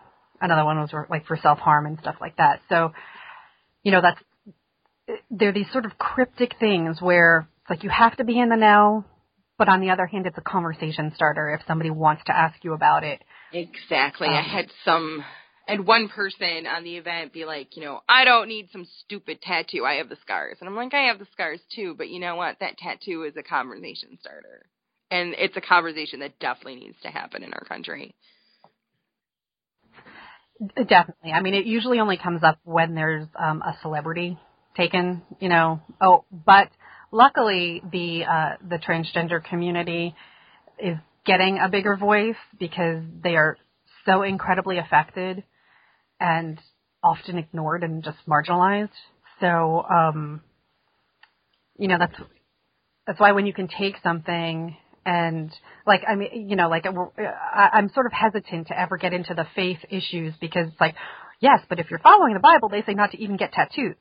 another 0.41 0.65
one 0.65 0.79
was 0.79 0.91
like 1.09 1.27
for 1.27 1.37
self 1.37 1.59
harm 1.59 1.85
and 1.85 1.99
stuff 1.99 2.15
like 2.19 2.37
that. 2.37 2.61
So, 2.69 2.93
you 3.83 3.91
know, 3.91 4.01
that's 4.01 4.19
they're 5.29 5.53
these 5.53 5.71
sort 5.71 5.85
of 5.85 5.97
cryptic 5.97 6.55
things 6.59 7.01
where 7.01 7.47
it's 7.61 7.69
like 7.69 7.83
you 7.83 7.89
have 7.89 8.15
to 8.17 8.23
be 8.23 8.39
in 8.39 8.49
the 8.49 8.55
know, 8.55 9.05
but 9.57 9.69
on 9.69 9.81
the 9.81 9.91
other 9.91 10.05
hand, 10.05 10.25
it's 10.25 10.37
a 10.37 10.41
conversation 10.41 11.11
starter 11.15 11.53
if 11.53 11.61
somebody 11.67 11.89
wants 11.89 12.23
to 12.25 12.35
ask 12.35 12.63
you 12.63 12.73
about 12.73 13.03
it. 13.03 13.21
Exactly. 13.51 14.27
Um, 14.27 14.33
I 14.33 14.41
had 14.41 14.65
some 14.83 15.23
and 15.67 15.87
one 15.87 16.09
person 16.09 16.65
on 16.67 16.83
the 16.83 16.97
event 16.97 17.33
be 17.33 17.45
like, 17.45 17.75
you 17.75 17.83
know, 17.83 18.01
I 18.07 18.25
don't 18.25 18.47
need 18.47 18.69
some 18.71 18.85
stupid 19.01 19.41
tattoo. 19.41 19.85
I 19.85 19.95
have 19.95 20.09
the 20.09 20.17
scars. 20.21 20.57
And 20.59 20.69
I'm 20.69 20.75
like, 20.75 20.93
I 20.93 21.07
have 21.07 21.19
the 21.19 21.27
scars 21.31 21.59
too, 21.73 21.95
but 21.97 22.09
you 22.09 22.19
know 22.19 22.35
what? 22.35 22.57
That 22.59 22.77
tattoo 22.77 23.23
is 23.23 23.35
a 23.37 23.43
conversation 23.43 24.17
starter. 24.19 24.65
And 25.09 25.33
it's 25.37 25.55
a 25.55 25.61
conversation 25.61 26.19
that 26.19 26.39
definitely 26.39 26.75
needs 26.75 26.97
to 27.03 27.09
happen 27.09 27.43
in 27.43 27.53
our 27.53 27.63
country. 27.63 28.13
Definitely. 30.75 31.31
I 31.31 31.41
mean, 31.41 31.53
it 31.53 31.65
usually 31.65 31.99
only 31.99 32.17
comes 32.17 32.43
up 32.43 32.59
when 32.63 32.95
there's 32.95 33.27
um, 33.39 33.61
a 33.61 33.77
celebrity 33.81 34.37
taken, 34.75 35.21
you 35.39 35.49
know. 35.49 35.81
Oh, 36.01 36.25
but 36.31 36.69
luckily 37.11 37.81
the 37.91 38.23
uh, 38.25 38.49
the 38.67 38.77
transgender 38.77 39.43
community 39.43 40.15
is 40.79 40.97
getting 41.25 41.59
a 41.59 41.69
bigger 41.69 41.95
voice 41.95 42.35
because 42.59 43.03
they 43.23 43.35
are 43.35 43.57
so 44.05 44.23
incredibly 44.23 44.77
affected 44.77 45.43
and 46.23 46.57
often 47.03 47.37
ignored 47.37 47.83
and 47.83 48.01
just 48.01 48.17
marginalized. 48.27 48.89
So, 49.41 49.83
um, 49.83 50.41
you 51.77 51.89
know, 51.89 51.97
that's 51.99 52.15
that's 53.05 53.19
why 53.19 53.33
when 53.33 53.45
you 53.45 53.53
can 53.53 53.67
take 53.67 53.95
something 54.01 54.77
and 55.05 55.51
like 55.85 56.01
I 56.07 56.15
mean, 56.15 56.49
you 56.49 56.55
know, 56.55 56.69
like 56.69 56.85
I'm 56.85 57.89
sort 57.93 58.05
of 58.05 58.13
hesitant 58.13 58.67
to 58.69 58.79
ever 58.79 58.97
get 58.97 59.13
into 59.13 59.33
the 59.33 59.45
faith 59.53 59.79
issues 59.89 60.33
because 60.39 60.69
it's 60.69 60.79
like, 60.79 60.95
yes, 61.41 61.59
but 61.67 61.79
if 61.79 61.87
you're 61.89 61.99
following 61.99 62.35
the 62.35 62.39
Bible, 62.39 62.69
they 62.69 62.83
say 62.83 62.93
not 62.93 63.11
to 63.11 63.21
even 63.21 63.35
get 63.35 63.51
tattoos. 63.51 63.97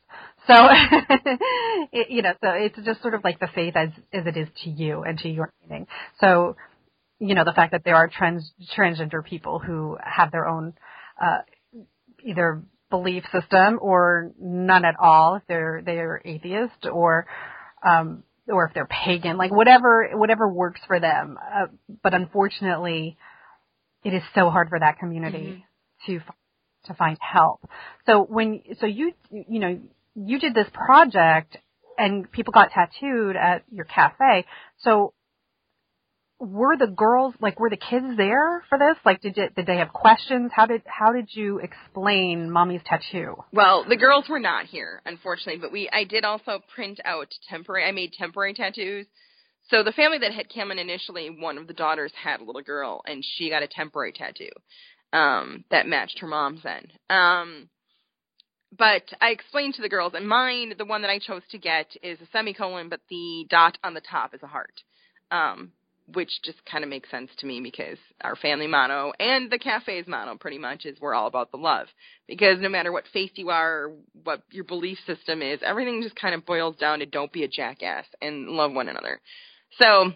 So, 0.46 0.54
it, 1.92 2.10
you 2.10 2.22
know, 2.22 2.34
so 2.40 2.50
it's 2.50 2.78
just 2.84 3.02
sort 3.02 3.14
of 3.14 3.24
like 3.24 3.40
the 3.40 3.48
faith 3.52 3.74
as 3.74 3.88
as 4.12 4.26
it 4.26 4.36
is 4.36 4.46
to 4.62 4.70
you 4.70 5.02
and 5.02 5.18
to 5.18 5.28
your 5.28 5.52
meaning. 5.68 5.88
So, 6.20 6.54
you 7.18 7.34
know, 7.34 7.44
the 7.44 7.52
fact 7.52 7.72
that 7.72 7.82
there 7.84 7.96
are 7.96 8.06
trans 8.06 8.52
transgender 8.76 9.24
people 9.24 9.58
who 9.58 9.98
have 10.00 10.30
their 10.30 10.46
own 10.46 10.74
uh, 11.20 11.38
either 12.24 12.62
belief 12.90 13.24
system 13.32 13.78
or 13.80 14.32
none 14.38 14.84
at 14.84 14.94
all 15.00 15.36
if 15.36 15.42
they're 15.48 15.82
they're 15.84 16.20
atheist 16.24 16.86
or 16.90 17.26
um 17.82 18.22
or 18.48 18.66
if 18.66 18.74
they're 18.74 18.86
pagan 18.86 19.38
like 19.38 19.50
whatever 19.50 20.10
whatever 20.14 20.48
works 20.48 20.80
for 20.86 21.00
them. 21.00 21.38
Uh, 21.42 21.66
but 22.02 22.12
unfortunately 22.12 23.16
it 24.04 24.12
is 24.12 24.22
so 24.34 24.50
hard 24.50 24.68
for 24.68 24.78
that 24.78 24.98
community 24.98 25.64
mm-hmm. 26.06 26.18
to 26.18 26.20
to 26.86 26.94
find 26.94 27.16
help. 27.20 27.68
So 28.06 28.22
when 28.22 28.62
so 28.78 28.86
you 28.86 29.12
you 29.30 29.60
know 29.60 29.80
you 30.14 30.38
did 30.38 30.54
this 30.54 30.68
project 30.72 31.56
and 31.96 32.30
people 32.30 32.52
got 32.52 32.70
tattooed 32.70 33.36
at 33.36 33.64
your 33.70 33.84
cafe. 33.84 34.44
So 34.78 35.14
were 36.42 36.76
the 36.76 36.88
girls 36.88 37.34
like 37.40 37.60
were 37.60 37.70
the 37.70 37.76
kids 37.76 38.16
there 38.16 38.64
for 38.68 38.76
this? 38.76 38.96
Like 39.04 39.20
did 39.20 39.38
it, 39.38 39.54
did 39.54 39.66
they 39.66 39.76
have 39.76 39.92
questions? 39.92 40.50
How 40.54 40.66
did 40.66 40.82
how 40.86 41.12
did 41.12 41.28
you 41.30 41.60
explain 41.60 42.50
mommy's 42.50 42.80
tattoo? 42.84 43.36
Well, 43.52 43.84
the 43.88 43.96
girls 43.96 44.28
were 44.28 44.40
not 44.40 44.66
here, 44.66 45.00
unfortunately, 45.06 45.60
but 45.60 45.70
we 45.70 45.88
I 45.92 46.02
did 46.04 46.24
also 46.24 46.60
print 46.74 46.98
out 47.04 47.28
temporary 47.48 47.84
I 47.84 47.92
made 47.92 48.12
temporary 48.12 48.54
tattoos. 48.54 49.06
So 49.70 49.84
the 49.84 49.92
family 49.92 50.18
that 50.18 50.34
had 50.34 50.52
come 50.52 50.72
in 50.72 50.80
initially, 50.80 51.30
one 51.30 51.58
of 51.58 51.68
the 51.68 51.74
daughters 51.74 52.12
had 52.20 52.40
a 52.40 52.44
little 52.44 52.62
girl 52.62 53.02
and 53.06 53.24
she 53.24 53.48
got 53.48 53.62
a 53.62 53.68
temporary 53.68 54.12
tattoo. 54.12 54.50
Um, 55.12 55.64
that 55.70 55.86
matched 55.86 56.18
her 56.18 56.26
mom's 56.26 56.62
then. 56.64 56.88
Um 57.08 57.68
but 58.76 59.04
I 59.20 59.28
explained 59.28 59.74
to 59.74 59.82
the 59.82 59.90
girls, 59.90 60.14
and 60.14 60.26
mine, 60.26 60.72
the 60.78 60.86
one 60.86 61.02
that 61.02 61.10
I 61.10 61.18
chose 61.18 61.42
to 61.50 61.58
get, 61.58 61.88
is 62.02 62.18
a 62.22 62.26
semicolon, 62.32 62.88
but 62.88 63.00
the 63.10 63.46
dot 63.50 63.76
on 63.84 63.92
the 63.92 64.00
top 64.00 64.34
is 64.34 64.42
a 64.42 64.46
heart. 64.46 64.72
Um, 65.30 65.72
which 66.06 66.30
just 66.42 66.64
kind 66.64 66.84
of 66.84 66.90
makes 66.90 67.10
sense 67.10 67.30
to 67.38 67.46
me 67.46 67.60
because 67.60 67.98
our 68.22 68.36
family 68.36 68.66
motto 68.66 69.12
and 69.18 69.50
the 69.50 69.58
cafe's 69.58 70.08
motto 70.08 70.36
pretty 70.36 70.58
much 70.58 70.84
is 70.84 71.00
we're 71.00 71.14
all 71.14 71.26
about 71.26 71.50
the 71.50 71.58
love. 71.58 71.86
Because 72.28 72.58
no 72.60 72.68
matter 72.68 72.92
what 72.92 73.04
faith 73.12 73.32
you 73.34 73.50
are, 73.50 73.84
or 73.84 73.92
what 74.24 74.42
your 74.50 74.64
belief 74.64 74.98
system 75.06 75.42
is, 75.42 75.60
everything 75.64 76.02
just 76.02 76.16
kind 76.16 76.34
of 76.34 76.46
boils 76.46 76.76
down 76.76 77.00
to 77.00 77.06
don't 77.06 77.32
be 77.32 77.44
a 77.44 77.48
jackass 77.48 78.04
and 78.20 78.48
love 78.48 78.72
one 78.72 78.88
another. 78.88 79.20
So, 79.80 80.12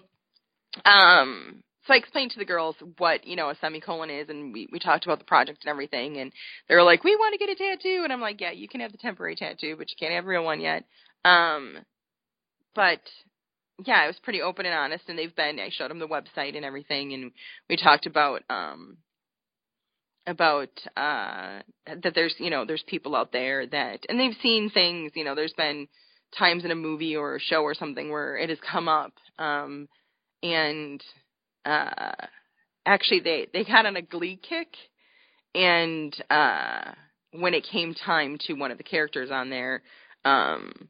um, 0.85 1.63
so 1.87 1.95
I 1.95 1.99
explained 1.99 2.33
to 2.33 2.39
the 2.39 2.45
girls 2.45 2.77
what 2.99 3.27
you 3.27 3.37
know 3.37 3.51
a 3.51 3.57
semicolon 3.61 4.11
is, 4.11 4.29
and 4.29 4.53
we 4.53 4.69
we 4.73 4.79
talked 4.79 5.05
about 5.05 5.19
the 5.19 5.25
project 5.25 5.61
and 5.65 5.71
everything, 5.71 6.19
and 6.19 6.33
they 6.69 6.75
were 6.75 6.83
like, 6.83 7.05
"We 7.05 7.15
want 7.17 7.33
to 7.33 7.39
get 7.39 7.49
a 7.49 7.55
tattoo," 7.55 8.03
and 8.03 8.13
I'm 8.13 8.21
like, 8.21 8.41
"Yeah, 8.41 8.51
you 8.51 8.69
can 8.69 8.81
have 8.81 8.93
the 8.93 8.99
temporary 8.99 9.37
tattoo, 9.37 9.77
but 9.77 9.91
you 9.91 9.97
can't 9.99 10.13
have 10.13 10.25
a 10.25 10.29
real 10.29 10.45
one 10.45 10.61
yet." 10.61 10.85
Um, 11.25 11.79
but 12.75 13.01
yeah, 13.85 14.01
I 14.01 14.07
was 14.07 14.19
pretty 14.23 14.43
open 14.43 14.67
and 14.67 14.75
honest, 14.75 15.05
and 15.09 15.19
they've 15.19 15.35
been. 15.35 15.59
I 15.61 15.71
showed 15.71 15.91
them 15.91 15.99
the 15.99 16.09
website 16.09 16.57
and 16.57 16.65
everything, 16.65 17.13
and 17.13 17.33
we 17.69 17.77
talked 17.77 18.07
about 18.07 18.43
um 18.49 18.97
about 20.27 20.71
uh 20.97 21.61
that 21.87 22.13
there's 22.15 22.35
you 22.39 22.51
know 22.51 22.65
there's 22.65 22.83
people 22.87 23.15
out 23.15 23.33
there 23.33 23.67
that 23.67 24.01
and 24.09 24.19
they've 24.19 24.37
seen 24.43 24.71
things 24.71 25.13
you 25.15 25.25
know 25.25 25.35
there's 25.35 25.55
been 25.57 25.87
times 26.37 26.65
in 26.65 26.71
a 26.73 26.77
movie 26.77 27.15
or 27.17 27.37
a 27.37 27.41
show 27.41 27.63
or 27.63 27.75
something 27.75 28.11
where 28.11 28.37
it 28.37 28.49
has 28.49 28.59
come 28.69 28.89
up 28.89 29.13
um 29.39 29.89
and 30.43 31.01
uh 31.65 32.11
actually 32.85 33.21
they 33.21 33.47
they 33.53 33.65
got 33.65 33.87
on 33.87 33.97
a 33.97 34.03
glee 34.03 34.39
kick 34.49 34.69
and 35.55 36.15
uh 36.29 36.91
when 37.33 37.55
it 37.55 37.67
came 37.71 37.95
time 37.95 38.37
to 38.41 38.55
one 38.55 38.73
of 38.73 38.79
the 38.79 38.85
characters 38.85 39.31
on 39.31 39.49
there 39.49 39.83
um 40.25 40.89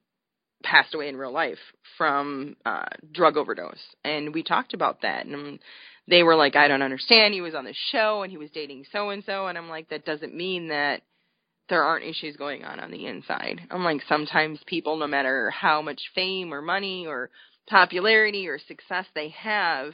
passed 0.67 0.95
away 0.95 1.09
in 1.09 1.17
real 1.17 1.33
life 1.33 1.59
from 1.97 2.57
uh 2.67 2.87
drug 3.13 3.37
overdose. 3.37 3.83
And 4.05 4.35
we 4.35 4.43
talked 4.43 4.75
about 4.75 5.03
that 5.03 5.27
and 5.27 5.59
they 6.09 6.23
were 6.23 6.37
like 6.37 6.57
I 6.57 6.69
don't 6.69 6.83
understand. 6.83 7.35
He 7.35 7.41
was 7.41 7.55
on 7.55 7.65
the 7.65 7.75
show 7.93 8.23
and 8.23 8.31
he 8.31 8.39
was 8.39 8.51
dating 8.51 8.85
so 8.93 9.11
and 9.11 9.23
so 9.25 9.47
and 9.47 9.57
I'm 9.57 9.69
like 9.69 9.89
that 9.91 10.05
doesn't 10.05 10.35
mean 10.35 10.69
that 10.69 11.03
there 11.69 11.83
aren't 11.83 12.05
issues 12.05 12.37
going 12.37 12.65
on 12.65 12.81
on 12.81 12.91
the 12.91 13.07
inside. 13.07 13.61
I'm 13.71 13.85
like 13.85 14.03
sometimes 14.09 14.61
people 14.67 14.97
no 14.97 15.07
matter 15.07 15.51
how 15.51 15.83
much 15.83 16.01
fame 16.15 16.53
or 16.53 16.63
money 16.63 17.07
or 17.07 17.31
popularity 17.69 18.49
or 18.49 18.59
success 18.59 19.07
they 19.15 19.31
have 19.31 19.93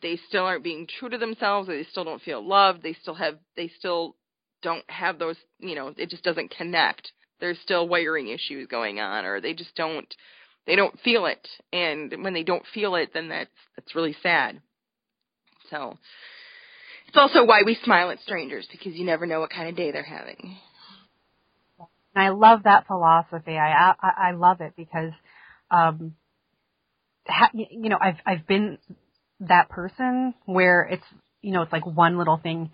they 0.00 0.18
still 0.28 0.44
aren't 0.44 0.64
being 0.64 0.86
true 0.86 1.08
to 1.08 1.18
themselves. 1.18 1.68
Or 1.68 1.76
they 1.76 1.88
still 1.90 2.04
don't 2.04 2.22
feel 2.22 2.46
loved. 2.46 2.82
They 2.82 2.94
still 2.94 3.14
have 3.14 3.38
they 3.56 3.68
still 3.78 4.14
don't 4.62 4.88
have 4.88 5.18
those 5.18 5.36
you 5.58 5.74
know 5.74 5.92
it 5.96 6.10
just 6.10 6.24
doesn't 6.24 6.50
connect 6.50 7.12
there's 7.40 7.58
still 7.62 7.88
wiring 7.88 8.28
issues 8.28 8.66
going 8.68 9.00
on 9.00 9.24
or 9.24 9.40
they 9.40 9.54
just 9.54 9.74
don't 9.74 10.12
they 10.66 10.76
don't 10.76 10.98
feel 11.00 11.24
it. 11.24 11.48
And 11.72 12.22
when 12.22 12.34
they 12.34 12.42
don't 12.42 12.64
feel 12.74 12.94
it 12.94 13.10
then 13.14 13.28
that's 13.28 13.50
that's 13.76 13.94
really 13.94 14.16
sad. 14.22 14.60
So 15.70 15.96
it's 17.08 17.16
also 17.16 17.44
why 17.44 17.62
we 17.64 17.76
smile 17.84 18.10
at 18.10 18.20
strangers 18.20 18.66
because 18.70 18.94
you 18.94 19.04
never 19.04 19.26
know 19.26 19.40
what 19.40 19.50
kind 19.50 19.68
of 19.68 19.76
day 19.76 19.90
they're 19.90 20.02
having. 20.02 20.56
And 22.14 22.24
i 22.24 22.28
love 22.30 22.64
that 22.64 22.86
philosophy. 22.86 23.56
I 23.56 23.92
i, 24.00 24.28
I 24.28 24.32
love 24.32 24.60
it 24.60 24.74
because 24.76 25.12
um 25.70 26.14
ha, 27.26 27.50
you 27.52 27.88
know 27.88 27.98
i've 28.00 28.16
i've 28.26 28.46
been 28.46 28.78
that 29.40 29.68
person 29.68 30.34
where 30.46 30.82
it's 30.82 31.04
you 31.42 31.52
know 31.52 31.62
it's 31.62 31.72
like 31.72 31.86
one 31.86 32.18
little 32.18 32.38
thing 32.38 32.70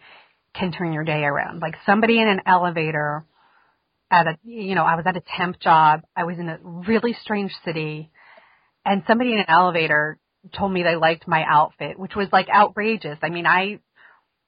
can 0.54 0.72
turn 0.72 0.92
your 0.92 1.04
day 1.04 1.24
around. 1.24 1.60
Like 1.60 1.74
somebody 1.84 2.20
in 2.20 2.28
an 2.28 2.40
elevator 2.46 3.24
at 4.14 4.26
a 4.28 4.38
you 4.44 4.74
know 4.74 4.84
I 4.84 4.94
was 4.94 5.04
at 5.06 5.16
a 5.16 5.22
temp 5.36 5.60
job. 5.60 6.02
I 6.16 6.24
was 6.24 6.38
in 6.38 6.48
a 6.48 6.58
really 6.62 7.16
strange 7.22 7.52
city, 7.64 8.10
and 8.84 9.02
somebody 9.06 9.32
in 9.32 9.38
an 9.38 9.46
elevator 9.48 10.18
told 10.56 10.72
me 10.72 10.82
they 10.82 10.96
liked 10.96 11.26
my 11.26 11.44
outfit, 11.48 11.98
which 11.98 12.14
was 12.14 12.28
like 12.32 12.48
outrageous. 12.48 13.18
I 13.22 13.28
mean, 13.30 13.46
I 13.46 13.80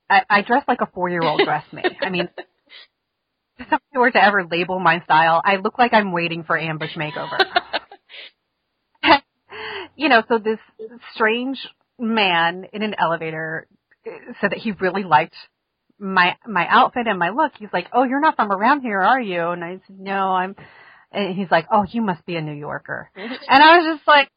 I, 0.09 0.23
I 0.31 0.43
dress 0.43 0.65
like 0.69 0.81
a 0.81 0.87
four 0.87 1.09
year 1.09 1.23
old 1.23 1.41
dressed 1.45 1.73
me. 1.73 1.83
I 2.01 2.11
mean, 2.11 2.29
if 3.59 3.67
somebody 3.69 3.97
were 3.97 4.11
to 4.11 4.23
ever 4.23 4.45
label 4.45 4.79
my 4.79 5.01
style, 5.03 5.43
I 5.45 5.57
look 5.57 5.79
like 5.79 5.93
I'm 5.93 6.13
waiting 6.13 6.45
for 6.45 6.57
ambush 6.57 6.95
makeover. 6.97 7.39
you 9.97 10.09
know, 10.09 10.23
so 10.29 10.39
this 10.39 10.61
strange 11.15 11.59
man 11.99 12.67
in 12.73 12.83
an 12.83 12.95
elevator 12.99 13.67
said 14.41 14.53
that 14.53 14.59
he 14.59 14.73
really 14.73 15.03
liked 15.03 15.35
my 15.99 16.37
my 16.47 16.67
outfit 16.69 17.07
and 17.07 17.19
my 17.19 17.31
look. 17.31 17.53
He's 17.59 17.73
like, 17.73 17.89
"Oh, 17.93 18.05
you're 18.05 18.21
not 18.21 18.37
from 18.37 18.53
around 18.53 18.83
here, 18.83 19.01
are 19.01 19.21
you?" 19.21 19.49
And 19.49 19.65
I 19.65 19.81
said, 19.87 19.99
"No, 19.99 20.29
I'm." 20.29 20.57
And 21.13 21.35
he's 21.35 21.51
like, 21.51 21.67
"Oh, 21.71 21.85
you 21.89 22.03
must 22.03 22.25
be 22.27 22.37
a 22.37 22.43
New 22.43 22.55
Yorker." 22.55 23.11
and 23.17 23.63
I 23.63 23.79
was 23.79 23.97
just 23.97 24.09
like, 24.09 24.29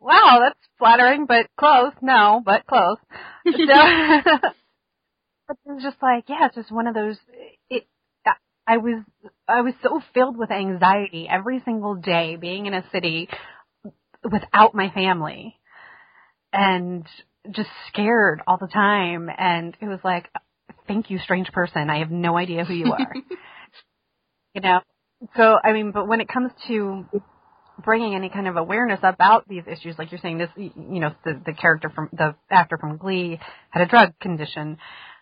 "Wow, 0.00 0.38
that's 0.40 0.58
flattering, 0.78 1.26
but 1.26 1.46
close. 1.58 1.92
No, 2.02 2.42
but 2.44 2.66
close." 2.66 2.98
So, 3.46 3.52
but 5.48 5.56
it 5.64 5.72
was 5.72 5.82
just 5.82 6.02
like, 6.02 6.24
yeah, 6.28 6.46
it's 6.46 6.56
just 6.56 6.72
one 6.72 6.86
of 6.86 6.94
those. 6.94 7.16
It. 7.70 7.86
I 8.66 8.78
was 8.78 9.04
I 9.46 9.60
was 9.60 9.74
so 9.82 10.00
filled 10.12 10.36
with 10.36 10.50
anxiety 10.50 11.28
every 11.30 11.62
single 11.64 11.94
day 11.94 12.36
being 12.36 12.66
in 12.66 12.74
a 12.74 12.84
city 12.90 13.28
without 14.24 14.74
my 14.74 14.90
family 14.90 15.56
and 16.52 17.06
just 17.48 17.68
scared 17.88 18.42
all 18.46 18.58
the 18.58 18.66
time 18.66 19.30
and 19.36 19.76
it 19.80 19.86
was 19.86 20.00
like 20.02 20.28
thank 20.86 21.10
you 21.10 21.18
strange 21.18 21.50
person. 21.52 21.90
I 21.90 21.98
have 21.98 22.10
no 22.10 22.36
idea 22.36 22.64
who 22.64 22.74
you 22.74 22.92
are. 22.92 23.14
You 24.54 24.62
know 24.62 24.80
so 25.36 25.58
i 25.62 25.72
mean 25.72 25.92
but 25.92 26.06
when 26.06 26.20
it 26.20 26.28
comes 26.28 26.50
to 26.68 27.04
bringing 27.84 28.14
any 28.14 28.28
kind 28.28 28.48
of 28.48 28.56
awareness 28.56 29.00
about 29.02 29.46
these 29.48 29.64
issues 29.70 29.94
like 29.98 30.10
you're 30.10 30.20
saying 30.20 30.38
this 30.38 30.50
you 30.56 30.72
know 31.00 31.14
the 31.24 31.40
the 31.44 31.52
character 31.52 31.90
from 31.90 32.08
the 32.12 32.34
actor 32.50 32.78
from 32.78 32.96
glee 32.96 33.38
had 33.70 33.82
a 33.82 33.86
drug 33.86 34.18
condition 34.20 34.78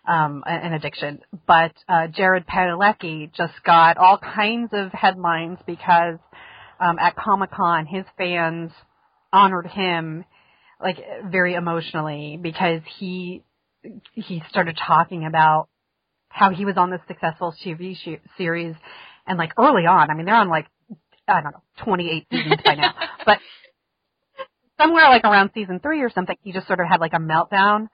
um 0.07 0.43
an 0.45 0.73
addiction. 0.73 1.19
But 1.47 1.73
uh 1.89 2.07
jared 2.07 2.45
padalecki 2.47 3.33
just 3.33 3.53
got 3.65 3.97
all 3.97 4.17
kinds 4.17 4.69
of 4.71 4.91
headlines 4.93 5.57
because 5.65 6.19
um 6.79 6.97
at 6.99 7.15
comic 7.15 7.51
con 7.51 7.85
his 7.85 8.05
fans 8.17 8.71
honored 9.33 9.67
him 9.67 10.23
like 10.81 10.97
very 11.29 11.55
emotionally 11.55 12.39
because 12.41 12.81
he 12.99 13.43
he 14.13 14.41
started 14.49 14.77
talking 14.77 15.25
about 15.25 15.67
how 16.29 16.49
he 16.49 16.65
was 16.65 16.77
on 16.77 16.89
this 16.89 17.01
successful 17.07 17.53
TV 17.65 17.95
sh- 17.95 18.21
series 18.37 18.75
and 19.25 19.37
like 19.37 19.53
early 19.57 19.85
on, 19.85 20.09
I 20.09 20.13
mean 20.13 20.25
they're 20.25 20.35
on 20.35 20.49
like 20.49 20.67
I 21.27 21.41
don't 21.41 21.53
know, 21.53 21.63
28 21.83 22.27
seasons 22.31 22.61
by 22.63 22.75
now, 22.75 22.93
but 23.25 23.39
somewhere 24.79 25.09
like 25.09 25.23
around 25.23 25.51
season 25.53 25.79
3 25.79 26.01
or 26.01 26.09
something, 26.09 26.37
he 26.43 26.51
just 26.51 26.67
sort 26.67 26.79
of 26.79 26.87
had 26.87 26.99
like 26.99 27.13
a 27.13 27.19
meltdown 27.19 27.87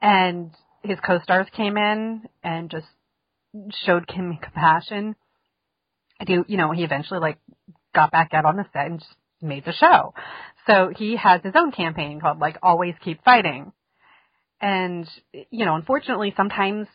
and 0.00 0.50
his 0.82 0.98
co-stars 1.04 1.46
came 1.56 1.76
in 1.76 2.28
and 2.42 2.70
just 2.70 2.86
showed 3.84 4.08
him 4.10 4.38
compassion. 4.40 5.16
And 6.20 6.28
he, 6.28 6.38
you 6.48 6.56
know, 6.56 6.72
he 6.72 6.84
eventually 6.84 7.20
like 7.20 7.38
got 7.94 8.10
back 8.10 8.30
out 8.32 8.44
on 8.44 8.56
the 8.56 8.66
set 8.72 8.86
and 8.86 9.00
just 9.00 9.10
made 9.42 9.64
the 9.64 9.72
show. 9.72 10.14
So 10.66 10.92
he 10.96 11.16
has 11.16 11.40
his 11.42 11.54
own 11.56 11.72
campaign 11.72 12.20
called 12.20 12.38
like 12.38 12.58
Always 12.62 12.94
Keep 13.04 13.24
Fighting. 13.24 13.72
And, 14.60 15.08
you 15.50 15.66
know, 15.66 15.74
unfortunately 15.74 16.32
sometimes 16.36 16.86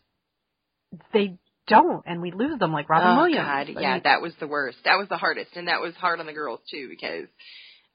they 1.13 1.37
don't 1.67 2.03
and 2.05 2.21
we 2.21 2.31
lose 2.31 2.59
them 2.59 2.73
like 2.73 2.89
Robin 2.89 3.13
oh, 3.13 3.17
Williams. 3.17 3.45
God, 3.45 3.69
I 3.77 3.81
yeah, 3.81 3.99
that 3.99 4.21
was 4.21 4.33
the 4.39 4.47
worst. 4.47 4.79
That 4.83 4.97
was 4.97 5.07
the 5.09 5.17
hardest, 5.17 5.51
and 5.55 5.67
that 5.67 5.81
was 5.81 5.93
hard 5.95 6.19
on 6.19 6.25
the 6.25 6.33
girls 6.33 6.59
too 6.69 6.87
because 6.89 7.27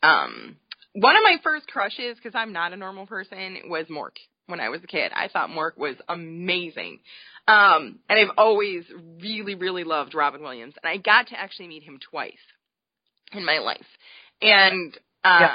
um 0.02 0.56
one 0.92 1.16
of 1.16 1.22
my 1.22 1.36
first 1.42 1.66
crushes, 1.66 2.16
because 2.16 2.34
I'm 2.34 2.52
not 2.52 2.72
a 2.72 2.76
normal 2.76 3.06
person, 3.06 3.58
was 3.68 3.86
Mork. 3.86 4.16
When 4.46 4.60
I 4.60 4.70
was 4.70 4.80
a 4.82 4.86
kid, 4.86 5.12
I 5.14 5.28
thought 5.28 5.50
Mork 5.50 5.76
was 5.76 5.96
amazing, 6.08 7.00
um, 7.48 7.98
and 8.08 8.18
I've 8.18 8.34
always 8.38 8.84
really, 9.20 9.56
really 9.56 9.84
loved 9.84 10.14
Robin 10.14 10.40
Williams, 10.40 10.74
and 10.82 10.88
I 10.88 10.96
got 10.96 11.28
to 11.28 11.38
actually 11.38 11.68
meet 11.68 11.82
him 11.82 11.98
twice 12.10 12.32
in 13.32 13.44
my 13.44 13.58
life, 13.58 13.86
and 14.40 14.96
uh, 15.24 15.40
Yep. 15.40 15.50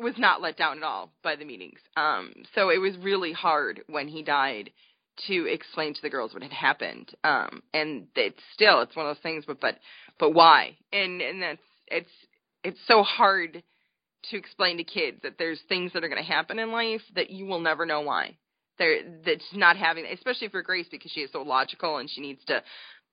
Was 0.00 0.14
not 0.18 0.40
let 0.40 0.56
down 0.56 0.78
at 0.78 0.84
all 0.84 1.12
by 1.22 1.36
the 1.36 1.44
meetings. 1.44 1.80
Um, 1.96 2.32
so 2.54 2.70
it 2.70 2.78
was 2.78 2.96
really 2.98 3.32
hard 3.32 3.80
when 3.88 4.08
he 4.08 4.22
died 4.22 4.70
to 5.26 5.46
explain 5.46 5.94
to 5.94 6.02
the 6.02 6.10
girls 6.10 6.32
what 6.32 6.42
had 6.42 6.52
happened. 6.52 7.12
Um, 7.24 7.62
and 7.74 8.06
it's 8.14 8.40
still 8.54 8.80
it's 8.80 8.94
one 8.94 9.06
of 9.06 9.16
those 9.16 9.22
things, 9.22 9.44
but 9.46 9.60
but 9.60 9.76
but 10.18 10.32
why? 10.32 10.76
And 10.92 11.20
and 11.20 11.42
that's 11.42 11.62
it's 11.88 12.10
it's 12.64 12.80
so 12.86 13.02
hard 13.02 13.62
to 14.30 14.36
explain 14.36 14.76
to 14.78 14.84
kids 14.84 15.18
that 15.22 15.38
there's 15.38 15.60
things 15.68 15.92
that 15.92 16.04
are 16.04 16.08
going 16.08 16.22
to 16.22 16.28
happen 16.28 16.58
in 16.58 16.72
life 16.72 17.02
that 17.14 17.30
you 17.30 17.46
will 17.46 17.60
never 17.60 17.86
know 17.86 18.00
why. 18.00 18.36
There 18.78 18.98
that's 19.24 19.44
not 19.54 19.76
having, 19.76 20.06
especially 20.06 20.48
for 20.48 20.62
Grace 20.62 20.86
because 20.90 21.10
she 21.10 21.20
is 21.20 21.32
so 21.32 21.42
logical 21.42 21.98
and 21.98 22.08
she 22.08 22.20
needs 22.20 22.44
to 22.46 22.62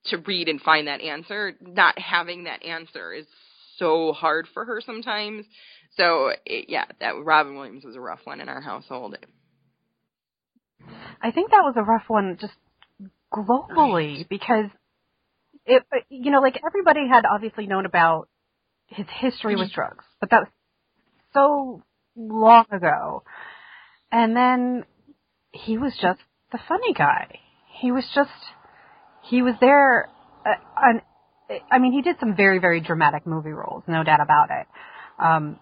to 0.07 0.17
read 0.17 0.47
and 0.47 0.61
find 0.61 0.87
that 0.87 1.01
answer. 1.01 1.53
Not 1.59 1.97
having 1.97 2.43
that 2.43 2.63
answer 2.63 3.13
is 3.13 3.25
so 3.77 4.13
hard 4.13 4.47
for 4.53 4.65
her 4.65 4.81
sometimes. 4.81 5.45
So 5.97 6.31
it, 6.45 6.65
yeah, 6.69 6.85
that 6.99 7.13
Robin 7.23 7.55
Williams 7.55 7.83
was 7.83 7.95
a 7.95 8.01
rough 8.01 8.19
one 8.23 8.41
in 8.41 8.49
our 8.49 8.61
household. 8.61 9.17
I 11.21 11.31
think 11.31 11.51
that 11.51 11.61
was 11.63 11.75
a 11.77 11.83
rough 11.83 12.03
one 12.07 12.37
just 12.39 12.53
globally 13.33 14.27
because 14.27 14.65
it 15.65 15.83
you 16.09 16.31
know 16.31 16.39
like 16.39 16.59
everybody 16.65 17.07
had 17.07 17.23
obviously 17.25 17.67
known 17.67 17.85
about 17.85 18.27
his 18.87 19.05
history 19.19 19.55
with 19.55 19.71
drugs, 19.71 20.05
but 20.19 20.29
that 20.29 20.41
was 20.41 20.49
so 21.33 21.83
long 22.15 22.65
ago. 22.71 23.23
And 24.11 24.35
then 24.35 24.83
he 25.51 25.77
was 25.77 25.93
just 26.01 26.19
the 26.51 26.59
funny 26.67 26.93
guy. 26.93 27.39
He 27.79 27.91
was 27.91 28.05
just 28.13 28.29
he 29.23 29.41
was 29.41 29.55
there 29.59 30.09
uh, 30.45 30.79
on 30.79 31.01
I 31.71 31.79
mean 31.79 31.93
he 31.93 32.01
did 32.01 32.17
some 32.19 32.35
very 32.35 32.59
very 32.59 32.81
dramatic 32.81 33.25
movie 33.25 33.51
roles, 33.51 33.83
no 33.87 34.03
doubt 34.03 34.21
about 34.21 34.49
it. 34.51 34.67
Um 35.19 35.59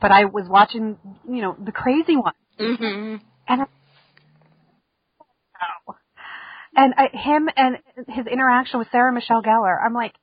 but 0.00 0.10
I 0.10 0.24
was 0.26 0.46
watching, 0.48 0.98
you 1.28 1.42
know, 1.42 1.56
the 1.62 1.72
crazy 1.72 2.16
one 2.16 2.34
Mhm. 2.58 3.20
and 3.48 3.62
I, 3.62 3.66
and 6.76 6.94
I, 6.96 7.08
him 7.16 7.48
and 7.56 7.78
his 8.08 8.26
interaction 8.26 8.78
with 8.78 8.88
Sarah 8.92 9.12
Michelle 9.12 9.42
Gellar, 9.42 9.76
I'm 9.84 9.94
like, 9.94 10.14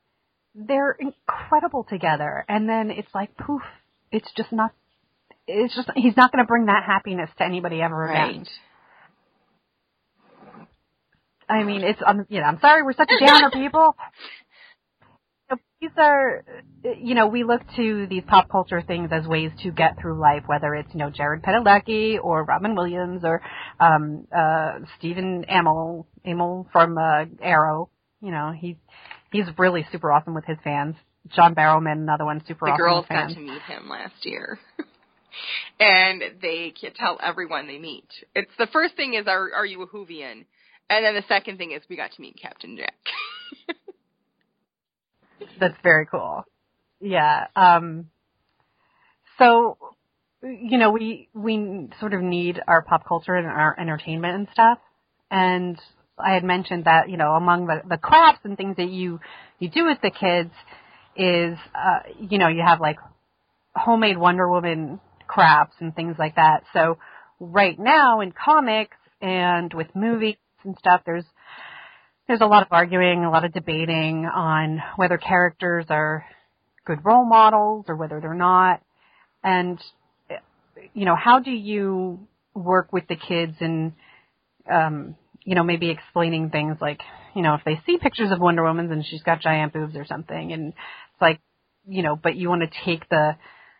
they're 0.54 0.92
incredible 0.92 1.84
together. 1.84 2.44
And 2.48 2.68
then 2.68 2.90
it's 2.90 3.12
like, 3.14 3.36
poof, 3.36 3.62
it's 4.12 4.30
just 4.36 4.52
not. 4.52 4.72
It's 5.46 5.74
just 5.74 5.90
he's 5.96 6.16
not 6.16 6.32
going 6.32 6.42
to 6.42 6.46
bring 6.48 6.66
that 6.66 6.84
happiness 6.86 7.28
to 7.38 7.44
anybody 7.44 7.82
ever 7.82 8.04
again. 8.04 8.38
Right. 8.38 8.48
I 11.48 11.64
mean, 11.64 11.82
it's 11.82 12.00
um, 12.06 12.24
you 12.30 12.40
know, 12.40 12.46
I'm 12.46 12.60
sorry, 12.60 12.82
we're 12.82 12.94
such 12.94 13.10
downer 13.20 13.50
people. 13.52 13.94
These 15.80 15.90
are, 15.98 16.42
you 16.84 17.14
know, 17.14 17.26
we 17.26 17.44
look 17.44 17.62
to 17.76 18.06
these 18.08 18.22
pop 18.26 18.48
culture 18.50 18.82
things 18.82 19.08
as 19.10 19.26
ways 19.26 19.50
to 19.62 19.70
get 19.70 19.98
through 19.98 20.20
life, 20.20 20.42
whether 20.46 20.74
it's, 20.74 20.88
you 20.92 20.98
know, 20.98 21.10
Jared 21.10 21.42
Padalecki 21.42 22.18
or 22.22 22.44
Robin 22.44 22.74
Williams 22.74 23.22
or 23.24 23.40
um, 23.80 24.26
uh, 24.36 24.80
Stephen 24.98 25.46
Amell, 25.50 26.04
Amell 26.26 26.66
from 26.72 26.98
uh, 26.98 27.24
Arrow. 27.40 27.88
You 28.20 28.30
know, 28.30 28.52
he's 28.56 28.76
he's 29.32 29.46
really 29.58 29.86
super 29.90 30.12
awesome 30.12 30.34
with 30.34 30.44
his 30.44 30.58
fans. 30.62 30.94
John 31.34 31.54
Barrowman, 31.54 31.92
another 31.92 32.26
one, 32.26 32.42
super 32.46 32.66
The 32.66 32.72
awesome 32.72 32.84
girls 32.84 33.06
with 33.08 33.18
got 33.18 33.28
to 33.30 33.40
meet 33.40 33.62
him 33.62 33.88
last 33.88 34.14
year. 34.24 34.58
and 35.80 36.22
they 36.42 36.74
can 36.78 36.92
tell 36.92 37.18
everyone 37.22 37.66
they 37.66 37.78
meet. 37.78 38.08
It's 38.34 38.52
the 38.58 38.68
first 38.72 38.94
thing 38.94 39.14
is 39.14 39.26
are 39.26 39.52
are 39.54 39.66
you 39.66 39.80
a 39.82 39.86
Whovian? 39.86 40.44
And 40.90 41.04
then 41.04 41.14
the 41.14 41.24
second 41.28 41.56
thing 41.56 41.72
is 41.72 41.82
we 41.88 41.96
got 41.96 42.12
to 42.12 42.20
meet 42.20 42.36
Captain 42.40 42.76
Jack. 42.76 42.94
That's 45.58 45.76
very 45.82 46.04
cool. 46.04 46.44
Yeah. 47.04 47.48
Um, 47.54 48.06
so, 49.38 49.76
you 50.42 50.78
know, 50.78 50.90
we 50.90 51.28
we 51.34 51.88
sort 52.00 52.14
of 52.14 52.22
need 52.22 52.60
our 52.66 52.82
pop 52.82 53.06
culture 53.06 53.34
and 53.34 53.46
our 53.46 53.78
entertainment 53.78 54.34
and 54.34 54.48
stuff. 54.52 54.78
And 55.30 55.78
I 56.18 56.32
had 56.32 56.44
mentioned 56.44 56.84
that 56.84 57.10
you 57.10 57.18
know 57.18 57.32
among 57.32 57.66
the 57.66 57.82
the 57.88 57.98
crafts 57.98 58.40
and 58.44 58.56
things 58.56 58.76
that 58.76 58.88
you 58.88 59.20
you 59.58 59.68
do 59.68 59.84
with 59.84 59.98
the 60.02 60.10
kids 60.10 60.52
is 61.14 61.58
uh, 61.74 62.08
you 62.18 62.38
know 62.38 62.48
you 62.48 62.62
have 62.66 62.80
like 62.80 62.96
homemade 63.76 64.16
Wonder 64.16 64.48
Woman 64.48 64.98
crafts 65.26 65.76
and 65.80 65.94
things 65.94 66.16
like 66.18 66.36
that. 66.36 66.62
So 66.72 66.96
right 67.38 67.78
now 67.78 68.20
in 68.20 68.32
comics 68.32 68.96
and 69.20 69.74
with 69.74 69.88
movies 69.94 70.36
and 70.64 70.74
stuff, 70.78 71.02
there's 71.04 71.24
there's 72.28 72.40
a 72.40 72.46
lot 72.46 72.62
of 72.62 72.68
arguing, 72.70 73.24
a 73.24 73.30
lot 73.30 73.44
of 73.44 73.52
debating 73.52 74.24
on 74.24 74.82
whether 74.96 75.18
characters 75.18 75.84
are 75.90 76.24
good 76.84 77.04
role 77.04 77.24
models 77.24 77.86
or 77.88 77.96
whether 77.96 78.20
they're 78.20 78.34
not. 78.34 78.82
And, 79.42 79.78
you 80.94 81.04
know, 81.04 81.16
how 81.16 81.40
do 81.40 81.50
you 81.50 82.26
work 82.54 82.92
with 82.92 83.06
the 83.08 83.16
kids 83.16 83.56
and, 83.60 83.92
um, 84.70 85.16
you 85.44 85.54
know, 85.54 85.62
maybe 85.62 85.90
explaining 85.90 86.50
things 86.50 86.78
like, 86.80 87.00
you 87.34 87.42
know, 87.42 87.54
if 87.54 87.62
they 87.64 87.80
see 87.84 87.98
pictures 87.98 88.30
of 88.30 88.40
Wonder 88.40 88.62
Woman 88.62 88.90
and 88.90 89.04
she's 89.04 89.22
got 89.22 89.40
giant 89.40 89.72
boobs 89.72 89.96
or 89.96 90.06
something 90.06 90.52
and 90.52 90.68
it's 90.68 91.20
like, 91.20 91.40
you 91.86 92.02
know, 92.02 92.16
but 92.16 92.36
you 92.36 92.48
want 92.48 92.62
to 92.62 92.84
take 92.84 93.08
the, 93.08 93.36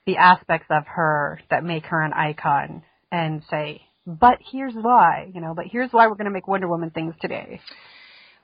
the 0.06 0.16
aspects 0.18 0.66
of 0.70 0.84
her 0.86 1.40
that 1.50 1.64
make 1.64 1.84
her 1.86 2.02
an 2.02 2.12
icon 2.12 2.82
and 3.10 3.42
say, 3.50 3.80
but 4.06 4.38
here's 4.52 4.74
why, 4.74 5.30
you 5.32 5.40
know, 5.40 5.54
but 5.54 5.64
here's 5.70 5.90
why 5.90 6.06
we're 6.06 6.14
going 6.14 6.26
to 6.26 6.30
make 6.30 6.46
Wonder 6.46 6.68
Woman 6.68 6.90
things 6.90 7.14
today. 7.20 7.60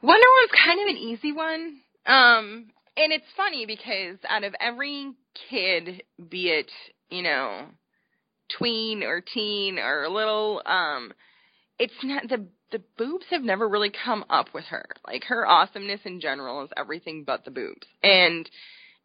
Wonder 0.00 0.26
Woman's 0.34 0.64
kind 0.64 0.80
of 0.80 0.86
an 0.88 0.96
easy 0.96 1.32
one. 1.32 1.76
Um, 2.06 2.70
and 2.96 3.12
it's 3.12 3.24
funny 3.36 3.66
because 3.66 4.18
out 4.28 4.44
of 4.44 4.54
every 4.60 5.12
kid, 5.48 6.02
be 6.28 6.48
it, 6.48 6.70
you 7.08 7.22
know, 7.22 7.66
tween 8.58 9.02
or 9.02 9.20
teen 9.20 9.78
or 9.78 10.04
a 10.04 10.12
little, 10.12 10.62
um, 10.66 11.12
it's 11.78 11.94
not 12.02 12.28
the 12.28 12.46
the 12.72 12.82
boobs 12.96 13.24
have 13.30 13.42
never 13.42 13.68
really 13.68 13.90
come 14.04 14.24
up 14.30 14.46
with 14.54 14.64
her. 14.66 14.84
Like 15.06 15.24
her 15.24 15.46
awesomeness 15.46 16.00
in 16.04 16.20
general 16.20 16.62
is 16.62 16.70
everything 16.76 17.24
but 17.26 17.44
the 17.44 17.50
boobs. 17.50 17.86
And 18.02 18.48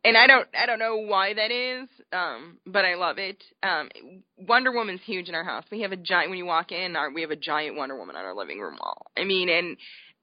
and 0.04 0.16
I 0.16 0.28
don't 0.28 0.48
I 0.58 0.66
don't 0.66 0.80
know 0.80 0.98
why 0.98 1.34
that 1.34 1.52
is, 1.52 1.90
um, 2.14 2.58
but 2.68 2.86
I 2.86 2.96
love 2.96 3.18
it. 3.18 3.44
Um, 3.64 3.90
Wonder 4.38 4.72
Woman's 4.72 5.02
huge 5.04 5.30
in 5.30 5.36
our 5.36 5.44
house. 5.44 5.64
We 5.72 5.82
have 5.82 5.92
a 5.92 5.98
giant 5.98 6.30
when 6.30 6.38
you 6.38 6.46
walk 6.46 6.72
in, 6.72 6.96
our 6.96 7.12
we 7.12 7.22
have 7.22 7.32
a 7.32 7.36
giant 7.36 7.76
Wonder 7.76 7.98
Woman 7.98 8.16
on 8.16 8.26
our 8.26 8.36
living 8.36 8.60
room 8.60 8.78
wall. 8.80 9.08
I 9.18 9.24
mean, 9.24 9.50
and 9.50 9.78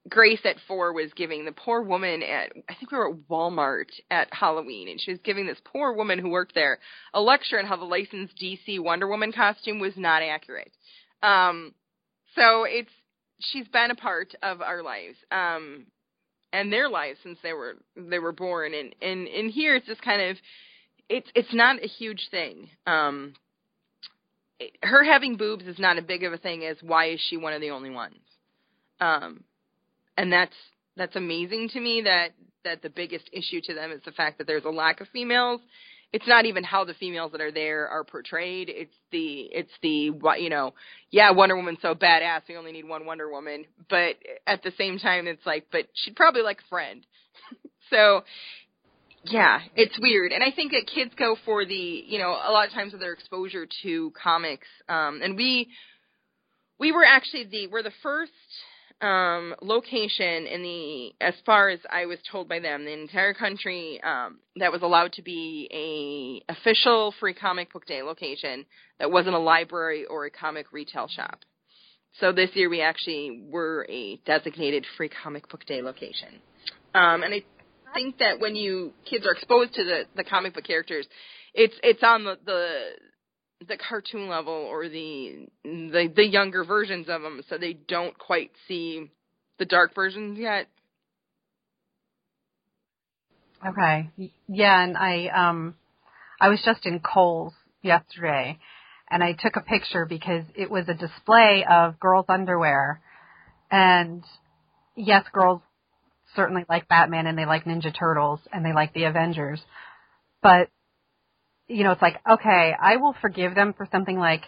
Grace 0.09 0.41
at 0.43 0.57
four 0.67 0.91
was 0.91 1.13
giving 1.15 1.45
the 1.45 1.53
poor 1.53 1.81
woman 1.81 2.21
at 2.23 2.51
I 2.69 2.75
think 2.75 2.91
we 2.91 2.97
were 2.97 3.11
at 3.11 3.29
Walmart 3.29 3.89
at 4.11 4.33
Halloween, 4.33 4.89
and 4.89 4.99
she 4.99 5.11
was 5.11 5.19
giving 5.23 5.47
this 5.47 5.59
poor 5.63 5.93
woman 5.93 6.19
who 6.19 6.29
worked 6.29 6.55
there 6.55 6.79
a 7.13 7.21
lecture 7.21 7.57
on 7.57 7.65
how 7.65 7.77
the 7.77 7.85
licensed 7.85 8.37
DC 8.37 8.81
Wonder 8.81 9.07
Woman 9.07 9.31
costume 9.31 9.79
was 9.79 9.93
not 9.95 10.21
accurate. 10.21 10.71
Um, 11.21 11.73
so 12.35 12.65
it's 12.65 12.91
she's 13.39 13.67
been 13.69 13.91
a 13.91 13.95
part 13.95 14.35
of 14.43 14.61
our 14.61 14.83
lives, 14.83 15.15
um, 15.31 15.85
and 16.51 16.71
their 16.71 16.89
lives 16.89 17.19
since 17.23 17.37
they 17.41 17.53
were 17.53 17.75
they 17.95 18.19
were 18.19 18.33
born, 18.33 18.73
and 18.73 18.93
and 19.01 19.27
and 19.27 19.51
here 19.51 19.75
it's 19.75 19.87
just 19.87 20.01
kind 20.01 20.21
of 20.21 20.37
it's 21.07 21.29
it's 21.33 21.53
not 21.53 21.81
a 21.81 21.87
huge 21.87 22.27
thing. 22.29 22.69
Um, 22.85 23.33
her 24.81 25.03
having 25.03 25.37
boobs 25.37 25.65
is 25.65 25.79
not 25.79 25.97
as 25.97 26.03
big 26.03 26.23
of 26.23 26.33
a 26.33 26.37
thing 26.37 26.65
as 26.65 26.77
why 26.81 27.11
is 27.11 27.21
she 27.29 27.37
one 27.37 27.53
of 27.53 27.61
the 27.61 27.71
only 27.71 27.89
ones. 27.89 28.19
Um, 28.99 29.43
and 30.17 30.31
that's 30.31 30.55
that's 30.95 31.15
amazing 31.15 31.69
to 31.69 31.79
me 31.79 32.01
that 32.01 32.29
that 32.63 32.81
the 32.81 32.89
biggest 32.89 33.29
issue 33.33 33.61
to 33.61 33.73
them 33.73 33.91
is 33.91 34.01
the 34.05 34.11
fact 34.11 34.37
that 34.37 34.47
there's 34.47 34.65
a 34.65 34.69
lack 34.69 35.01
of 35.01 35.07
females. 35.09 35.61
It's 36.13 36.27
not 36.27 36.45
even 36.45 36.63
how 36.63 36.85
the 36.85 36.93
females 36.93 37.31
that 37.31 37.41
are 37.41 37.51
there 37.51 37.87
are 37.87 38.03
portrayed. 38.03 38.69
It's 38.69 38.95
the 39.11 39.49
it's 39.51 39.71
the 39.81 40.11
what 40.11 40.41
you 40.41 40.49
know 40.49 40.73
yeah 41.09 41.31
wonder 41.31 41.55
woman's 41.55 41.79
so 41.81 41.95
badass 41.95 42.41
we 42.47 42.55
only 42.55 42.71
need 42.71 42.87
one 42.87 43.05
wonder 43.05 43.29
woman. 43.29 43.65
But 43.89 44.15
at 44.45 44.63
the 44.63 44.71
same 44.77 44.99
time 44.99 45.27
it's 45.27 45.45
like 45.45 45.67
but 45.71 45.85
she'd 45.93 46.15
probably 46.15 46.41
like 46.41 46.59
a 46.59 46.69
friend. 46.69 47.05
So 47.89 48.23
yeah 49.25 49.59
it's 49.75 49.99
weird. 49.99 50.31
And 50.31 50.43
i 50.43 50.49
think 50.49 50.71
that 50.71 50.89
kids 50.91 51.11
go 51.19 51.35
for 51.45 51.63
the 51.65 52.03
you 52.07 52.17
know 52.17 52.29
a 52.29 52.51
lot 52.51 52.67
of 52.67 52.73
times 52.73 52.93
with 52.93 53.01
their 53.01 53.13
exposure 53.13 53.67
to 53.83 54.11
comics. 54.21 54.67
Um 54.87 55.21
and 55.21 55.35
we 55.35 55.67
we 56.79 56.91
were 56.91 57.03
actually 57.05 57.43
the 57.43 57.67
we're 57.67 57.83
the 57.83 57.91
first 58.01 58.31
um, 59.01 59.55
location 59.61 60.47
in 60.47 60.61
the, 60.63 61.13
as 61.25 61.33
far 61.45 61.69
as 61.69 61.79
I 61.91 62.05
was 62.05 62.19
told 62.31 62.47
by 62.47 62.59
them, 62.59 62.85
the 62.85 62.93
entire 62.93 63.33
country 63.33 64.01
um, 64.03 64.39
that 64.57 64.71
was 64.71 64.81
allowed 64.81 65.13
to 65.13 65.21
be 65.21 65.69
a 66.47 66.51
official 66.51 67.13
free 67.19 67.33
comic 67.33 67.73
book 67.73 67.85
day 67.85 68.01
location 68.01 68.65
that 68.99 69.11
wasn't 69.11 69.35
a 69.35 69.39
library 69.39 70.05
or 70.05 70.25
a 70.25 70.31
comic 70.31 70.71
retail 70.71 71.07
shop. 71.07 71.39
So 72.19 72.31
this 72.31 72.51
year 72.53 72.69
we 72.69 72.81
actually 72.81 73.43
were 73.49 73.85
a 73.89 74.17
designated 74.25 74.85
free 74.97 75.09
comic 75.09 75.49
book 75.49 75.65
day 75.65 75.81
location. 75.81 76.29
Um, 76.93 77.23
and 77.23 77.33
I 77.33 77.43
think 77.93 78.19
that 78.19 78.39
when 78.39 78.55
you 78.55 78.93
kids 79.09 79.25
are 79.25 79.33
exposed 79.33 79.73
to 79.75 79.83
the 79.83 80.03
the 80.15 80.23
comic 80.23 80.53
book 80.53 80.63
characters, 80.63 81.07
it's 81.53 81.73
it's 81.81 82.03
on 82.03 82.23
the 82.23 82.37
the 82.45 82.79
the 83.67 83.77
cartoon 83.77 84.27
level 84.27 84.53
or 84.53 84.89
the 84.89 85.47
the 85.63 86.11
the 86.15 86.25
younger 86.25 86.63
versions 86.63 87.07
of 87.09 87.21
them, 87.21 87.41
so 87.49 87.57
they 87.57 87.73
don't 87.73 88.17
quite 88.17 88.51
see 88.67 89.11
the 89.59 89.65
dark 89.65 89.95
versions 89.95 90.37
yet. 90.39 90.67
Okay. 93.65 94.09
Yeah, 94.47 94.83
and 94.83 94.97
I 94.97 95.27
um 95.27 95.75
I 96.39 96.49
was 96.49 96.61
just 96.65 96.85
in 96.85 96.99
Kohl's 96.99 97.53
yesterday 97.81 98.59
and 99.09 99.23
I 99.23 99.33
took 99.33 99.55
a 99.55 99.61
picture 99.61 100.05
because 100.05 100.43
it 100.55 100.69
was 100.69 100.85
a 100.87 100.93
display 100.93 101.65
of 101.69 101.99
girls' 101.99 102.25
underwear. 102.27 102.99
And 103.69 104.23
yes, 104.95 105.23
girls 105.31 105.61
certainly 106.35 106.65
like 106.67 106.87
Batman 106.87 107.27
and 107.27 107.37
they 107.37 107.45
like 107.45 107.65
Ninja 107.65 107.97
Turtles 107.97 108.39
and 108.51 108.65
they 108.65 108.73
like 108.73 108.93
the 108.93 109.03
Avengers. 109.03 109.61
But 110.41 110.69
you 111.73 111.83
know, 111.83 111.91
it's 111.91 112.01
like, 112.01 112.19
okay, 112.29 112.73
I 112.79 112.97
will 112.97 113.15
forgive 113.21 113.55
them 113.55 113.73
for 113.75 113.87
something 113.91 114.17
like 114.17 114.43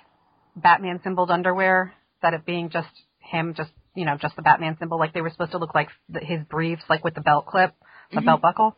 Batman 0.55 0.99
symboled 1.03 1.31
underwear, 1.31 1.93
that 2.21 2.33
it 2.33 2.45
being 2.45 2.69
just 2.69 2.87
him, 3.19 3.53
just, 3.55 3.71
you 3.95 4.05
know, 4.05 4.17
just 4.17 4.35
the 4.35 4.41
Batman 4.41 4.77
symbol, 4.79 4.99
like 4.99 5.13
they 5.13 5.21
were 5.21 5.29
supposed 5.29 5.51
to 5.51 5.57
look 5.57 5.75
like 5.75 5.89
his 6.21 6.41
briefs, 6.49 6.83
like 6.89 7.03
with 7.03 7.15
the 7.15 7.21
belt 7.21 7.45
clip, 7.45 7.73
the 8.11 8.17
mm-hmm. 8.17 8.25
belt 8.25 8.41
buckle. 8.41 8.77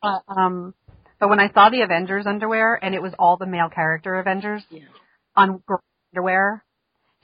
But, 0.00 0.22
um, 0.28 0.74
but 1.18 1.28
when 1.28 1.40
I 1.40 1.50
saw 1.52 1.70
the 1.70 1.82
Avengers 1.82 2.26
underwear 2.26 2.74
and 2.82 2.94
it 2.94 3.02
was 3.02 3.12
all 3.18 3.36
the 3.36 3.46
male 3.46 3.68
character 3.68 4.18
Avengers 4.18 4.62
yeah. 4.70 4.82
on 5.36 5.62
underwear, 6.12 6.64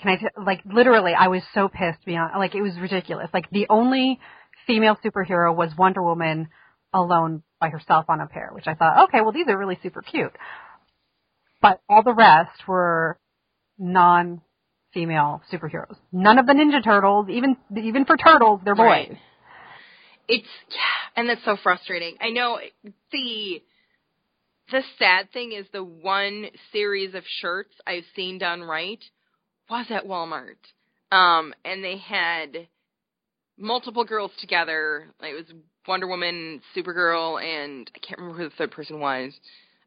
can 0.00 0.12
I, 0.12 0.16
t- 0.16 0.44
like, 0.44 0.60
literally, 0.64 1.12
I 1.12 1.28
was 1.28 1.42
so 1.54 1.68
pissed 1.68 2.04
beyond, 2.06 2.32
like, 2.38 2.54
it 2.54 2.62
was 2.62 2.78
ridiculous. 2.80 3.28
Like, 3.34 3.50
the 3.50 3.66
only 3.68 4.20
female 4.66 4.96
superhero 5.04 5.54
was 5.54 5.72
Wonder 5.76 6.02
Woman 6.02 6.48
alone 6.92 7.42
by 7.60 7.70
herself 7.70 8.06
on 8.08 8.20
a 8.20 8.26
pair, 8.26 8.50
which 8.52 8.66
I 8.66 8.74
thought, 8.74 9.08
okay, 9.08 9.20
well, 9.20 9.32
these 9.32 9.46
are 9.48 9.58
really 9.58 9.78
super 9.82 10.02
cute. 10.02 10.32
But 11.60 11.80
all 11.88 12.02
the 12.02 12.14
rest 12.14 12.66
were 12.68 13.18
non 13.78 14.42
female 14.94 15.42
superheroes. 15.52 15.96
None 16.12 16.38
of 16.38 16.46
the 16.46 16.52
Ninja 16.52 16.82
Turtles, 16.82 17.28
even 17.28 17.56
even 17.76 18.04
for 18.04 18.16
turtles, 18.16 18.60
they're 18.64 18.74
boys. 18.74 18.84
Right. 18.84 19.18
It's 20.28 20.48
yeah, 20.70 21.16
and 21.16 21.28
that's 21.28 21.44
so 21.44 21.56
frustrating. 21.62 22.16
I 22.20 22.30
know 22.30 22.58
the 23.12 23.62
the 24.70 24.82
sad 24.98 25.32
thing 25.32 25.52
is 25.52 25.66
the 25.72 25.82
one 25.82 26.46
series 26.72 27.14
of 27.14 27.24
shirts 27.40 27.74
I've 27.86 28.04
seen 28.14 28.38
done 28.38 28.62
right 28.62 29.02
was 29.70 29.86
at 29.90 30.06
Walmart. 30.06 30.56
Um 31.10 31.54
and 31.64 31.82
they 31.82 31.96
had 31.96 32.68
multiple 33.58 34.04
girls 34.04 34.32
together. 34.40 35.08
It 35.22 35.34
was 35.34 35.46
Wonder 35.88 36.06
Woman, 36.06 36.60
Supergirl, 36.76 37.42
and 37.42 37.90
I 37.94 37.98
can't 37.98 38.20
remember 38.20 38.42
who 38.42 38.48
the 38.48 38.54
third 38.56 38.70
person 38.70 39.00
was. 39.00 39.32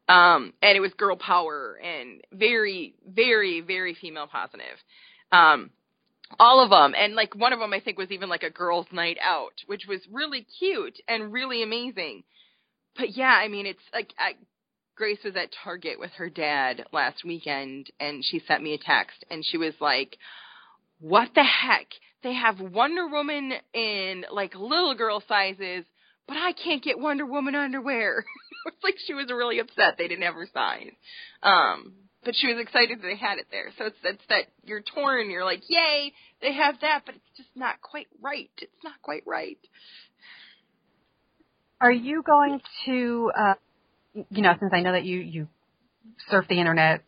Um, 0.08 0.52
and 0.60 0.76
it 0.76 0.80
was 0.80 0.92
girl 0.94 1.16
power 1.16 1.78
and 1.82 2.20
very, 2.32 2.94
very, 3.08 3.60
very 3.60 3.94
female 3.94 4.26
positive. 4.26 4.76
Um, 5.30 5.70
all 6.38 6.60
of 6.62 6.70
them, 6.70 6.94
and 6.98 7.14
like 7.14 7.34
one 7.36 7.52
of 7.52 7.60
them, 7.60 7.72
I 7.72 7.80
think 7.80 7.98
was 7.98 8.10
even 8.10 8.28
like 8.28 8.42
a 8.42 8.50
girls' 8.50 8.86
night 8.90 9.18
out, 9.22 9.54
which 9.66 9.86
was 9.86 10.00
really 10.10 10.46
cute 10.58 10.98
and 11.06 11.32
really 11.32 11.62
amazing. 11.62 12.24
But 12.96 13.16
yeah, 13.16 13.32
I 13.32 13.48
mean, 13.48 13.66
it's 13.66 13.82
like 13.94 14.12
I, 14.18 14.32
Grace 14.96 15.20
was 15.24 15.36
at 15.36 15.50
Target 15.64 15.98
with 15.98 16.10
her 16.12 16.28
dad 16.28 16.84
last 16.92 17.24
weekend, 17.24 17.90
and 18.00 18.24
she 18.24 18.40
sent 18.46 18.62
me 18.62 18.74
a 18.74 18.78
text, 18.78 19.24
and 19.30 19.44
she 19.44 19.56
was 19.56 19.74
like, 19.80 20.16
"What 21.00 21.30
the 21.34 21.44
heck? 21.44 21.88
They 22.22 22.34
have 22.34 22.60
Wonder 22.60 23.08
Woman 23.08 23.52
in 23.74 24.24
like 24.30 24.54
little 24.54 24.94
girl 24.94 25.22
sizes, 25.28 25.84
but 26.28 26.36
I 26.36 26.52
can't 26.52 26.82
get 26.82 26.98
Wonder 26.98 27.26
Woman 27.26 27.54
underwear. 27.54 28.24
it's 28.66 28.84
like 28.84 28.94
she 29.06 29.14
was 29.14 29.26
really 29.28 29.58
upset 29.58 29.96
they 29.98 30.08
didn't 30.08 30.24
have 30.24 30.34
her 30.34 30.48
size. 30.52 30.92
Um, 31.42 31.94
but 32.24 32.34
she 32.36 32.46
was 32.46 32.60
excited 32.60 32.98
that 32.98 33.02
they 33.02 33.16
had 33.16 33.38
it 33.38 33.46
there. 33.50 33.70
So 33.76 33.86
it's 33.86 33.96
it's 34.04 34.22
that 34.28 34.44
you're 34.64 34.82
torn. 34.82 35.30
You're 35.30 35.44
like, 35.44 35.62
yay, 35.68 36.12
they 36.40 36.52
have 36.54 36.76
that, 36.80 37.02
but 37.04 37.16
it's 37.16 37.36
just 37.36 37.48
not 37.56 37.80
quite 37.80 38.06
right. 38.20 38.50
It's 38.58 38.84
not 38.84 39.00
quite 39.02 39.24
right. 39.26 39.58
Are 41.80 41.90
you 41.90 42.22
going 42.22 42.60
to, 42.86 43.32
uh, 43.36 43.54
you 44.30 44.42
know, 44.42 44.52
since 44.60 44.72
I 44.72 44.82
know 44.82 44.92
that 44.92 45.04
you 45.04 45.18
you 45.18 45.48
surf 46.30 46.46
the 46.48 46.60
internet, 46.60 47.02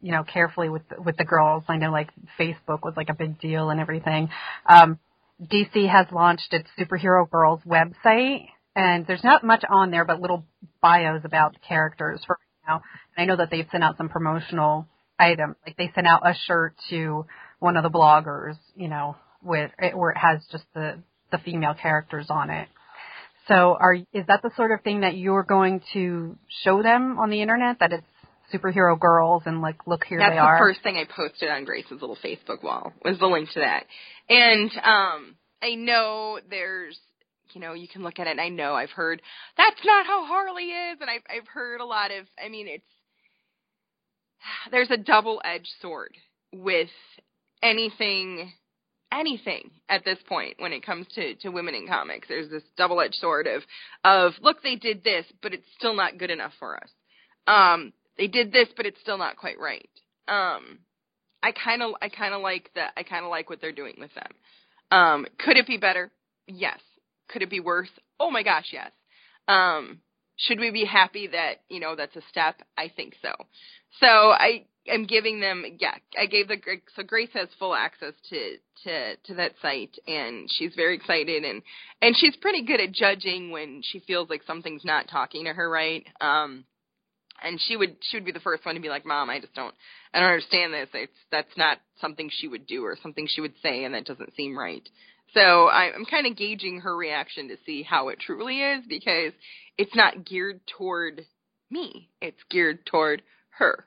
you 0.00 0.12
know, 0.12 0.24
carefully 0.24 0.68
with 0.68 0.82
with 0.98 1.16
the 1.16 1.24
girls. 1.24 1.64
I 1.68 1.76
know 1.76 1.90
like 1.90 2.10
Facebook 2.38 2.82
was 2.82 2.94
like 2.96 3.08
a 3.08 3.14
big 3.14 3.40
deal 3.40 3.70
and 3.70 3.80
everything. 3.80 4.30
Um, 4.66 4.98
DC 5.42 5.88
has 5.88 6.06
launched 6.12 6.52
its 6.52 6.68
Superhero 6.78 7.28
Girls 7.30 7.60
website 7.66 8.46
and 8.76 9.06
there's 9.06 9.24
not 9.24 9.42
much 9.42 9.64
on 9.68 9.90
there 9.90 10.04
but 10.04 10.20
little 10.20 10.44
bios 10.82 11.22
about 11.24 11.56
characters 11.66 12.20
for 12.26 12.38
now. 12.66 12.82
And 13.16 13.22
I 13.22 13.26
know 13.26 13.36
that 13.36 13.50
they've 13.50 13.66
sent 13.70 13.82
out 13.82 13.96
some 13.96 14.08
promotional 14.08 14.86
items. 15.18 15.56
Like 15.66 15.76
they 15.76 15.90
sent 15.94 16.06
out 16.06 16.26
a 16.26 16.34
shirt 16.46 16.74
to 16.90 17.26
one 17.58 17.76
of 17.76 17.82
the 17.82 17.90
bloggers, 17.90 18.56
you 18.74 18.88
know, 18.88 19.16
with 19.42 19.70
where 19.94 20.10
it 20.10 20.18
has 20.18 20.40
just 20.50 20.64
the 20.74 20.98
the 21.30 21.38
female 21.38 21.74
characters 21.74 22.26
on 22.28 22.50
it. 22.50 22.68
So 23.48 23.76
are 23.80 23.94
is 23.94 24.26
that 24.28 24.42
the 24.42 24.50
sort 24.56 24.72
of 24.72 24.82
thing 24.82 25.00
that 25.00 25.16
you're 25.16 25.42
going 25.42 25.82
to 25.92 26.36
show 26.64 26.82
them 26.82 27.18
on 27.18 27.30
the 27.30 27.42
internet 27.42 27.78
that 27.80 27.92
it's 27.92 28.06
superhero 28.52 28.98
girls 28.98 29.42
and 29.46 29.60
like 29.60 29.86
look 29.86 30.04
here 30.04 30.18
That's 30.18 30.32
they 30.32 30.38
are? 30.38 30.54
That's 30.54 30.60
the 30.60 30.64
first 30.64 30.82
thing 30.82 30.96
I 30.96 31.04
posted 31.04 31.48
on 31.48 31.64
Grace's 31.64 32.00
little 32.00 32.18
Facebook 32.22 32.62
wall 32.62 32.92
was 33.04 33.18
the 33.18 33.26
link 33.26 33.48
to 33.54 33.60
that. 33.60 33.84
And 34.28 34.70
um 34.82 35.36
I 35.62 35.74
know 35.74 36.38
there's 36.48 36.98
you 37.52 37.60
know, 37.60 37.72
you 37.72 37.88
can 37.88 38.04
look 38.04 38.20
at 38.20 38.28
it 38.28 38.30
and 38.30 38.40
I 38.40 38.48
know 38.48 38.74
I've 38.74 38.90
heard 38.90 39.22
that's 39.56 39.84
not 39.84 40.06
how 40.06 40.26
Harley 40.26 40.64
is 40.64 40.98
and 41.00 41.10
I've 41.10 41.22
I've 41.28 41.48
heard 41.48 41.80
a 41.80 41.86
lot 41.86 42.10
of 42.10 42.26
I 42.44 42.48
mean 42.48 42.68
it's 42.68 42.84
there's 44.70 44.90
a 44.90 44.96
double 44.96 45.40
edged 45.44 45.70
sword 45.80 46.16
with 46.52 46.90
anything 47.62 48.52
anything 49.12 49.70
at 49.88 50.04
this 50.04 50.18
point 50.28 50.54
when 50.58 50.72
it 50.72 50.84
comes 50.84 51.06
to 51.14 51.34
to 51.36 51.48
women 51.48 51.74
in 51.74 51.86
comics. 51.86 52.28
There's 52.28 52.50
this 52.50 52.62
double-edged 52.76 53.14
sword 53.14 53.46
of 53.46 53.62
of 54.04 54.32
look 54.40 54.62
they 54.62 54.76
did 54.76 55.02
this, 55.04 55.26
but 55.42 55.52
it's 55.52 55.66
still 55.76 55.94
not 55.94 56.18
good 56.18 56.30
enough 56.30 56.52
for 56.58 56.76
us. 56.76 56.90
Um, 57.46 57.92
they 58.20 58.26
did 58.26 58.52
this, 58.52 58.68
but 58.76 58.84
it's 58.84 59.00
still 59.00 59.16
not 59.16 59.38
quite 59.38 59.58
right. 59.58 59.88
Um, 60.28 60.80
I 61.42 61.52
kind 61.52 61.82
of 61.82 61.92
I 62.02 62.10
kind 62.10 62.34
of 62.34 62.42
like 62.42 62.70
that. 62.74 62.92
I 62.96 63.02
kind 63.02 63.24
of 63.24 63.30
like 63.30 63.48
what 63.48 63.62
they're 63.62 63.72
doing 63.72 63.94
with 63.98 64.10
them. 64.14 64.96
Um, 64.96 65.26
could 65.38 65.56
it 65.56 65.66
be 65.66 65.78
better? 65.78 66.12
Yes. 66.46 66.78
Could 67.30 67.42
it 67.42 67.48
be 67.48 67.60
worse? 67.60 67.88
Oh 68.20 68.30
my 68.30 68.42
gosh, 68.42 68.66
yes. 68.72 68.90
Um, 69.48 70.00
should 70.36 70.60
we 70.60 70.70
be 70.70 70.84
happy 70.84 71.28
that 71.28 71.62
you 71.70 71.80
know 71.80 71.96
that's 71.96 72.14
a 72.14 72.20
step? 72.28 72.56
I 72.76 72.92
think 72.94 73.14
so. 73.22 73.30
So 74.00 74.06
I 74.06 74.66
am 74.86 75.06
giving 75.06 75.40
them 75.40 75.64
yeah. 75.78 75.94
I 76.18 76.26
gave 76.26 76.48
the 76.48 76.58
so 76.94 77.02
Grace 77.02 77.30
has 77.32 77.48
full 77.58 77.74
access 77.74 78.12
to 78.28 78.56
to 78.84 79.16
to 79.16 79.34
that 79.36 79.52
site 79.62 79.96
and 80.06 80.46
she's 80.50 80.74
very 80.76 80.94
excited 80.94 81.42
and 81.44 81.62
and 82.02 82.14
she's 82.14 82.36
pretty 82.36 82.66
good 82.66 82.80
at 82.80 82.92
judging 82.92 83.50
when 83.50 83.80
she 83.82 84.00
feels 84.00 84.28
like 84.28 84.42
something's 84.46 84.84
not 84.84 85.08
talking 85.08 85.46
to 85.46 85.54
her 85.54 85.70
right. 85.70 86.06
Um, 86.20 86.64
and 87.42 87.60
she 87.60 87.76
would 87.76 87.96
she 88.00 88.16
would 88.16 88.24
be 88.24 88.32
the 88.32 88.40
first 88.40 88.64
one 88.64 88.74
to 88.74 88.80
be 88.80 88.88
like, 88.88 89.06
"Mom, 89.06 89.30
I 89.30 89.40
just 89.40 89.54
don't 89.54 89.74
I 90.12 90.20
don't 90.20 90.28
understand 90.28 90.72
this. 90.72 90.88
It's 90.94 91.12
that's 91.30 91.56
not 91.56 91.78
something 92.00 92.30
she 92.30 92.48
would 92.48 92.66
do 92.66 92.84
or 92.84 92.96
something 93.02 93.28
she 93.28 93.40
would 93.40 93.54
say, 93.62 93.84
and 93.84 93.94
that 93.94 94.06
doesn't 94.06 94.34
seem 94.36 94.58
right." 94.58 94.86
So 95.34 95.66
I, 95.66 95.92
I'm 95.94 96.04
kind 96.04 96.26
of 96.26 96.36
gauging 96.36 96.80
her 96.80 96.96
reaction 96.96 97.48
to 97.48 97.56
see 97.64 97.82
how 97.82 98.08
it 98.08 98.18
truly 98.18 98.60
is 98.60 98.84
because 98.88 99.32
it's 99.78 99.94
not 99.94 100.24
geared 100.26 100.60
toward 100.76 101.24
me. 101.70 102.08
It's 102.20 102.40
geared 102.50 102.84
toward 102.86 103.22
her. 103.50 103.86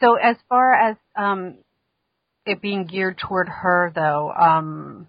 So 0.00 0.16
as 0.16 0.36
far 0.48 0.72
as 0.72 0.96
um, 1.16 1.58
it 2.44 2.60
being 2.60 2.86
geared 2.86 3.18
toward 3.18 3.48
her, 3.48 3.92
though, 3.94 4.30
um, 4.32 5.08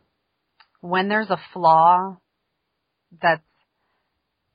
when 0.81 1.09
there's 1.09 1.29
a 1.29 1.39
flaw 1.53 2.17
that's 3.21 3.41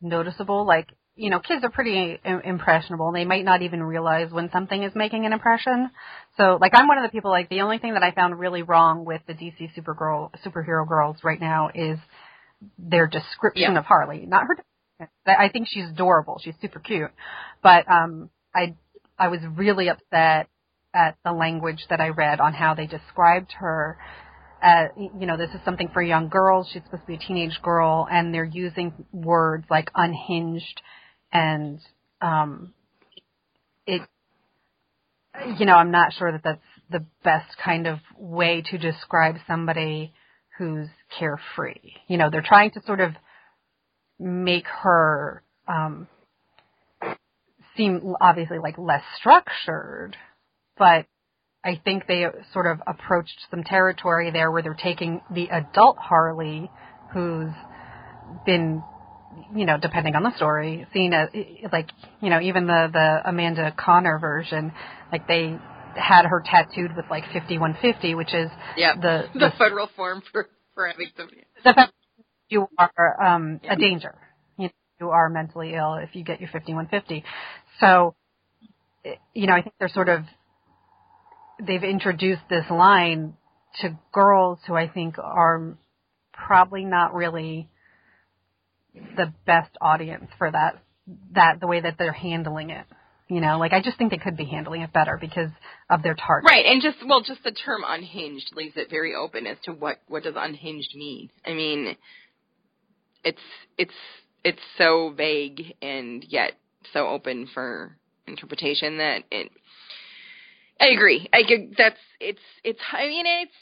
noticeable, 0.05 0.67
like 0.67 0.89
you 1.17 1.31
know, 1.31 1.39
kids 1.39 1.63
are 1.63 1.71
pretty 1.71 2.19
impressionable. 2.45 3.13
They 3.13 3.25
might 3.25 3.45
not 3.45 3.63
even 3.63 3.83
realize 3.83 4.33
when 4.33 4.51
something 4.51 4.83
is 4.83 4.93
making 4.97 5.27
an 5.27 5.33
impression. 5.33 5.91
So, 6.37 6.59
like, 6.61 6.73
I'm 6.75 6.89
one 6.89 6.99
of 6.99 7.05
the 7.05 7.09
people. 7.09 7.31
Like, 7.31 7.49
the 7.49 7.61
only 7.61 7.79
thing 7.79 7.95
that 7.95 8.03
I 8.03 8.11
found 8.11 8.39
really 8.39 8.63
wrong 8.63 9.05
with 9.05 9.23
the 9.29 9.35
DC 9.35 9.71
Supergirl 9.79 10.31
superhero 10.45 10.87
girls 10.89 11.19
right 11.23 11.41
now 11.41 11.71
is 11.73 11.99
their 12.79 13.07
description 13.07 13.75
yeah. 13.75 13.79
of 13.79 13.85
Harley. 13.85 14.27
Not 14.27 14.45
her. 14.47 15.09
I 15.27 15.51
think 15.51 15.69
she's 15.69 15.89
adorable. 15.89 16.41
She's 16.43 16.55
super 16.61 16.81
cute, 16.81 17.11
but 17.63 17.89
um, 17.91 18.31
I 18.55 18.75
I 19.19 19.29
was 19.29 19.41
really 19.55 19.89
upset 19.89 20.49
at 20.95 21.17
the 21.25 21.33
language 21.33 21.85
that 21.91 22.01
I 22.01 22.09
read 22.09 22.41
on 22.41 22.55
how 22.55 22.75
they 22.75 22.87
described 22.87 23.53
her. 23.59 23.99
As, 24.67 24.89
you 24.97 25.27
know, 25.27 25.37
this 25.37 25.51
is 25.51 25.61
something 25.63 25.91
for 25.93 26.03
young 26.03 26.31
girls. 26.31 26.71
She's 26.73 26.83
supposed 26.85 27.03
to 27.03 27.07
be 27.07 27.15
a 27.17 27.19
teenage 27.19 27.61
girl, 27.63 28.09
and 28.11 28.33
they're 28.33 28.45
using 28.45 28.95
words 29.13 29.67
like 29.69 29.91
unhinged 29.95 30.81
and 31.35 31.81
um, 32.23 32.73
it 33.87 34.01
you 35.59 35.67
know 35.67 35.75
i'm 35.75 35.91
not 35.91 36.13
sure 36.13 36.31
that 36.33 36.43
that's 36.45 36.61
the 36.91 37.05
best 37.25 37.57
kind 37.63 37.87
of 37.87 37.99
way 38.17 38.63
to 38.71 38.79
describe 38.79 39.35
somebody 39.47 40.13
who's 40.57 40.89
carefree 41.19 41.93
you 42.07 42.17
know 42.17 42.31
they're 42.31 42.45
trying 42.47 42.71
to 42.71 42.81
sort 42.87 43.01
of 43.01 43.11
make 44.19 44.67
her 44.67 45.43
um 45.67 46.07
seem 47.77 48.15
obviously 48.21 48.59
like 48.59 48.79
less 48.79 49.03
structured 49.19 50.17
but 50.79 51.07
i 51.65 51.81
think 51.85 52.07
they 52.07 52.27
sort 52.53 52.67
of 52.67 52.81
approached 52.87 53.47
some 53.51 53.65
territory 53.65 54.31
there 54.31 54.51
where 54.51 54.63
they're 54.63 54.75
taking 54.75 55.21
the 55.31 55.49
adult 55.51 55.97
harley 55.99 56.71
who's 57.13 57.53
been 58.45 58.83
you 59.55 59.67
know, 59.67 59.79
depending 59.79 60.15
on 60.15 60.23
the 60.23 60.35
story, 60.37 60.87
seen 60.93 61.13
as 61.13 61.29
like, 61.73 61.91
you 62.21 62.31
know, 62.31 62.41
even 62.41 62.67
the 62.67 62.89
the 62.93 63.29
Amanda 63.29 63.75
Conner 63.77 64.19
version, 64.19 64.73
like 65.13 65.27
they 65.27 65.59
had 65.97 66.27
her 66.27 66.43
tattooed 66.45 66.97
with 66.97 67.07
like 67.11 67.25
5150, 67.33 68.15
which 68.15 68.35
is 68.35 68.51
yep. 68.77 68.97
the, 69.01 69.25
the 69.35 69.39
the 69.39 69.53
federal 69.59 69.89
form 69.97 70.23
for 70.33 70.49
for 70.75 70.87
having 70.87 71.09
somebody. 71.17 71.43
The 71.65 71.89
you 72.49 72.69
are 72.79 73.23
um 73.23 73.61
yep. 73.63 73.73
a 73.73 73.81
danger. 73.81 74.15
You, 74.59 74.65
know, 74.65 74.71
you 75.01 75.11
are 75.11 75.29
mentally 75.29 75.75
ill 75.75 75.95
if 75.95 76.15
you 76.15 76.25
get 76.25 76.41
your 76.41 76.51
5150. 76.51 77.25
So, 77.81 78.15
you 79.35 79.47
know, 79.47 79.55
I 79.55 79.63
think 79.63 79.75
they're 79.79 79.89
sort 79.89 80.09
of 80.09 80.21
they've 81.61 81.85
introduced 81.85 82.43
this 82.49 82.65
line 82.71 83.35
to 83.81 83.99
girls 84.13 84.59
who 84.67 84.75
I 84.75 84.89
think 84.89 85.19
are 85.19 85.77
probably 86.33 86.85
not 86.85 87.15
really 87.15 87.69
the 88.95 89.33
best 89.47 89.71
audience 89.81 90.27
for 90.39 90.51
that 90.51 90.83
that 91.33 91.61
the 91.61 91.67
way 91.67 91.81
that 91.81 91.97
they're 91.99 92.13
handling 92.13 92.71
it. 92.71 92.87
You 93.29 93.41
know, 93.41 93.59
like 93.59 93.73
I 93.73 93.81
just 93.81 93.97
think 93.97 94.11
they 94.11 94.19
could 94.19 94.37
be 94.37 94.45
handling 94.45 94.83
it 94.83 94.93
better 94.93 95.17
because 95.19 95.51
of 95.89 96.03
their 96.03 96.15
target. 96.15 96.51
Right, 96.51 96.67
and 96.67 96.83
just 96.83 96.99
well, 97.07 97.23
just 97.23 97.43
the 97.43 97.53
term 97.53 97.83
unhinged 97.87 98.53
leaves 98.55 98.77
it 98.77 98.91
very 98.91 99.15
open 99.15 99.47
as 99.47 99.57
to 99.65 99.73
what 99.73 99.99
what 100.09 100.23
does 100.25 100.35
unhinged 100.37 100.95
mean. 100.95 101.31
I 101.45 101.55
mean, 101.55 101.97
it's 103.25 103.41
it's 103.79 103.95
it's 104.45 104.61
so 104.77 105.13
vague 105.17 105.75
and 105.81 106.25
yet 106.29 106.53
so 106.93 107.09
open 107.09 107.49
for 107.53 107.97
interpretation 108.27 108.99
that 108.99 109.23
it. 109.31 109.51
I 110.85 110.93
agree. 110.93 111.29
I 111.33 111.43
that's 111.79 111.99
it's 112.21 112.41
it's. 112.63 112.81
I 112.93 113.07
mean, 113.09 113.25
it's. 113.27 113.53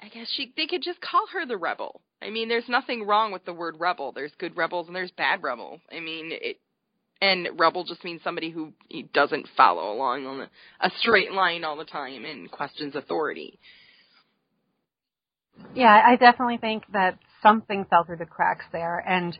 I 0.00 0.08
guess 0.08 0.26
she 0.36 0.52
they 0.56 0.66
could 0.66 0.82
just 0.82 1.00
call 1.00 1.26
her 1.32 1.46
the 1.46 1.56
rebel. 1.56 2.00
I 2.22 2.30
mean, 2.30 2.48
there's 2.48 2.68
nothing 2.68 3.06
wrong 3.06 3.32
with 3.32 3.44
the 3.44 3.52
word 3.52 3.76
rebel. 3.78 4.12
There's 4.12 4.32
good 4.38 4.56
rebels 4.56 4.86
and 4.86 4.96
there's 4.96 5.10
bad 5.12 5.42
rebels. 5.42 5.80
I 5.94 6.00
mean, 6.00 6.30
it 6.32 6.58
and 7.20 7.48
rebel 7.58 7.84
just 7.84 8.04
means 8.04 8.20
somebody 8.24 8.50
who 8.50 8.72
doesn't 9.12 9.48
follow 9.56 9.92
along 9.92 10.26
on 10.26 10.48
a 10.80 10.90
straight 10.98 11.32
line 11.32 11.62
all 11.62 11.76
the 11.76 11.84
time 11.84 12.24
and 12.24 12.50
questions 12.50 12.96
authority. 12.96 13.58
Yeah, 15.74 16.02
I 16.04 16.16
definitely 16.16 16.56
think 16.56 16.84
that 16.92 17.18
something 17.42 17.84
fell 17.90 18.04
through 18.04 18.16
the 18.16 18.26
cracks 18.26 18.64
there, 18.72 18.98
and 19.06 19.38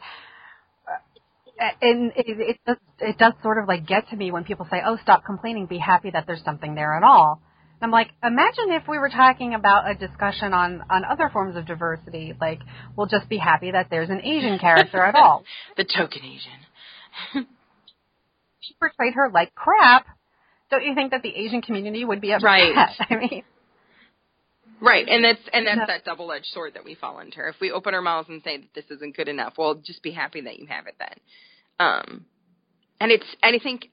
and 1.81 2.13
it, 2.17 2.27
it 2.27 2.59
does 2.67 2.77
it 3.01 3.19
does 3.19 3.33
sort 3.43 3.59
of 3.59 3.69
like 3.69 3.87
get 3.87 4.09
to 4.09 4.17
me 4.17 4.31
when 4.31 4.45
people 4.45 4.67
say, 4.71 4.81
"Oh, 4.85 4.99
stop 5.03 5.25
complaining, 5.25 5.67
be 5.67 5.79
happy 5.79 6.11
that 6.11 6.27
there's 6.27 6.43
something 6.45 6.75
there 6.75 6.95
at 6.97 7.03
all." 7.03 7.41
I'm 7.81 7.91
like, 7.91 8.11
imagine 8.23 8.71
if 8.71 8.87
we 8.87 8.99
were 8.99 9.09
talking 9.09 9.55
about 9.55 9.91
a 9.91 9.95
discussion 9.95 10.55
on 10.55 10.83
on 10.89 11.05
other 11.05 11.29
forms 11.33 11.57
of 11.57 11.67
diversity. 11.67 12.33
Like, 12.41 12.61
we'll 12.97 13.09
just 13.09 13.29
be 13.29 13.39
happy 13.39 13.73
that 13.73 13.89
there's 13.91 14.09
an 14.09 14.21
Asian 14.21 14.59
character 14.59 15.03
at 15.03 15.17
all. 15.17 15.45
the 15.77 15.85
token 15.85 16.23
Asian. 16.25 17.47
she 18.61 18.75
portrayed 18.79 19.15
her 19.15 19.31
like 19.31 19.55
crap. 19.55 20.07
Don't 20.71 20.85
you 20.85 20.95
think 20.95 21.11
that 21.11 21.23
the 21.23 21.35
Asian 21.35 21.61
community 21.61 22.05
would 22.05 22.21
be 22.21 22.33
upset? 22.33 22.45
Right. 22.45 22.89
I 23.11 23.17
mean. 23.17 23.43
Right, 24.81 25.07
and 25.09 25.25
that's 25.25 25.41
and 25.53 25.65
that's 25.65 25.79
no. 25.79 25.87
that 25.87 26.05
double-edged 26.05 26.47
sword 26.47 26.75
that 26.75 26.85
we 26.85 26.97
fall 26.97 27.21
into. 27.21 27.47
If 27.47 27.55
we 27.61 27.71
open 27.71 27.95
our 27.95 28.03
mouths 28.03 28.29
and 28.29 28.43
say 28.43 28.59
that 28.59 28.75
this 28.75 28.85
isn't 28.91 29.17
good 29.17 29.29
enough, 29.29 29.55
well, 29.57 29.77
just 29.77 30.03
be 30.03 30.11
happy 30.11 30.41
that 30.41 30.59
you 30.59 30.67
have 30.67 30.89
it 30.89 30.97
then. 30.99 31.15
Um, 31.79 32.27
and 33.01 33.11
it's 33.11 33.27
and 33.43 33.57
I 33.57 33.63
think 33.63 33.89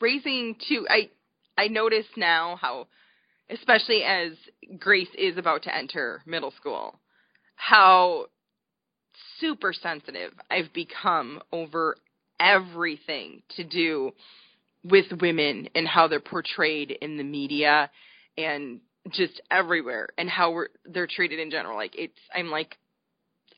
raising 0.00 0.56
two. 0.68 0.86
I 0.88 1.10
I 1.56 1.68
notice 1.68 2.06
now 2.16 2.56
how 2.60 2.86
especially 3.50 4.02
as 4.04 4.32
Grace 4.78 5.08
is 5.18 5.36
about 5.36 5.64
to 5.64 5.74
enter 5.74 6.22
middle 6.26 6.52
school, 6.52 7.00
how 7.56 8.26
super 9.38 9.72
sensitive 9.72 10.32
I've 10.50 10.72
become 10.72 11.40
over 11.52 11.96
everything 12.38 13.42
to 13.56 13.64
do 13.64 14.12
with 14.84 15.06
women 15.20 15.68
and 15.74 15.86
how 15.86 16.08
they're 16.08 16.20
portrayed 16.20 16.90
in 16.90 17.16
the 17.16 17.24
media 17.24 17.90
and 18.38 18.80
just 19.10 19.40
everywhere 19.50 20.08
and 20.16 20.28
how 20.28 20.52
we're 20.52 20.68
they're 20.86 21.06
treated 21.06 21.38
in 21.38 21.50
general 21.50 21.76
like 21.76 21.94
it's 21.96 22.18
I'm 22.34 22.50
like 22.50 22.76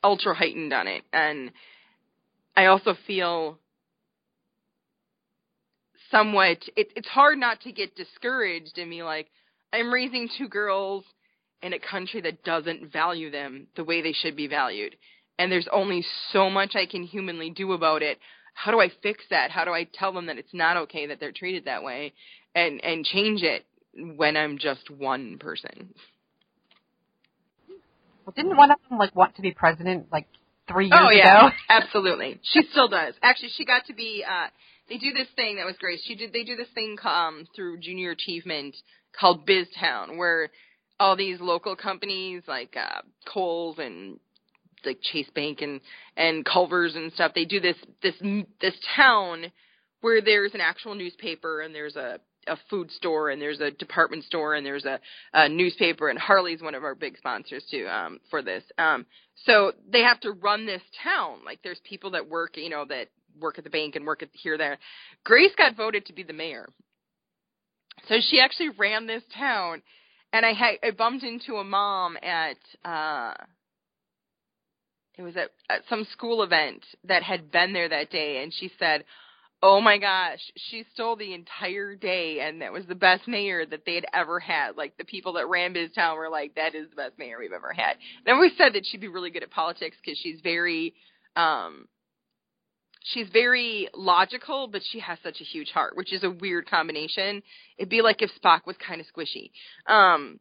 ultra 0.02 0.34
heightened 0.34 0.72
on 0.72 0.88
it 0.88 1.02
and 1.12 1.52
I 2.56 2.66
also 2.66 2.94
feel 3.06 3.58
somewhat 6.12 6.58
it, 6.76 6.92
it's 6.94 7.08
hard 7.08 7.38
not 7.38 7.60
to 7.62 7.72
get 7.72 7.96
discouraged 7.96 8.78
and 8.78 8.90
be 8.90 9.02
like 9.02 9.28
I'm 9.72 9.92
raising 9.92 10.28
two 10.38 10.48
girls 10.48 11.04
in 11.62 11.72
a 11.72 11.78
country 11.78 12.20
that 12.20 12.44
doesn't 12.44 12.92
value 12.92 13.30
them 13.30 13.68
the 13.76 13.84
way 13.84 14.02
they 14.02 14.12
should 14.12 14.36
be 14.36 14.46
valued. 14.46 14.96
And 15.38 15.50
there's 15.50 15.68
only 15.72 16.04
so 16.32 16.50
much 16.50 16.74
I 16.74 16.86
can 16.86 17.04
humanly 17.04 17.50
do 17.50 17.72
about 17.72 18.02
it. 18.02 18.18
How 18.54 18.70
do 18.70 18.80
I 18.80 18.90
fix 19.02 19.24
that? 19.30 19.50
How 19.50 19.64
do 19.64 19.70
I 19.70 19.88
tell 19.94 20.12
them 20.12 20.26
that 20.26 20.36
it's 20.36 20.52
not 20.52 20.76
okay 20.76 21.06
that 21.06 21.20
they're 21.20 21.32
treated 21.32 21.64
that 21.64 21.82
way 21.82 22.12
and 22.54 22.84
and 22.84 23.04
change 23.04 23.42
it 23.42 23.64
when 23.94 24.36
I'm 24.36 24.58
just 24.58 24.90
one 24.90 25.38
person? 25.38 25.94
Well, 28.26 28.34
didn't 28.36 28.56
one 28.56 28.70
of 28.70 28.78
them 28.88 28.98
like 28.98 29.16
want 29.16 29.36
to 29.36 29.42
be 29.42 29.52
president 29.52 30.06
like 30.12 30.26
three 30.70 30.86
years 30.86 31.00
oh, 31.00 31.10
yeah. 31.10 31.46
ago? 31.46 31.56
Absolutely. 31.70 32.40
She 32.42 32.62
still 32.70 32.88
does. 32.88 33.14
Actually, 33.22 33.50
she 33.56 33.64
got 33.64 33.86
to 33.86 33.94
be 33.94 34.22
uh 34.28 34.48
they 34.92 34.98
do 34.98 35.12
this 35.12 35.28
thing 35.36 35.56
that 35.56 35.66
was 35.66 35.76
great. 35.78 36.00
She 36.04 36.14
did 36.14 36.32
they 36.32 36.44
do 36.44 36.56
this 36.56 36.68
thing 36.74 36.96
um 37.04 37.46
through 37.56 37.78
Junior 37.78 38.10
Achievement 38.10 38.76
called 39.18 39.46
BizTown 39.46 40.18
where 40.18 40.50
all 41.00 41.16
these 41.16 41.40
local 41.40 41.76
companies 41.76 42.42
like 42.46 42.76
uh 42.76 43.00
Kohl's 43.32 43.78
and 43.78 44.20
like 44.84 44.98
Chase 45.00 45.30
Bank 45.34 45.62
and 45.62 45.80
and 46.16 46.44
Culver's 46.44 46.94
and 46.94 47.12
stuff. 47.12 47.32
They 47.34 47.44
do 47.44 47.60
this 47.60 47.76
this 48.02 48.14
this 48.60 48.74
town 48.94 49.46
where 50.02 50.20
there's 50.20 50.54
an 50.54 50.60
actual 50.60 50.94
newspaper 50.94 51.60
and 51.60 51.74
there's 51.74 51.96
a 51.96 52.18
a 52.48 52.56
food 52.68 52.90
store 52.90 53.30
and 53.30 53.40
there's 53.40 53.60
a 53.60 53.70
department 53.70 54.24
store 54.24 54.56
and 54.56 54.66
there's 54.66 54.84
a, 54.84 54.98
a 55.32 55.48
newspaper 55.48 56.08
and 56.08 56.18
Harley's 56.18 56.60
one 56.60 56.74
of 56.74 56.82
our 56.82 56.96
big 56.96 57.16
sponsors 57.16 57.64
too 57.70 57.86
um 57.88 58.20
for 58.30 58.42
this. 58.42 58.64
Um 58.76 59.06
so 59.46 59.72
they 59.90 60.02
have 60.02 60.20
to 60.20 60.32
run 60.32 60.66
this 60.66 60.82
town. 61.02 61.38
Like 61.46 61.60
there's 61.62 61.80
people 61.88 62.10
that 62.10 62.28
work, 62.28 62.56
you 62.56 62.68
know, 62.68 62.84
that 62.86 63.08
work 63.40 63.58
at 63.58 63.64
the 63.64 63.70
bank 63.70 63.96
and 63.96 64.06
work 64.06 64.22
at 64.22 64.28
here 64.32 64.58
there. 64.58 64.78
Grace 65.24 65.52
got 65.56 65.76
voted 65.76 66.06
to 66.06 66.12
be 66.12 66.22
the 66.22 66.32
mayor. 66.32 66.68
So 68.08 68.16
she 68.20 68.40
actually 68.40 68.70
ran 68.70 69.06
this 69.06 69.22
town 69.36 69.82
and 70.32 70.46
I 70.46 70.52
had 70.52 70.74
I 70.82 70.90
bumped 70.90 71.24
into 71.24 71.56
a 71.56 71.64
mom 71.64 72.16
at 72.22 72.56
uh 72.84 73.34
it 75.18 75.22
was 75.22 75.36
at, 75.36 75.50
at 75.68 75.82
some 75.88 76.06
school 76.10 76.42
event 76.42 76.84
that 77.04 77.22
had 77.22 77.52
been 77.52 77.72
there 77.72 77.88
that 77.88 78.10
day 78.10 78.42
and 78.42 78.52
she 78.52 78.70
said 78.78 79.04
oh 79.62 79.80
my 79.80 79.98
gosh 79.98 80.40
she 80.56 80.84
stole 80.92 81.16
the 81.16 81.34
entire 81.34 81.94
day 81.94 82.40
and 82.40 82.62
that 82.62 82.72
was 82.72 82.86
the 82.86 82.94
best 82.94 83.28
mayor 83.28 83.64
that 83.66 83.84
they 83.84 83.94
had 83.94 84.06
ever 84.14 84.40
had 84.40 84.76
like 84.76 84.96
the 84.96 85.04
people 85.04 85.34
that 85.34 85.48
ran 85.48 85.74
biztown 85.74 86.16
were 86.16 86.30
like 86.30 86.54
that 86.54 86.74
is 86.74 86.88
the 86.90 86.96
best 86.96 87.18
mayor 87.18 87.38
we've 87.38 87.52
ever 87.52 87.72
had 87.72 87.96
then 88.24 88.40
we 88.40 88.50
said 88.56 88.72
that 88.72 88.86
she'd 88.86 89.00
be 89.00 89.08
really 89.08 89.30
good 89.30 89.42
at 89.42 89.50
politics 89.50 89.96
because 90.02 90.18
she's 90.18 90.40
very 90.40 90.94
um 91.36 91.86
she's 93.04 93.28
very 93.32 93.88
logical 93.94 94.68
but 94.68 94.82
she 94.90 95.00
has 95.00 95.18
such 95.22 95.40
a 95.40 95.44
huge 95.44 95.70
heart 95.70 95.96
which 95.96 96.12
is 96.12 96.24
a 96.24 96.30
weird 96.30 96.68
combination. 96.68 97.42
It'd 97.78 97.88
be 97.88 98.02
like 98.02 98.22
if 98.22 98.30
spock 98.42 98.66
was 98.66 98.76
kind 98.76 99.00
of 99.00 99.06
squishy. 99.06 99.50
Um 99.86 100.40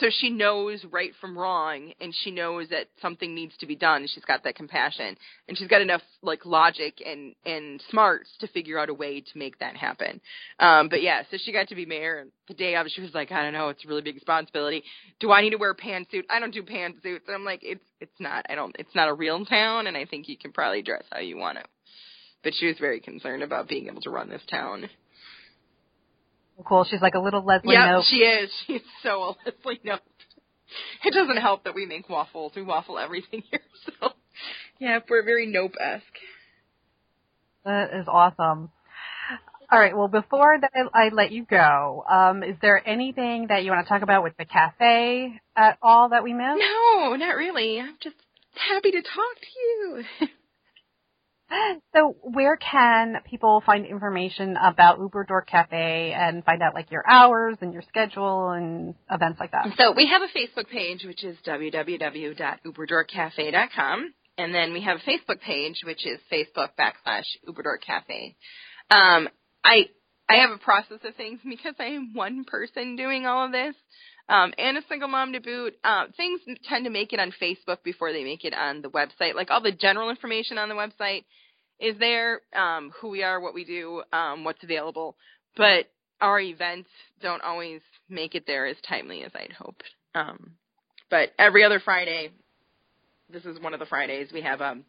so 0.00 0.06
she 0.10 0.30
knows 0.30 0.84
right 0.90 1.12
from 1.20 1.36
wrong 1.36 1.92
and 2.00 2.14
she 2.22 2.30
knows 2.30 2.68
that 2.70 2.86
something 3.02 3.34
needs 3.34 3.54
to 3.58 3.66
be 3.66 3.76
done 3.76 4.02
and 4.02 4.10
she's 4.10 4.24
got 4.24 4.42
that 4.44 4.54
compassion 4.54 5.16
and 5.48 5.58
she's 5.58 5.68
got 5.68 5.82
enough 5.82 6.00
like 6.22 6.46
logic 6.46 7.02
and 7.04 7.34
and 7.44 7.82
smarts 7.90 8.30
to 8.40 8.46
figure 8.48 8.78
out 8.78 8.88
a 8.88 8.94
way 8.94 9.20
to 9.20 9.38
make 9.38 9.58
that 9.58 9.76
happen. 9.76 10.20
Um 10.58 10.88
but 10.88 11.02
yeah 11.02 11.22
so 11.30 11.36
she 11.36 11.52
got 11.52 11.68
to 11.68 11.74
be 11.74 11.84
mayor 11.84 12.20
and 12.20 12.32
the 12.48 12.54
day 12.54 12.74
of 12.76 12.86
she 12.88 13.02
was 13.02 13.12
like 13.14 13.30
i 13.32 13.42
don't 13.42 13.52
know 13.52 13.68
it's 13.68 13.84
a 13.84 13.88
really 13.88 14.02
big 14.02 14.14
responsibility. 14.14 14.82
Do 15.20 15.30
i 15.30 15.42
need 15.42 15.50
to 15.50 15.56
wear 15.58 15.70
a 15.70 15.76
pantsuit? 15.76 16.24
I 16.30 16.40
don't 16.40 16.54
do 16.54 16.62
pantsuits. 16.62 17.26
And 17.26 17.34
i'm 17.34 17.44
like 17.44 17.60
it's 17.62 17.84
it's 18.00 18.18
not 18.18 18.46
i 18.48 18.54
don't 18.54 18.74
it's 18.78 18.94
not 18.94 19.08
a 19.08 19.14
real 19.14 19.44
town 19.44 19.86
and 19.86 19.96
i 19.96 20.06
think 20.06 20.28
you 20.28 20.38
can 20.38 20.52
probably 20.52 20.82
dress 20.82 21.04
how 21.12 21.20
you 21.20 21.36
want 21.36 21.58
to 21.58 21.64
but 22.42 22.54
she 22.54 22.66
was 22.66 22.76
very 22.78 23.00
concerned 23.00 23.42
about 23.42 23.68
being 23.68 23.86
able 23.86 24.00
to 24.02 24.10
run 24.10 24.28
this 24.28 24.42
town 24.50 24.88
cool. 26.64 26.86
She's 26.88 27.02
like 27.02 27.14
a 27.14 27.20
little 27.20 27.44
Leslie 27.44 27.74
yeah, 27.74 27.94
Knope. 27.94 28.04
she 28.04 28.16
is. 28.16 28.50
She's 28.66 28.80
so 29.02 29.22
a 29.22 29.34
Leslie 29.44 29.80
Knope. 29.84 30.00
It 31.04 31.12
doesn't 31.12 31.36
help 31.36 31.64
that 31.64 31.74
we 31.74 31.86
make 31.86 32.08
waffles. 32.08 32.52
We 32.56 32.62
waffle 32.62 32.98
everything 32.98 33.42
here. 33.50 33.60
So, 33.84 34.10
yeah, 34.78 35.00
we're 35.08 35.24
very 35.24 35.46
Knope 35.46 35.74
esque. 35.80 36.04
That 37.64 37.90
is 37.94 38.06
awesome. 38.08 38.70
All 39.70 39.78
right. 39.78 39.96
Well, 39.96 40.08
before 40.08 40.58
that, 40.60 40.90
I 40.92 41.10
let 41.12 41.32
you 41.32 41.46
go. 41.48 42.04
Um, 42.10 42.42
is 42.42 42.56
there 42.60 42.86
anything 42.86 43.46
that 43.48 43.64
you 43.64 43.70
want 43.70 43.86
to 43.86 43.88
talk 43.88 44.02
about 44.02 44.22
with 44.22 44.36
the 44.36 44.44
cafe 44.44 45.40
at 45.56 45.78
all 45.80 46.10
that 46.10 46.24
we 46.24 46.34
missed? 46.34 46.58
No, 46.58 47.14
not 47.16 47.36
really. 47.36 47.80
I'm 47.80 47.96
just 48.02 48.16
happy 48.54 48.90
to 48.90 49.00
talk 49.00 49.36
to 49.40 49.58
you. 50.24 50.28
So 51.94 52.16
where 52.22 52.56
can 52.56 53.18
people 53.28 53.62
find 53.64 53.86
information 53.86 54.56
about 54.56 54.98
Uberdork 54.98 55.46
Cafe 55.46 56.12
and 56.16 56.44
find 56.44 56.60
out 56.62 56.74
like 56.74 56.90
your 56.90 57.08
hours 57.08 57.56
and 57.60 57.72
your 57.72 57.82
schedule 57.88 58.50
and 58.50 58.96
events 59.10 59.38
like 59.38 59.52
that? 59.52 59.68
So 59.76 59.92
we 59.92 60.08
have 60.08 60.22
a 60.22 60.28
Facebook 60.36 60.68
page 60.68 61.04
which 61.04 61.22
is 61.22 61.36
www.uberdorkcafe.com 61.46 64.14
and 64.38 64.54
then 64.54 64.72
we 64.72 64.80
have 64.82 64.98
a 64.98 65.00
Facebook 65.00 65.40
page 65.40 65.82
which 65.84 66.06
is 66.06 66.18
Facebook 66.32 66.70
backslash 66.78 67.24
Uberdork 67.46 67.82
Cafe. 67.86 68.34
Um, 68.90 69.28
I 69.64 69.88
I 70.28 70.36
have 70.36 70.50
a 70.50 70.58
process 70.58 70.98
of 71.04 71.14
things 71.16 71.40
because 71.44 71.74
I 71.78 71.86
am 71.86 72.12
one 72.14 72.44
person 72.44 72.96
doing 72.96 73.26
all 73.26 73.46
of 73.46 73.52
this. 73.52 73.74
Um, 74.28 74.54
and 74.56 74.78
a 74.78 74.82
single 74.88 75.08
mom 75.08 75.32
to 75.32 75.40
boot. 75.40 75.74
Uh, 75.84 76.04
things 76.16 76.40
tend 76.68 76.84
to 76.84 76.90
make 76.90 77.12
it 77.12 77.20
on 77.20 77.32
Facebook 77.40 77.82
before 77.82 78.12
they 78.12 78.24
make 78.24 78.44
it 78.44 78.54
on 78.54 78.80
the 78.80 78.90
website. 78.90 79.34
Like 79.34 79.50
all 79.50 79.60
the 79.60 79.72
general 79.72 80.10
information 80.10 80.58
on 80.58 80.68
the 80.68 80.74
website 80.74 81.24
is 81.80 81.98
there, 81.98 82.40
um, 82.54 82.92
who 83.00 83.08
we 83.08 83.22
are, 83.22 83.40
what 83.40 83.54
we 83.54 83.64
do, 83.64 84.02
um, 84.12 84.44
what's 84.44 84.62
available. 84.62 85.16
But 85.56 85.86
our 86.20 86.40
events 86.40 86.88
don't 87.20 87.42
always 87.42 87.80
make 88.08 88.34
it 88.34 88.44
there 88.46 88.66
as 88.66 88.76
timely 88.88 89.24
as 89.24 89.32
I'd 89.34 89.52
hoped. 89.52 89.84
Um, 90.14 90.52
but 91.10 91.30
every 91.38 91.64
other 91.64 91.80
Friday, 91.80 92.30
this 93.30 93.44
is 93.44 93.60
one 93.60 93.74
of 93.74 93.80
the 93.80 93.86
Fridays, 93.86 94.28
we 94.32 94.42
have 94.42 94.60
um, 94.60 94.84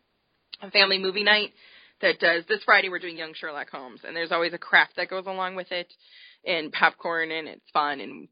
a 0.62 0.70
family 0.70 1.00
movie 1.00 1.24
night 1.24 1.54
that 2.02 2.20
does. 2.20 2.44
This 2.48 2.64
Friday, 2.64 2.90
we're 2.90 3.00
doing 3.00 3.18
Young 3.18 3.34
Sherlock 3.34 3.70
Holmes, 3.70 4.02
and 4.06 4.16
there's 4.16 4.32
always 4.32 4.54
a 4.54 4.58
craft 4.58 4.98
that 4.98 5.10
goes 5.10 5.26
along 5.26 5.56
with 5.56 5.72
it, 5.72 5.92
and 6.46 6.72
popcorn, 6.72 7.32
and 7.32 7.48
it's 7.48 7.70
fun. 7.74 8.00
And 8.00 8.28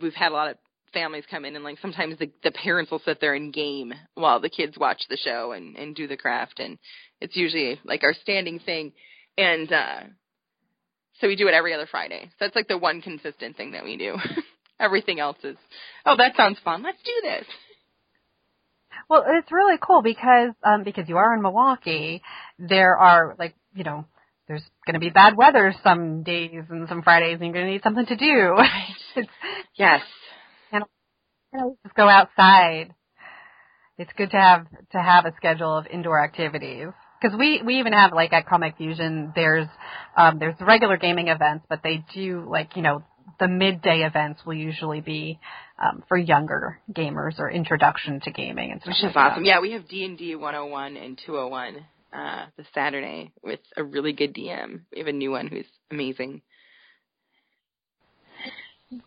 we've 0.00 0.14
had 0.14 0.32
a 0.32 0.34
lot 0.34 0.50
of 0.50 0.56
families 0.92 1.24
come 1.30 1.44
in 1.44 1.54
and 1.54 1.64
like 1.64 1.78
sometimes 1.80 2.18
the 2.18 2.30
the 2.42 2.50
parents 2.50 2.90
will 2.90 3.00
sit 3.00 3.20
there 3.20 3.34
and 3.34 3.52
game 3.52 3.92
while 4.14 4.40
the 4.40 4.48
kids 4.48 4.78
watch 4.78 5.02
the 5.10 5.18
show 5.18 5.52
and 5.52 5.76
and 5.76 5.94
do 5.94 6.06
the 6.06 6.16
craft 6.16 6.60
and 6.60 6.78
it's 7.20 7.36
usually 7.36 7.78
like 7.84 8.02
our 8.02 8.14
standing 8.14 8.58
thing 8.58 8.92
and 9.36 9.70
uh 9.70 10.00
so 11.20 11.26
we 11.26 11.36
do 11.36 11.48
it 11.48 11.54
every 11.54 11.74
other 11.74 11.86
Friday. 11.90 12.26
So 12.30 12.36
that's 12.40 12.54
like 12.54 12.68
the 12.68 12.78
one 12.78 13.02
consistent 13.02 13.56
thing 13.56 13.72
that 13.72 13.84
we 13.84 13.96
do. 13.96 14.16
Everything 14.80 15.18
else 15.18 15.38
is, 15.42 15.56
oh, 16.06 16.16
that 16.16 16.36
sounds 16.36 16.58
fun. 16.64 16.82
Let's 16.82 17.02
do 17.04 17.12
this. 17.22 17.44
Well, 19.08 19.24
it's 19.26 19.50
really 19.50 19.78
cool 19.80 20.02
because 20.02 20.50
um 20.64 20.84
because 20.84 21.08
you 21.08 21.16
are 21.16 21.34
in 21.34 21.42
Milwaukee, 21.42 22.22
there 22.58 22.96
are 22.96 23.34
like, 23.38 23.54
you 23.74 23.84
know, 23.84 24.04
there's 24.48 24.64
going 24.86 24.94
to 24.94 25.00
be 25.00 25.10
bad 25.10 25.36
weather 25.36 25.74
some 25.84 26.22
days 26.22 26.64
and 26.70 26.88
some 26.88 27.02
Fridays 27.02 27.38
and 27.40 27.44
you're 27.44 27.52
going 27.52 27.66
to 27.66 27.72
need 27.72 27.82
something 27.82 28.06
to 28.06 28.16
do. 28.16 28.56
Yes 29.76 30.02
know, 31.52 31.76
just 31.84 31.94
go 31.94 32.08
outside. 32.08 32.94
It's 33.96 34.10
good 34.16 34.30
to 34.30 34.36
have 34.36 34.66
to 34.92 34.98
have 34.98 35.26
a 35.26 35.34
schedule 35.36 35.76
of 35.76 35.86
indoor 35.86 36.22
activities 36.22 36.88
because 37.20 37.36
we 37.36 37.62
we 37.64 37.80
even 37.80 37.92
have 37.92 38.12
like 38.12 38.32
at 38.32 38.46
Comic 38.46 38.76
Fusion 38.76 39.32
there's 39.34 39.66
um 40.16 40.38
there's 40.38 40.54
regular 40.60 40.96
gaming 40.96 41.28
events 41.28 41.66
but 41.68 41.80
they 41.82 42.04
do 42.14 42.46
like 42.48 42.76
you 42.76 42.82
know 42.82 43.02
the 43.40 43.48
midday 43.48 44.04
events 44.06 44.42
will 44.46 44.54
usually 44.54 45.00
be 45.00 45.40
um 45.82 46.04
for 46.06 46.16
younger 46.16 46.80
gamers 46.92 47.40
or 47.40 47.50
introduction 47.50 48.20
to 48.20 48.30
gaming 48.30 48.70
and 48.70 48.80
stuff 48.82 48.90
which 48.90 49.10
is 49.10 49.16
like 49.16 49.32
awesome 49.32 49.42
that. 49.42 49.48
yeah 49.48 49.60
we 49.60 49.72
have 49.72 49.88
D&D 49.88 50.36
101 50.36 50.96
and 50.96 51.20
201 51.26 51.84
uh 52.12 52.46
this 52.56 52.66
Saturday 52.74 53.32
with 53.42 53.60
a 53.76 53.84
really 53.84 54.12
good 54.12 54.34
DM 54.34 54.80
we 54.92 54.98
have 54.98 55.08
a 55.08 55.12
new 55.12 55.30
one 55.30 55.46
who's 55.48 55.66
amazing 55.90 56.42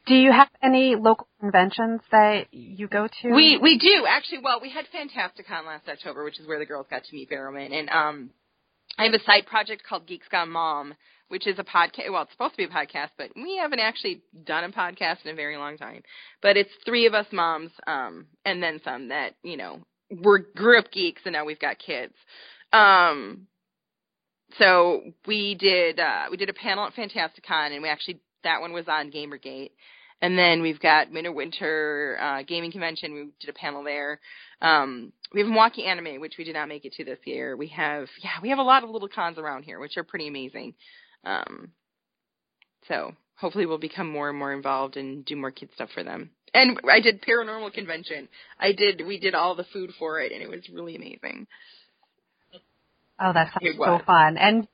Do 0.05 0.13
you 0.13 0.31
have 0.31 0.49
any 0.61 0.95
local 0.95 1.27
conventions 1.39 2.01
that 2.11 2.53
you 2.53 2.87
go 2.87 3.07
to? 3.07 3.31
We 3.31 3.57
we 3.57 3.79
do 3.79 4.05
actually. 4.07 4.39
Well, 4.43 4.59
we 4.61 4.69
had 4.69 4.85
Fantasticon 4.93 5.65
last 5.65 5.89
October, 5.89 6.23
which 6.23 6.39
is 6.39 6.47
where 6.47 6.59
the 6.59 6.67
girls 6.67 6.85
got 6.89 7.03
to 7.03 7.15
meet 7.15 7.31
Barrowman, 7.31 7.73
and 7.73 7.89
um, 7.89 8.29
I 8.99 9.05
have 9.05 9.13
a 9.13 9.23
side 9.23 9.47
project 9.47 9.81
called 9.87 10.05
Geeks 10.05 10.27
Gone 10.29 10.51
Mom, 10.51 10.93
which 11.29 11.47
is 11.47 11.57
a 11.57 11.63
podcast. 11.63 12.11
Well, 12.11 12.21
it's 12.23 12.31
supposed 12.31 12.53
to 12.53 12.57
be 12.57 12.65
a 12.65 12.67
podcast, 12.67 13.09
but 13.17 13.31
we 13.35 13.57
haven't 13.57 13.79
actually 13.79 14.21
done 14.45 14.65
a 14.65 14.69
podcast 14.69 15.25
in 15.25 15.31
a 15.31 15.35
very 15.35 15.57
long 15.57 15.77
time. 15.77 16.03
But 16.43 16.57
it's 16.57 16.69
three 16.85 17.07
of 17.07 17.15
us 17.15 17.25
moms, 17.31 17.71
um, 17.87 18.27
and 18.45 18.61
then 18.61 18.81
some 18.83 19.07
that 19.07 19.33
you 19.41 19.57
know 19.57 19.79
we're 20.11 20.39
grew 20.55 20.77
up 20.77 20.91
geeks, 20.91 21.23
and 21.25 21.33
now 21.33 21.45
we've 21.45 21.59
got 21.59 21.79
kids. 21.79 22.13
Um, 22.73 23.47
so 24.57 25.01
we 25.25 25.55
did 25.55 25.99
uh, 25.99 26.25
we 26.29 26.37
did 26.37 26.49
a 26.49 26.53
panel 26.53 26.85
at 26.85 26.93
Fantasticon, 26.93 27.71
and 27.73 27.81
we 27.81 27.89
actually 27.89 28.19
that 28.43 28.61
one 28.61 28.73
was 28.73 28.87
on 28.87 29.11
Gamergate. 29.11 29.71
And 30.23 30.37
then 30.37 30.61
we've 30.61 30.79
got 30.79 31.11
Midwinter 31.11 32.17
uh, 32.21 32.43
Gaming 32.43 32.71
Convention. 32.71 33.13
We 33.13 33.29
did 33.39 33.49
a 33.49 33.53
panel 33.53 33.83
there. 33.83 34.19
Um, 34.61 35.13
we 35.33 35.39
have 35.39 35.49
Milwaukee 35.49 35.85
Anime, 35.85 36.21
which 36.21 36.35
we 36.37 36.43
did 36.43 36.53
not 36.53 36.67
make 36.67 36.85
it 36.85 36.93
to 36.93 37.03
this 37.03 37.17
year. 37.25 37.57
We 37.57 37.67
have 37.69 38.07
yeah, 38.23 38.39
we 38.41 38.49
have 38.49 38.59
a 38.59 38.63
lot 38.63 38.83
of 38.83 38.89
little 38.91 39.07
cons 39.07 39.39
around 39.39 39.63
here, 39.63 39.79
which 39.79 39.97
are 39.97 40.03
pretty 40.03 40.27
amazing. 40.27 40.75
Um, 41.23 41.71
so 42.87 43.13
hopefully 43.35 43.65
we'll 43.65 43.79
become 43.79 44.09
more 44.09 44.29
and 44.29 44.37
more 44.37 44.53
involved 44.53 44.97
and 44.97 45.25
do 45.25 45.35
more 45.35 45.51
kid 45.51 45.69
stuff 45.73 45.89
for 45.93 46.03
them. 46.03 46.29
And 46.53 46.79
I 46.91 46.99
did 46.99 47.23
paranormal 47.23 47.73
convention. 47.73 48.27
I 48.59 48.73
did 48.73 49.03
we 49.05 49.19
did 49.19 49.33
all 49.33 49.55
the 49.55 49.65
food 49.73 49.91
for 49.97 50.19
it, 50.19 50.31
and 50.31 50.41
it 50.43 50.49
was 50.49 50.69
really 50.71 50.95
amazing. 50.95 51.47
Oh, 53.21 53.33
that 53.33 53.51
sounds 53.53 53.61
It 53.61 53.75
so 53.77 53.99
fun. 54.05 54.37
And 54.37 54.67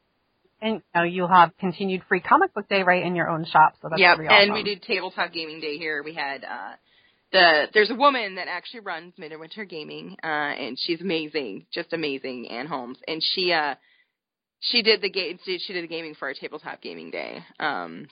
and 0.61 0.75
you 0.75 0.81
know, 0.95 1.03
you'll 1.03 1.27
have 1.27 1.51
continued 1.59 2.01
free 2.07 2.21
comic 2.21 2.53
book 2.53 2.67
day 2.67 2.83
right 2.83 3.03
in 3.03 3.15
your 3.15 3.29
own 3.29 3.45
shop, 3.45 3.75
so 3.81 3.89
that's 3.89 3.99
yep, 3.99 4.17
awesome. 4.17 4.27
and 4.29 4.53
we 4.53 4.63
did 4.63 4.81
tabletop 4.81 5.31
gaming 5.33 5.59
day 5.59 5.77
here. 5.77 6.01
We 6.03 6.13
had 6.13 6.43
uh 6.43 6.73
the 7.31 7.65
there's 7.73 7.91
a 7.91 7.95
woman 7.95 8.35
that 8.35 8.47
actually 8.47 8.79
runs 8.79 9.13
Midwinter 9.17 9.65
Gaming, 9.65 10.15
uh, 10.23 10.27
and 10.27 10.77
she's 10.79 11.01
amazing, 11.01 11.65
just 11.73 11.93
amazing, 11.93 12.47
Ann 12.49 12.67
Holmes, 12.67 12.97
and 13.07 13.21
she 13.21 13.51
uh 13.51 13.75
she 14.59 14.81
did 14.81 15.01
the 15.01 15.09
game. 15.09 15.37
She 15.45 15.73
did 15.73 15.83
the 15.83 15.87
gaming 15.87 16.15
for 16.15 16.27
our 16.27 16.33
tabletop 16.33 16.81
gaming 16.81 17.11
day. 17.11 17.43
Um, 17.59 18.07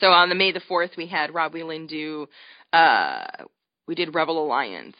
so 0.00 0.08
on 0.08 0.28
the 0.28 0.34
May 0.34 0.52
the 0.52 0.62
fourth, 0.66 0.92
we 0.96 1.06
had 1.06 1.34
Rob 1.34 1.54
Whelan 1.54 1.86
do. 1.86 2.26
Uh, 2.72 3.24
we 3.86 3.94
did 3.94 4.14
Rebel 4.14 4.44
Alliance. 4.44 4.96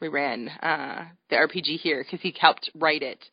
We 0.00 0.08
ran 0.08 0.48
uh, 0.48 1.04
the 1.30 1.36
RPG 1.36 1.78
here 1.80 2.04
because 2.04 2.20
he 2.20 2.34
helped 2.38 2.70
write 2.74 3.02
it. 3.02 3.24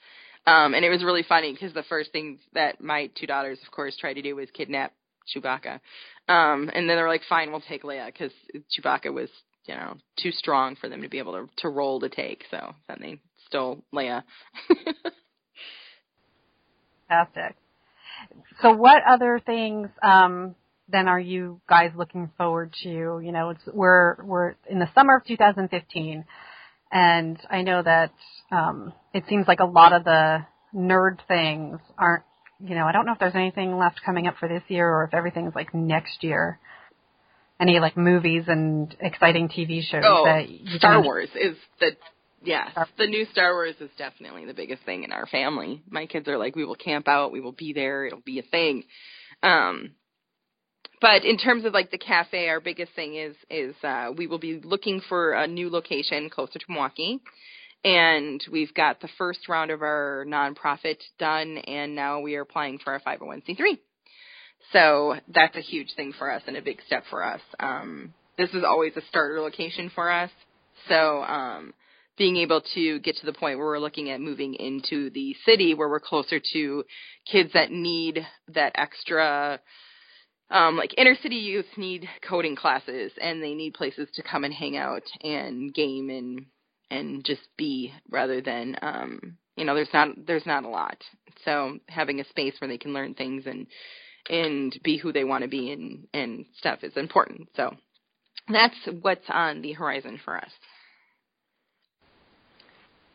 Um, 0.47 0.73
and 0.73 0.83
it 0.83 0.89
was 0.89 1.03
really 1.03 1.23
funny 1.23 1.53
because 1.53 1.73
the 1.73 1.83
first 1.83 2.11
thing 2.11 2.39
that 2.53 2.81
my 2.81 3.11
two 3.15 3.27
daughters, 3.27 3.59
of 3.65 3.71
course, 3.71 3.95
tried 3.95 4.15
to 4.15 4.21
do 4.21 4.35
was 4.35 4.49
kidnap 4.51 4.93
Chewbacca. 5.33 5.79
Um, 6.27 6.69
and 6.73 6.89
then 6.89 6.97
they 6.97 7.01
were 7.01 7.07
like, 7.07 7.21
fine, 7.29 7.51
we'll 7.51 7.61
take 7.61 7.83
Leia 7.83 8.07
because 8.07 8.31
Chewbacca 8.55 9.13
was, 9.13 9.29
you 9.65 9.75
know, 9.75 9.97
too 10.19 10.31
strong 10.31 10.75
for 10.75 10.89
them 10.89 11.03
to 11.03 11.09
be 11.09 11.19
able 11.19 11.33
to, 11.33 11.47
to 11.57 11.69
roll 11.69 11.99
to 11.99 12.09
take. 12.09 12.43
So 12.49 12.73
then 12.87 12.97
they 13.01 13.19
stole 13.45 13.83
Leia. 13.93 14.23
Fantastic. 17.07 17.55
So 18.61 18.71
what 18.71 19.03
other 19.07 19.41
things, 19.45 19.89
um, 20.01 20.55
then 20.87 21.07
are 21.07 21.19
you 21.19 21.61
guys 21.69 21.91
looking 21.95 22.31
forward 22.37 22.73
to? 22.83 22.89
You 22.89 23.31
know, 23.31 23.51
it's, 23.51 23.61
we're, 23.71 24.23
we're 24.23 24.55
in 24.69 24.79
the 24.79 24.89
summer 24.95 25.17
of 25.17 25.25
2015 25.25 26.25
and 26.91 27.39
I 27.49 27.61
know 27.61 27.81
that, 27.81 28.11
um, 28.51 28.93
it 29.13 29.23
seems 29.29 29.47
like 29.47 29.59
a 29.59 29.65
lot 29.65 29.93
of 29.93 30.03
the 30.03 30.45
nerd 30.73 31.17
things 31.27 31.79
aren't 31.97 32.23
you 32.63 32.75
know, 32.75 32.85
I 32.85 32.91
don't 32.91 33.05
know 33.05 33.13
if 33.13 33.19
there's 33.19 33.35
anything 33.35 33.77
left 33.77 34.01
coming 34.05 34.27
up 34.27 34.35
for 34.39 34.47
this 34.47 34.63
year 34.67 34.87
or 34.87 35.05
if 35.05 35.13
everything's 35.13 35.55
like 35.55 35.73
next 35.73 36.23
year. 36.23 36.59
Any 37.59 37.79
like 37.79 37.95
movies 37.95 38.45
and 38.47 38.95
exciting 38.99 39.47
TV 39.47 39.83
shows 39.83 40.03
oh, 40.05 40.25
that 40.25 40.49
you 40.49 40.77
Star 40.77 40.95
can... 40.95 41.05
Wars 41.05 41.29
is 41.35 41.55
the 41.79 41.91
yes, 42.43 42.71
Star- 42.71 42.87
the 42.97 43.07
new 43.07 43.25
Star 43.31 43.53
Wars 43.53 43.75
is 43.79 43.89
definitely 43.97 44.45
the 44.45 44.53
biggest 44.53 44.83
thing 44.83 45.03
in 45.03 45.11
our 45.11 45.27
family. 45.27 45.83
My 45.89 46.07
kids 46.07 46.27
are 46.27 46.37
like, 46.37 46.55
we 46.55 46.65
will 46.65 46.75
camp 46.75 47.07
out, 47.07 47.31
we 47.31 47.39
will 47.39 47.51
be 47.51 47.73
there, 47.73 48.05
it'll 48.05 48.21
be 48.21 48.39
a 48.39 48.43
thing. 48.43 48.83
Um, 49.43 49.91
but 51.02 51.26
in 51.26 51.38
terms 51.38 51.66
of 51.66 51.74
like 51.74 51.91
the 51.91 51.97
cafe, 51.97 52.47
our 52.47 52.60
biggest 52.60 52.93
thing 52.93 53.16
is 53.16 53.36
is 53.49 53.76
uh, 53.84 54.12
we 54.16 54.28
will 54.28 54.39
be 54.39 54.62
looking 54.64 55.02
for 55.10 55.34
a 55.34 55.47
new 55.47 55.70
location 55.70 56.30
closer 56.30 56.60
to 56.60 56.66
Milwaukee 56.70 57.22
and 57.84 58.43
we've 58.52 58.74
got 58.74 59.02
the 59.02 59.10
first 59.18 59.49
round 59.49 59.72
of 59.72 59.82
our 59.82 60.26
nonprofit 60.28 60.97
done, 61.18 61.58
and 61.58 61.95
now 61.95 62.20
we 62.20 62.36
are 62.36 62.41
applying 62.41 62.78
for 62.78 62.93
our 62.93 62.99
501c3. 62.99 63.80
So 64.72 65.16
that's 65.28 65.58
a 65.58 65.62
huge 65.62 65.95
thing 65.95 66.14
for 66.18 66.32
us 66.32 66.43
and 66.45 66.56
a 66.56 66.62
big 66.62 66.82
step 66.86 67.04
for 67.10 67.24
us. 67.24 67.41
Um, 67.60 68.14
this 68.38 68.52
is 68.52 68.64
always 68.64 68.95
a 68.95 69.02
starter 69.10 69.41
location 69.41 69.91
for 69.93 70.12
us. 70.12 70.30
So 70.88 71.24
um, 71.24 71.74
being 72.18 72.38
able 72.38 72.62
to 72.76 72.99
get 72.99 73.18
to 73.18 73.26
the 73.26 73.34
point 73.34 73.58
where 73.58 73.68
we're 73.68 73.80
looking 73.80 74.12
at 74.12 74.22
moving 74.22 74.54
into 74.54 75.10
the 75.10 75.36
city 75.45 75.74
where 75.74 75.89
we're 75.89 75.99
closer 75.99 76.39
to 76.54 76.84
kids 77.30 77.52
that 77.54 77.72
need 77.72 78.26
that 78.49 78.74
extra 78.76 79.60
um, 80.52 80.76
like 80.78 80.93
inner 80.97 81.16
city 81.22 81.38
youth 81.38 81.66
need 81.78 82.08
coding 82.28 82.56
classes 82.56 83.12
and 83.22 83.41
they 83.41 83.54
need 83.54 83.74
places 83.74 84.10
to 84.14 84.24
come 84.24 84.43
and 84.43 84.54
hang 84.54 84.78
out 84.78 85.04
and 85.24 85.74
game 85.74 86.10
and 86.10 86.45
and 86.91 87.24
just 87.24 87.41
be 87.58 87.93
rather 88.10 88.41
than 88.41 88.76
um 88.82 89.38
you 89.56 89.64
know 89.64 89.74
there's 89.74 89.93
not 89.93 90.10
there's 90.28 90.45
not 90.45 90.66
a 90.66 90.70
lot. 90.70 90.97
So 91.45 91.80
having 91.88 92.20
a 92.20 92.26
space 92.26 92.56
where 92.60 92.68
they 92.68 92.78
can 92.78 92.93
learn 92.93 93.14
things 93.14 93.43
and 93.45 93.66
and 94.30 94.78
be 94.84 94.97
who 94.97 95.12
they 95.14 95.24
want 95.24 95.43
to 95.43 95.49
be 95.49 95.72
and 95.72 96.08
and 96.14 96.45
stuff 96.58 96.80
is 96.84 96.97
important. 96.97 97.47
So 97.56 97.74
that's 98.49 98.76
what's 99.02 99.26
on 99.30 99.62
the 99.62 99.74
horizon 99.74 100.20
for 100.24 100.38
us. 100.38 100.52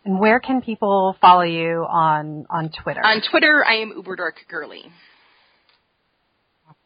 And 0.06 0.20
where 0.20 0.38
can 0.40 0.62
people 0.62 1.16
follow 1.20 1.42
you 1.42 1.84
on 1.88 2.46
on 2.48 2.70
twitter? 2.82 3.04
On 3.04 3.20
twitter 3.30 3.64
i 3.66 3.74
am 3.74 3.92
uberdork 3.92 4.36
girly 4.48 4.84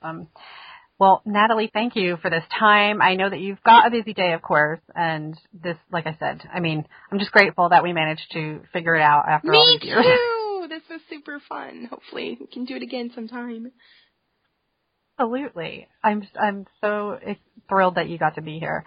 awesome 0.03 0.29
well, 1.01 1.23
Natalie, 1.25 1.71
thank 1.73 1.97
you 1.97 2.19
for 2.21 2.29
this 2.29 2.45
time. 2.59 3.01
I 3.01 3.15
know 3.15 3.31
that 3.31 3.41
you've 3.41 3.63
got 3.65 3.87
a 3.87 3.91
busy 3.91 4.13
day, 4.13 4.35
of 4.35 4.43
course, 4.43 4.81
and 4.95 5.35
this, 5.51 5.79
like 5.91 6.07
I 6.07 6.15
said, 6.21 6.43
I 6.53 6.61
mean, 6.61 6.85
I'm 7.11 7.19
just 7.19 7.33
grateful 7.33 7.71
that 7.71 7.83
we 7.83 7.95
managed 7.95 8.31
to 8.33 8.61
figure 8.75 8.95
it 8.97 9.01
out 9.01 9.25
after 9.27 9.51
Me 9.51 9.57
all 9.57 9.79
these 9.79 9.89
years. 9.89 10.05
too. 10.05 10.67
This 10.69 10.83
was 10.91 11.01
super 11.09 11.41
fun. 11.49 11.89
Hopefully, 11.89 12.37
we 12.39 12.47
can 12.47 12.67
do 12.67 12.77
it 12.77 12.83
again 12.83 13.11
sometime. 13.15 13.73
Absolutely. 15.19 15.89
I'm 16.05 16.23
I'm 16.39 16.67
so 16.83 17.19
thrilled 17.71 17.95
that 17.95 18.11
you 18.11 18.19
got 18.19 18.35
to 18.35 18.43
be 18.43 18.59
here. 18.59 18.85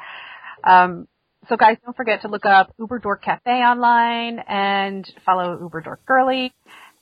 Um, 0.64 1.08
so 1.50 1.58
guys, 1.58 1.78
don't 1.84 1.98
forget 1.98 2.22
to 2.22 2.28
look 2.28 2.46
up 2.46 2.74
Uber 2.78 3.00
Dork 3.00 3.24
Cafe 3.24 3.50
online 3.50 4.40
and 4.48 5.12
follow 5.26 5.60
Uber 5.60 5.82
Dork 5.82 6.06
Girly. 6.06 6.54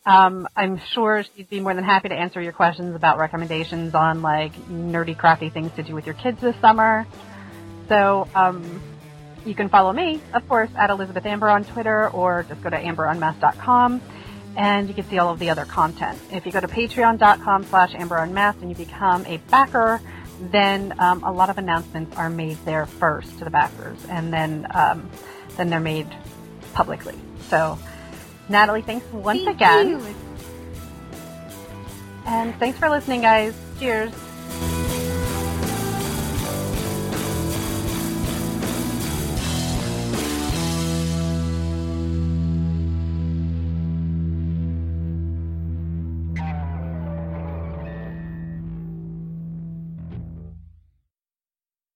Um, 0.05 0.47
I'm 0.55 0.81
sure 0.93 1.23
she'd 1.35 1.49
be 1.49 1.59
more 1.59 1.75
than 1.75 1.83
happy 1.83 2.09
to 2.09 2.15
answer 2.15 2.41
your 2.41 2.53
questions 2.53 2.95
about 2.95 3.19
recommendations 3.19 3.93
on 3.93 4.21
like 4.21 4.53
nerdy, 4.67 5.15
crafty 5.15 5.49
things 5.49 5.71
to 5.75 5.83
do 5.83 5.93
with 5.93 6.05
your 6.05 6.15
kids 6.15 6.41
this 6.41 6.55
summer. 6.59 7.05
So 7.87 8.27
um, 8.33 8.81
you 9.45 9.53
can 9.53 9.69
follow 9.69 9.93
me, 9.93 10.19
of 10.33 10.47
course, 10.47 10.71
at 10.75 10.89
Elizabeth 10.89 11.25
Amber 11.25 11.49
on 11.49 11.65
Twitter, 11.65 12.09
or 12.09 12.43
just 12.43 12.63
go 12.63 12.69
to 12.69 12.77
amberunmasked.com, 12.77 14.01
and 14.55 14.87
you 14.87 14.93
can 14.93 15.07
see 15.07 15.19
all 15.19 15.29
of 15.29 15.39
the 15.39 15.49
other 15.49 15.65
content. 15.65 16.17
If 16.31 16.45
you 16.45 16.51
go 16.51 16.61
to 16.61 16.67
patreon.com 16.67 17.65
slash 17.65 17.93
amberunmasked 17.93 18.61
and 18.61 18.69
you 18.69 18.75
become 18.75 19.25
a 19.27 19.37
backer, 19.49 20.01
then 20.39 20.99
um, 20.99 21.23
a 21.23 21.31
lot 21.31 21.49
of 21.49 21.59
announcements 21.59 22.17
are 22.17 22.29
made 22.29 22.57
there 22.65 22.87
first 22.87 23.37
to 23.37 23.43
the 23.43 23.51
backers, 23.51 24.03
and 24.09 24.33
then 24.33 24.65
um, 24.73 25.09
then 25.57 25.69
they're 25.69 25.79
made 25.79 26.07
publicly. 26.73 27.15
So 27.49 27.77
Natalie, 28.51 28.81
thanks 28.81 29.05
once 29.11 29.43
Thank 29.43 29.55
again. 29.55 29.89
You. 29.89 30.15
And 32.25 32.55
thanks 32.59 32.77
for 32.77 32.89
listening, 32.89 33.21
guys. 33.21 33.55
Cheers. 33.79 34.11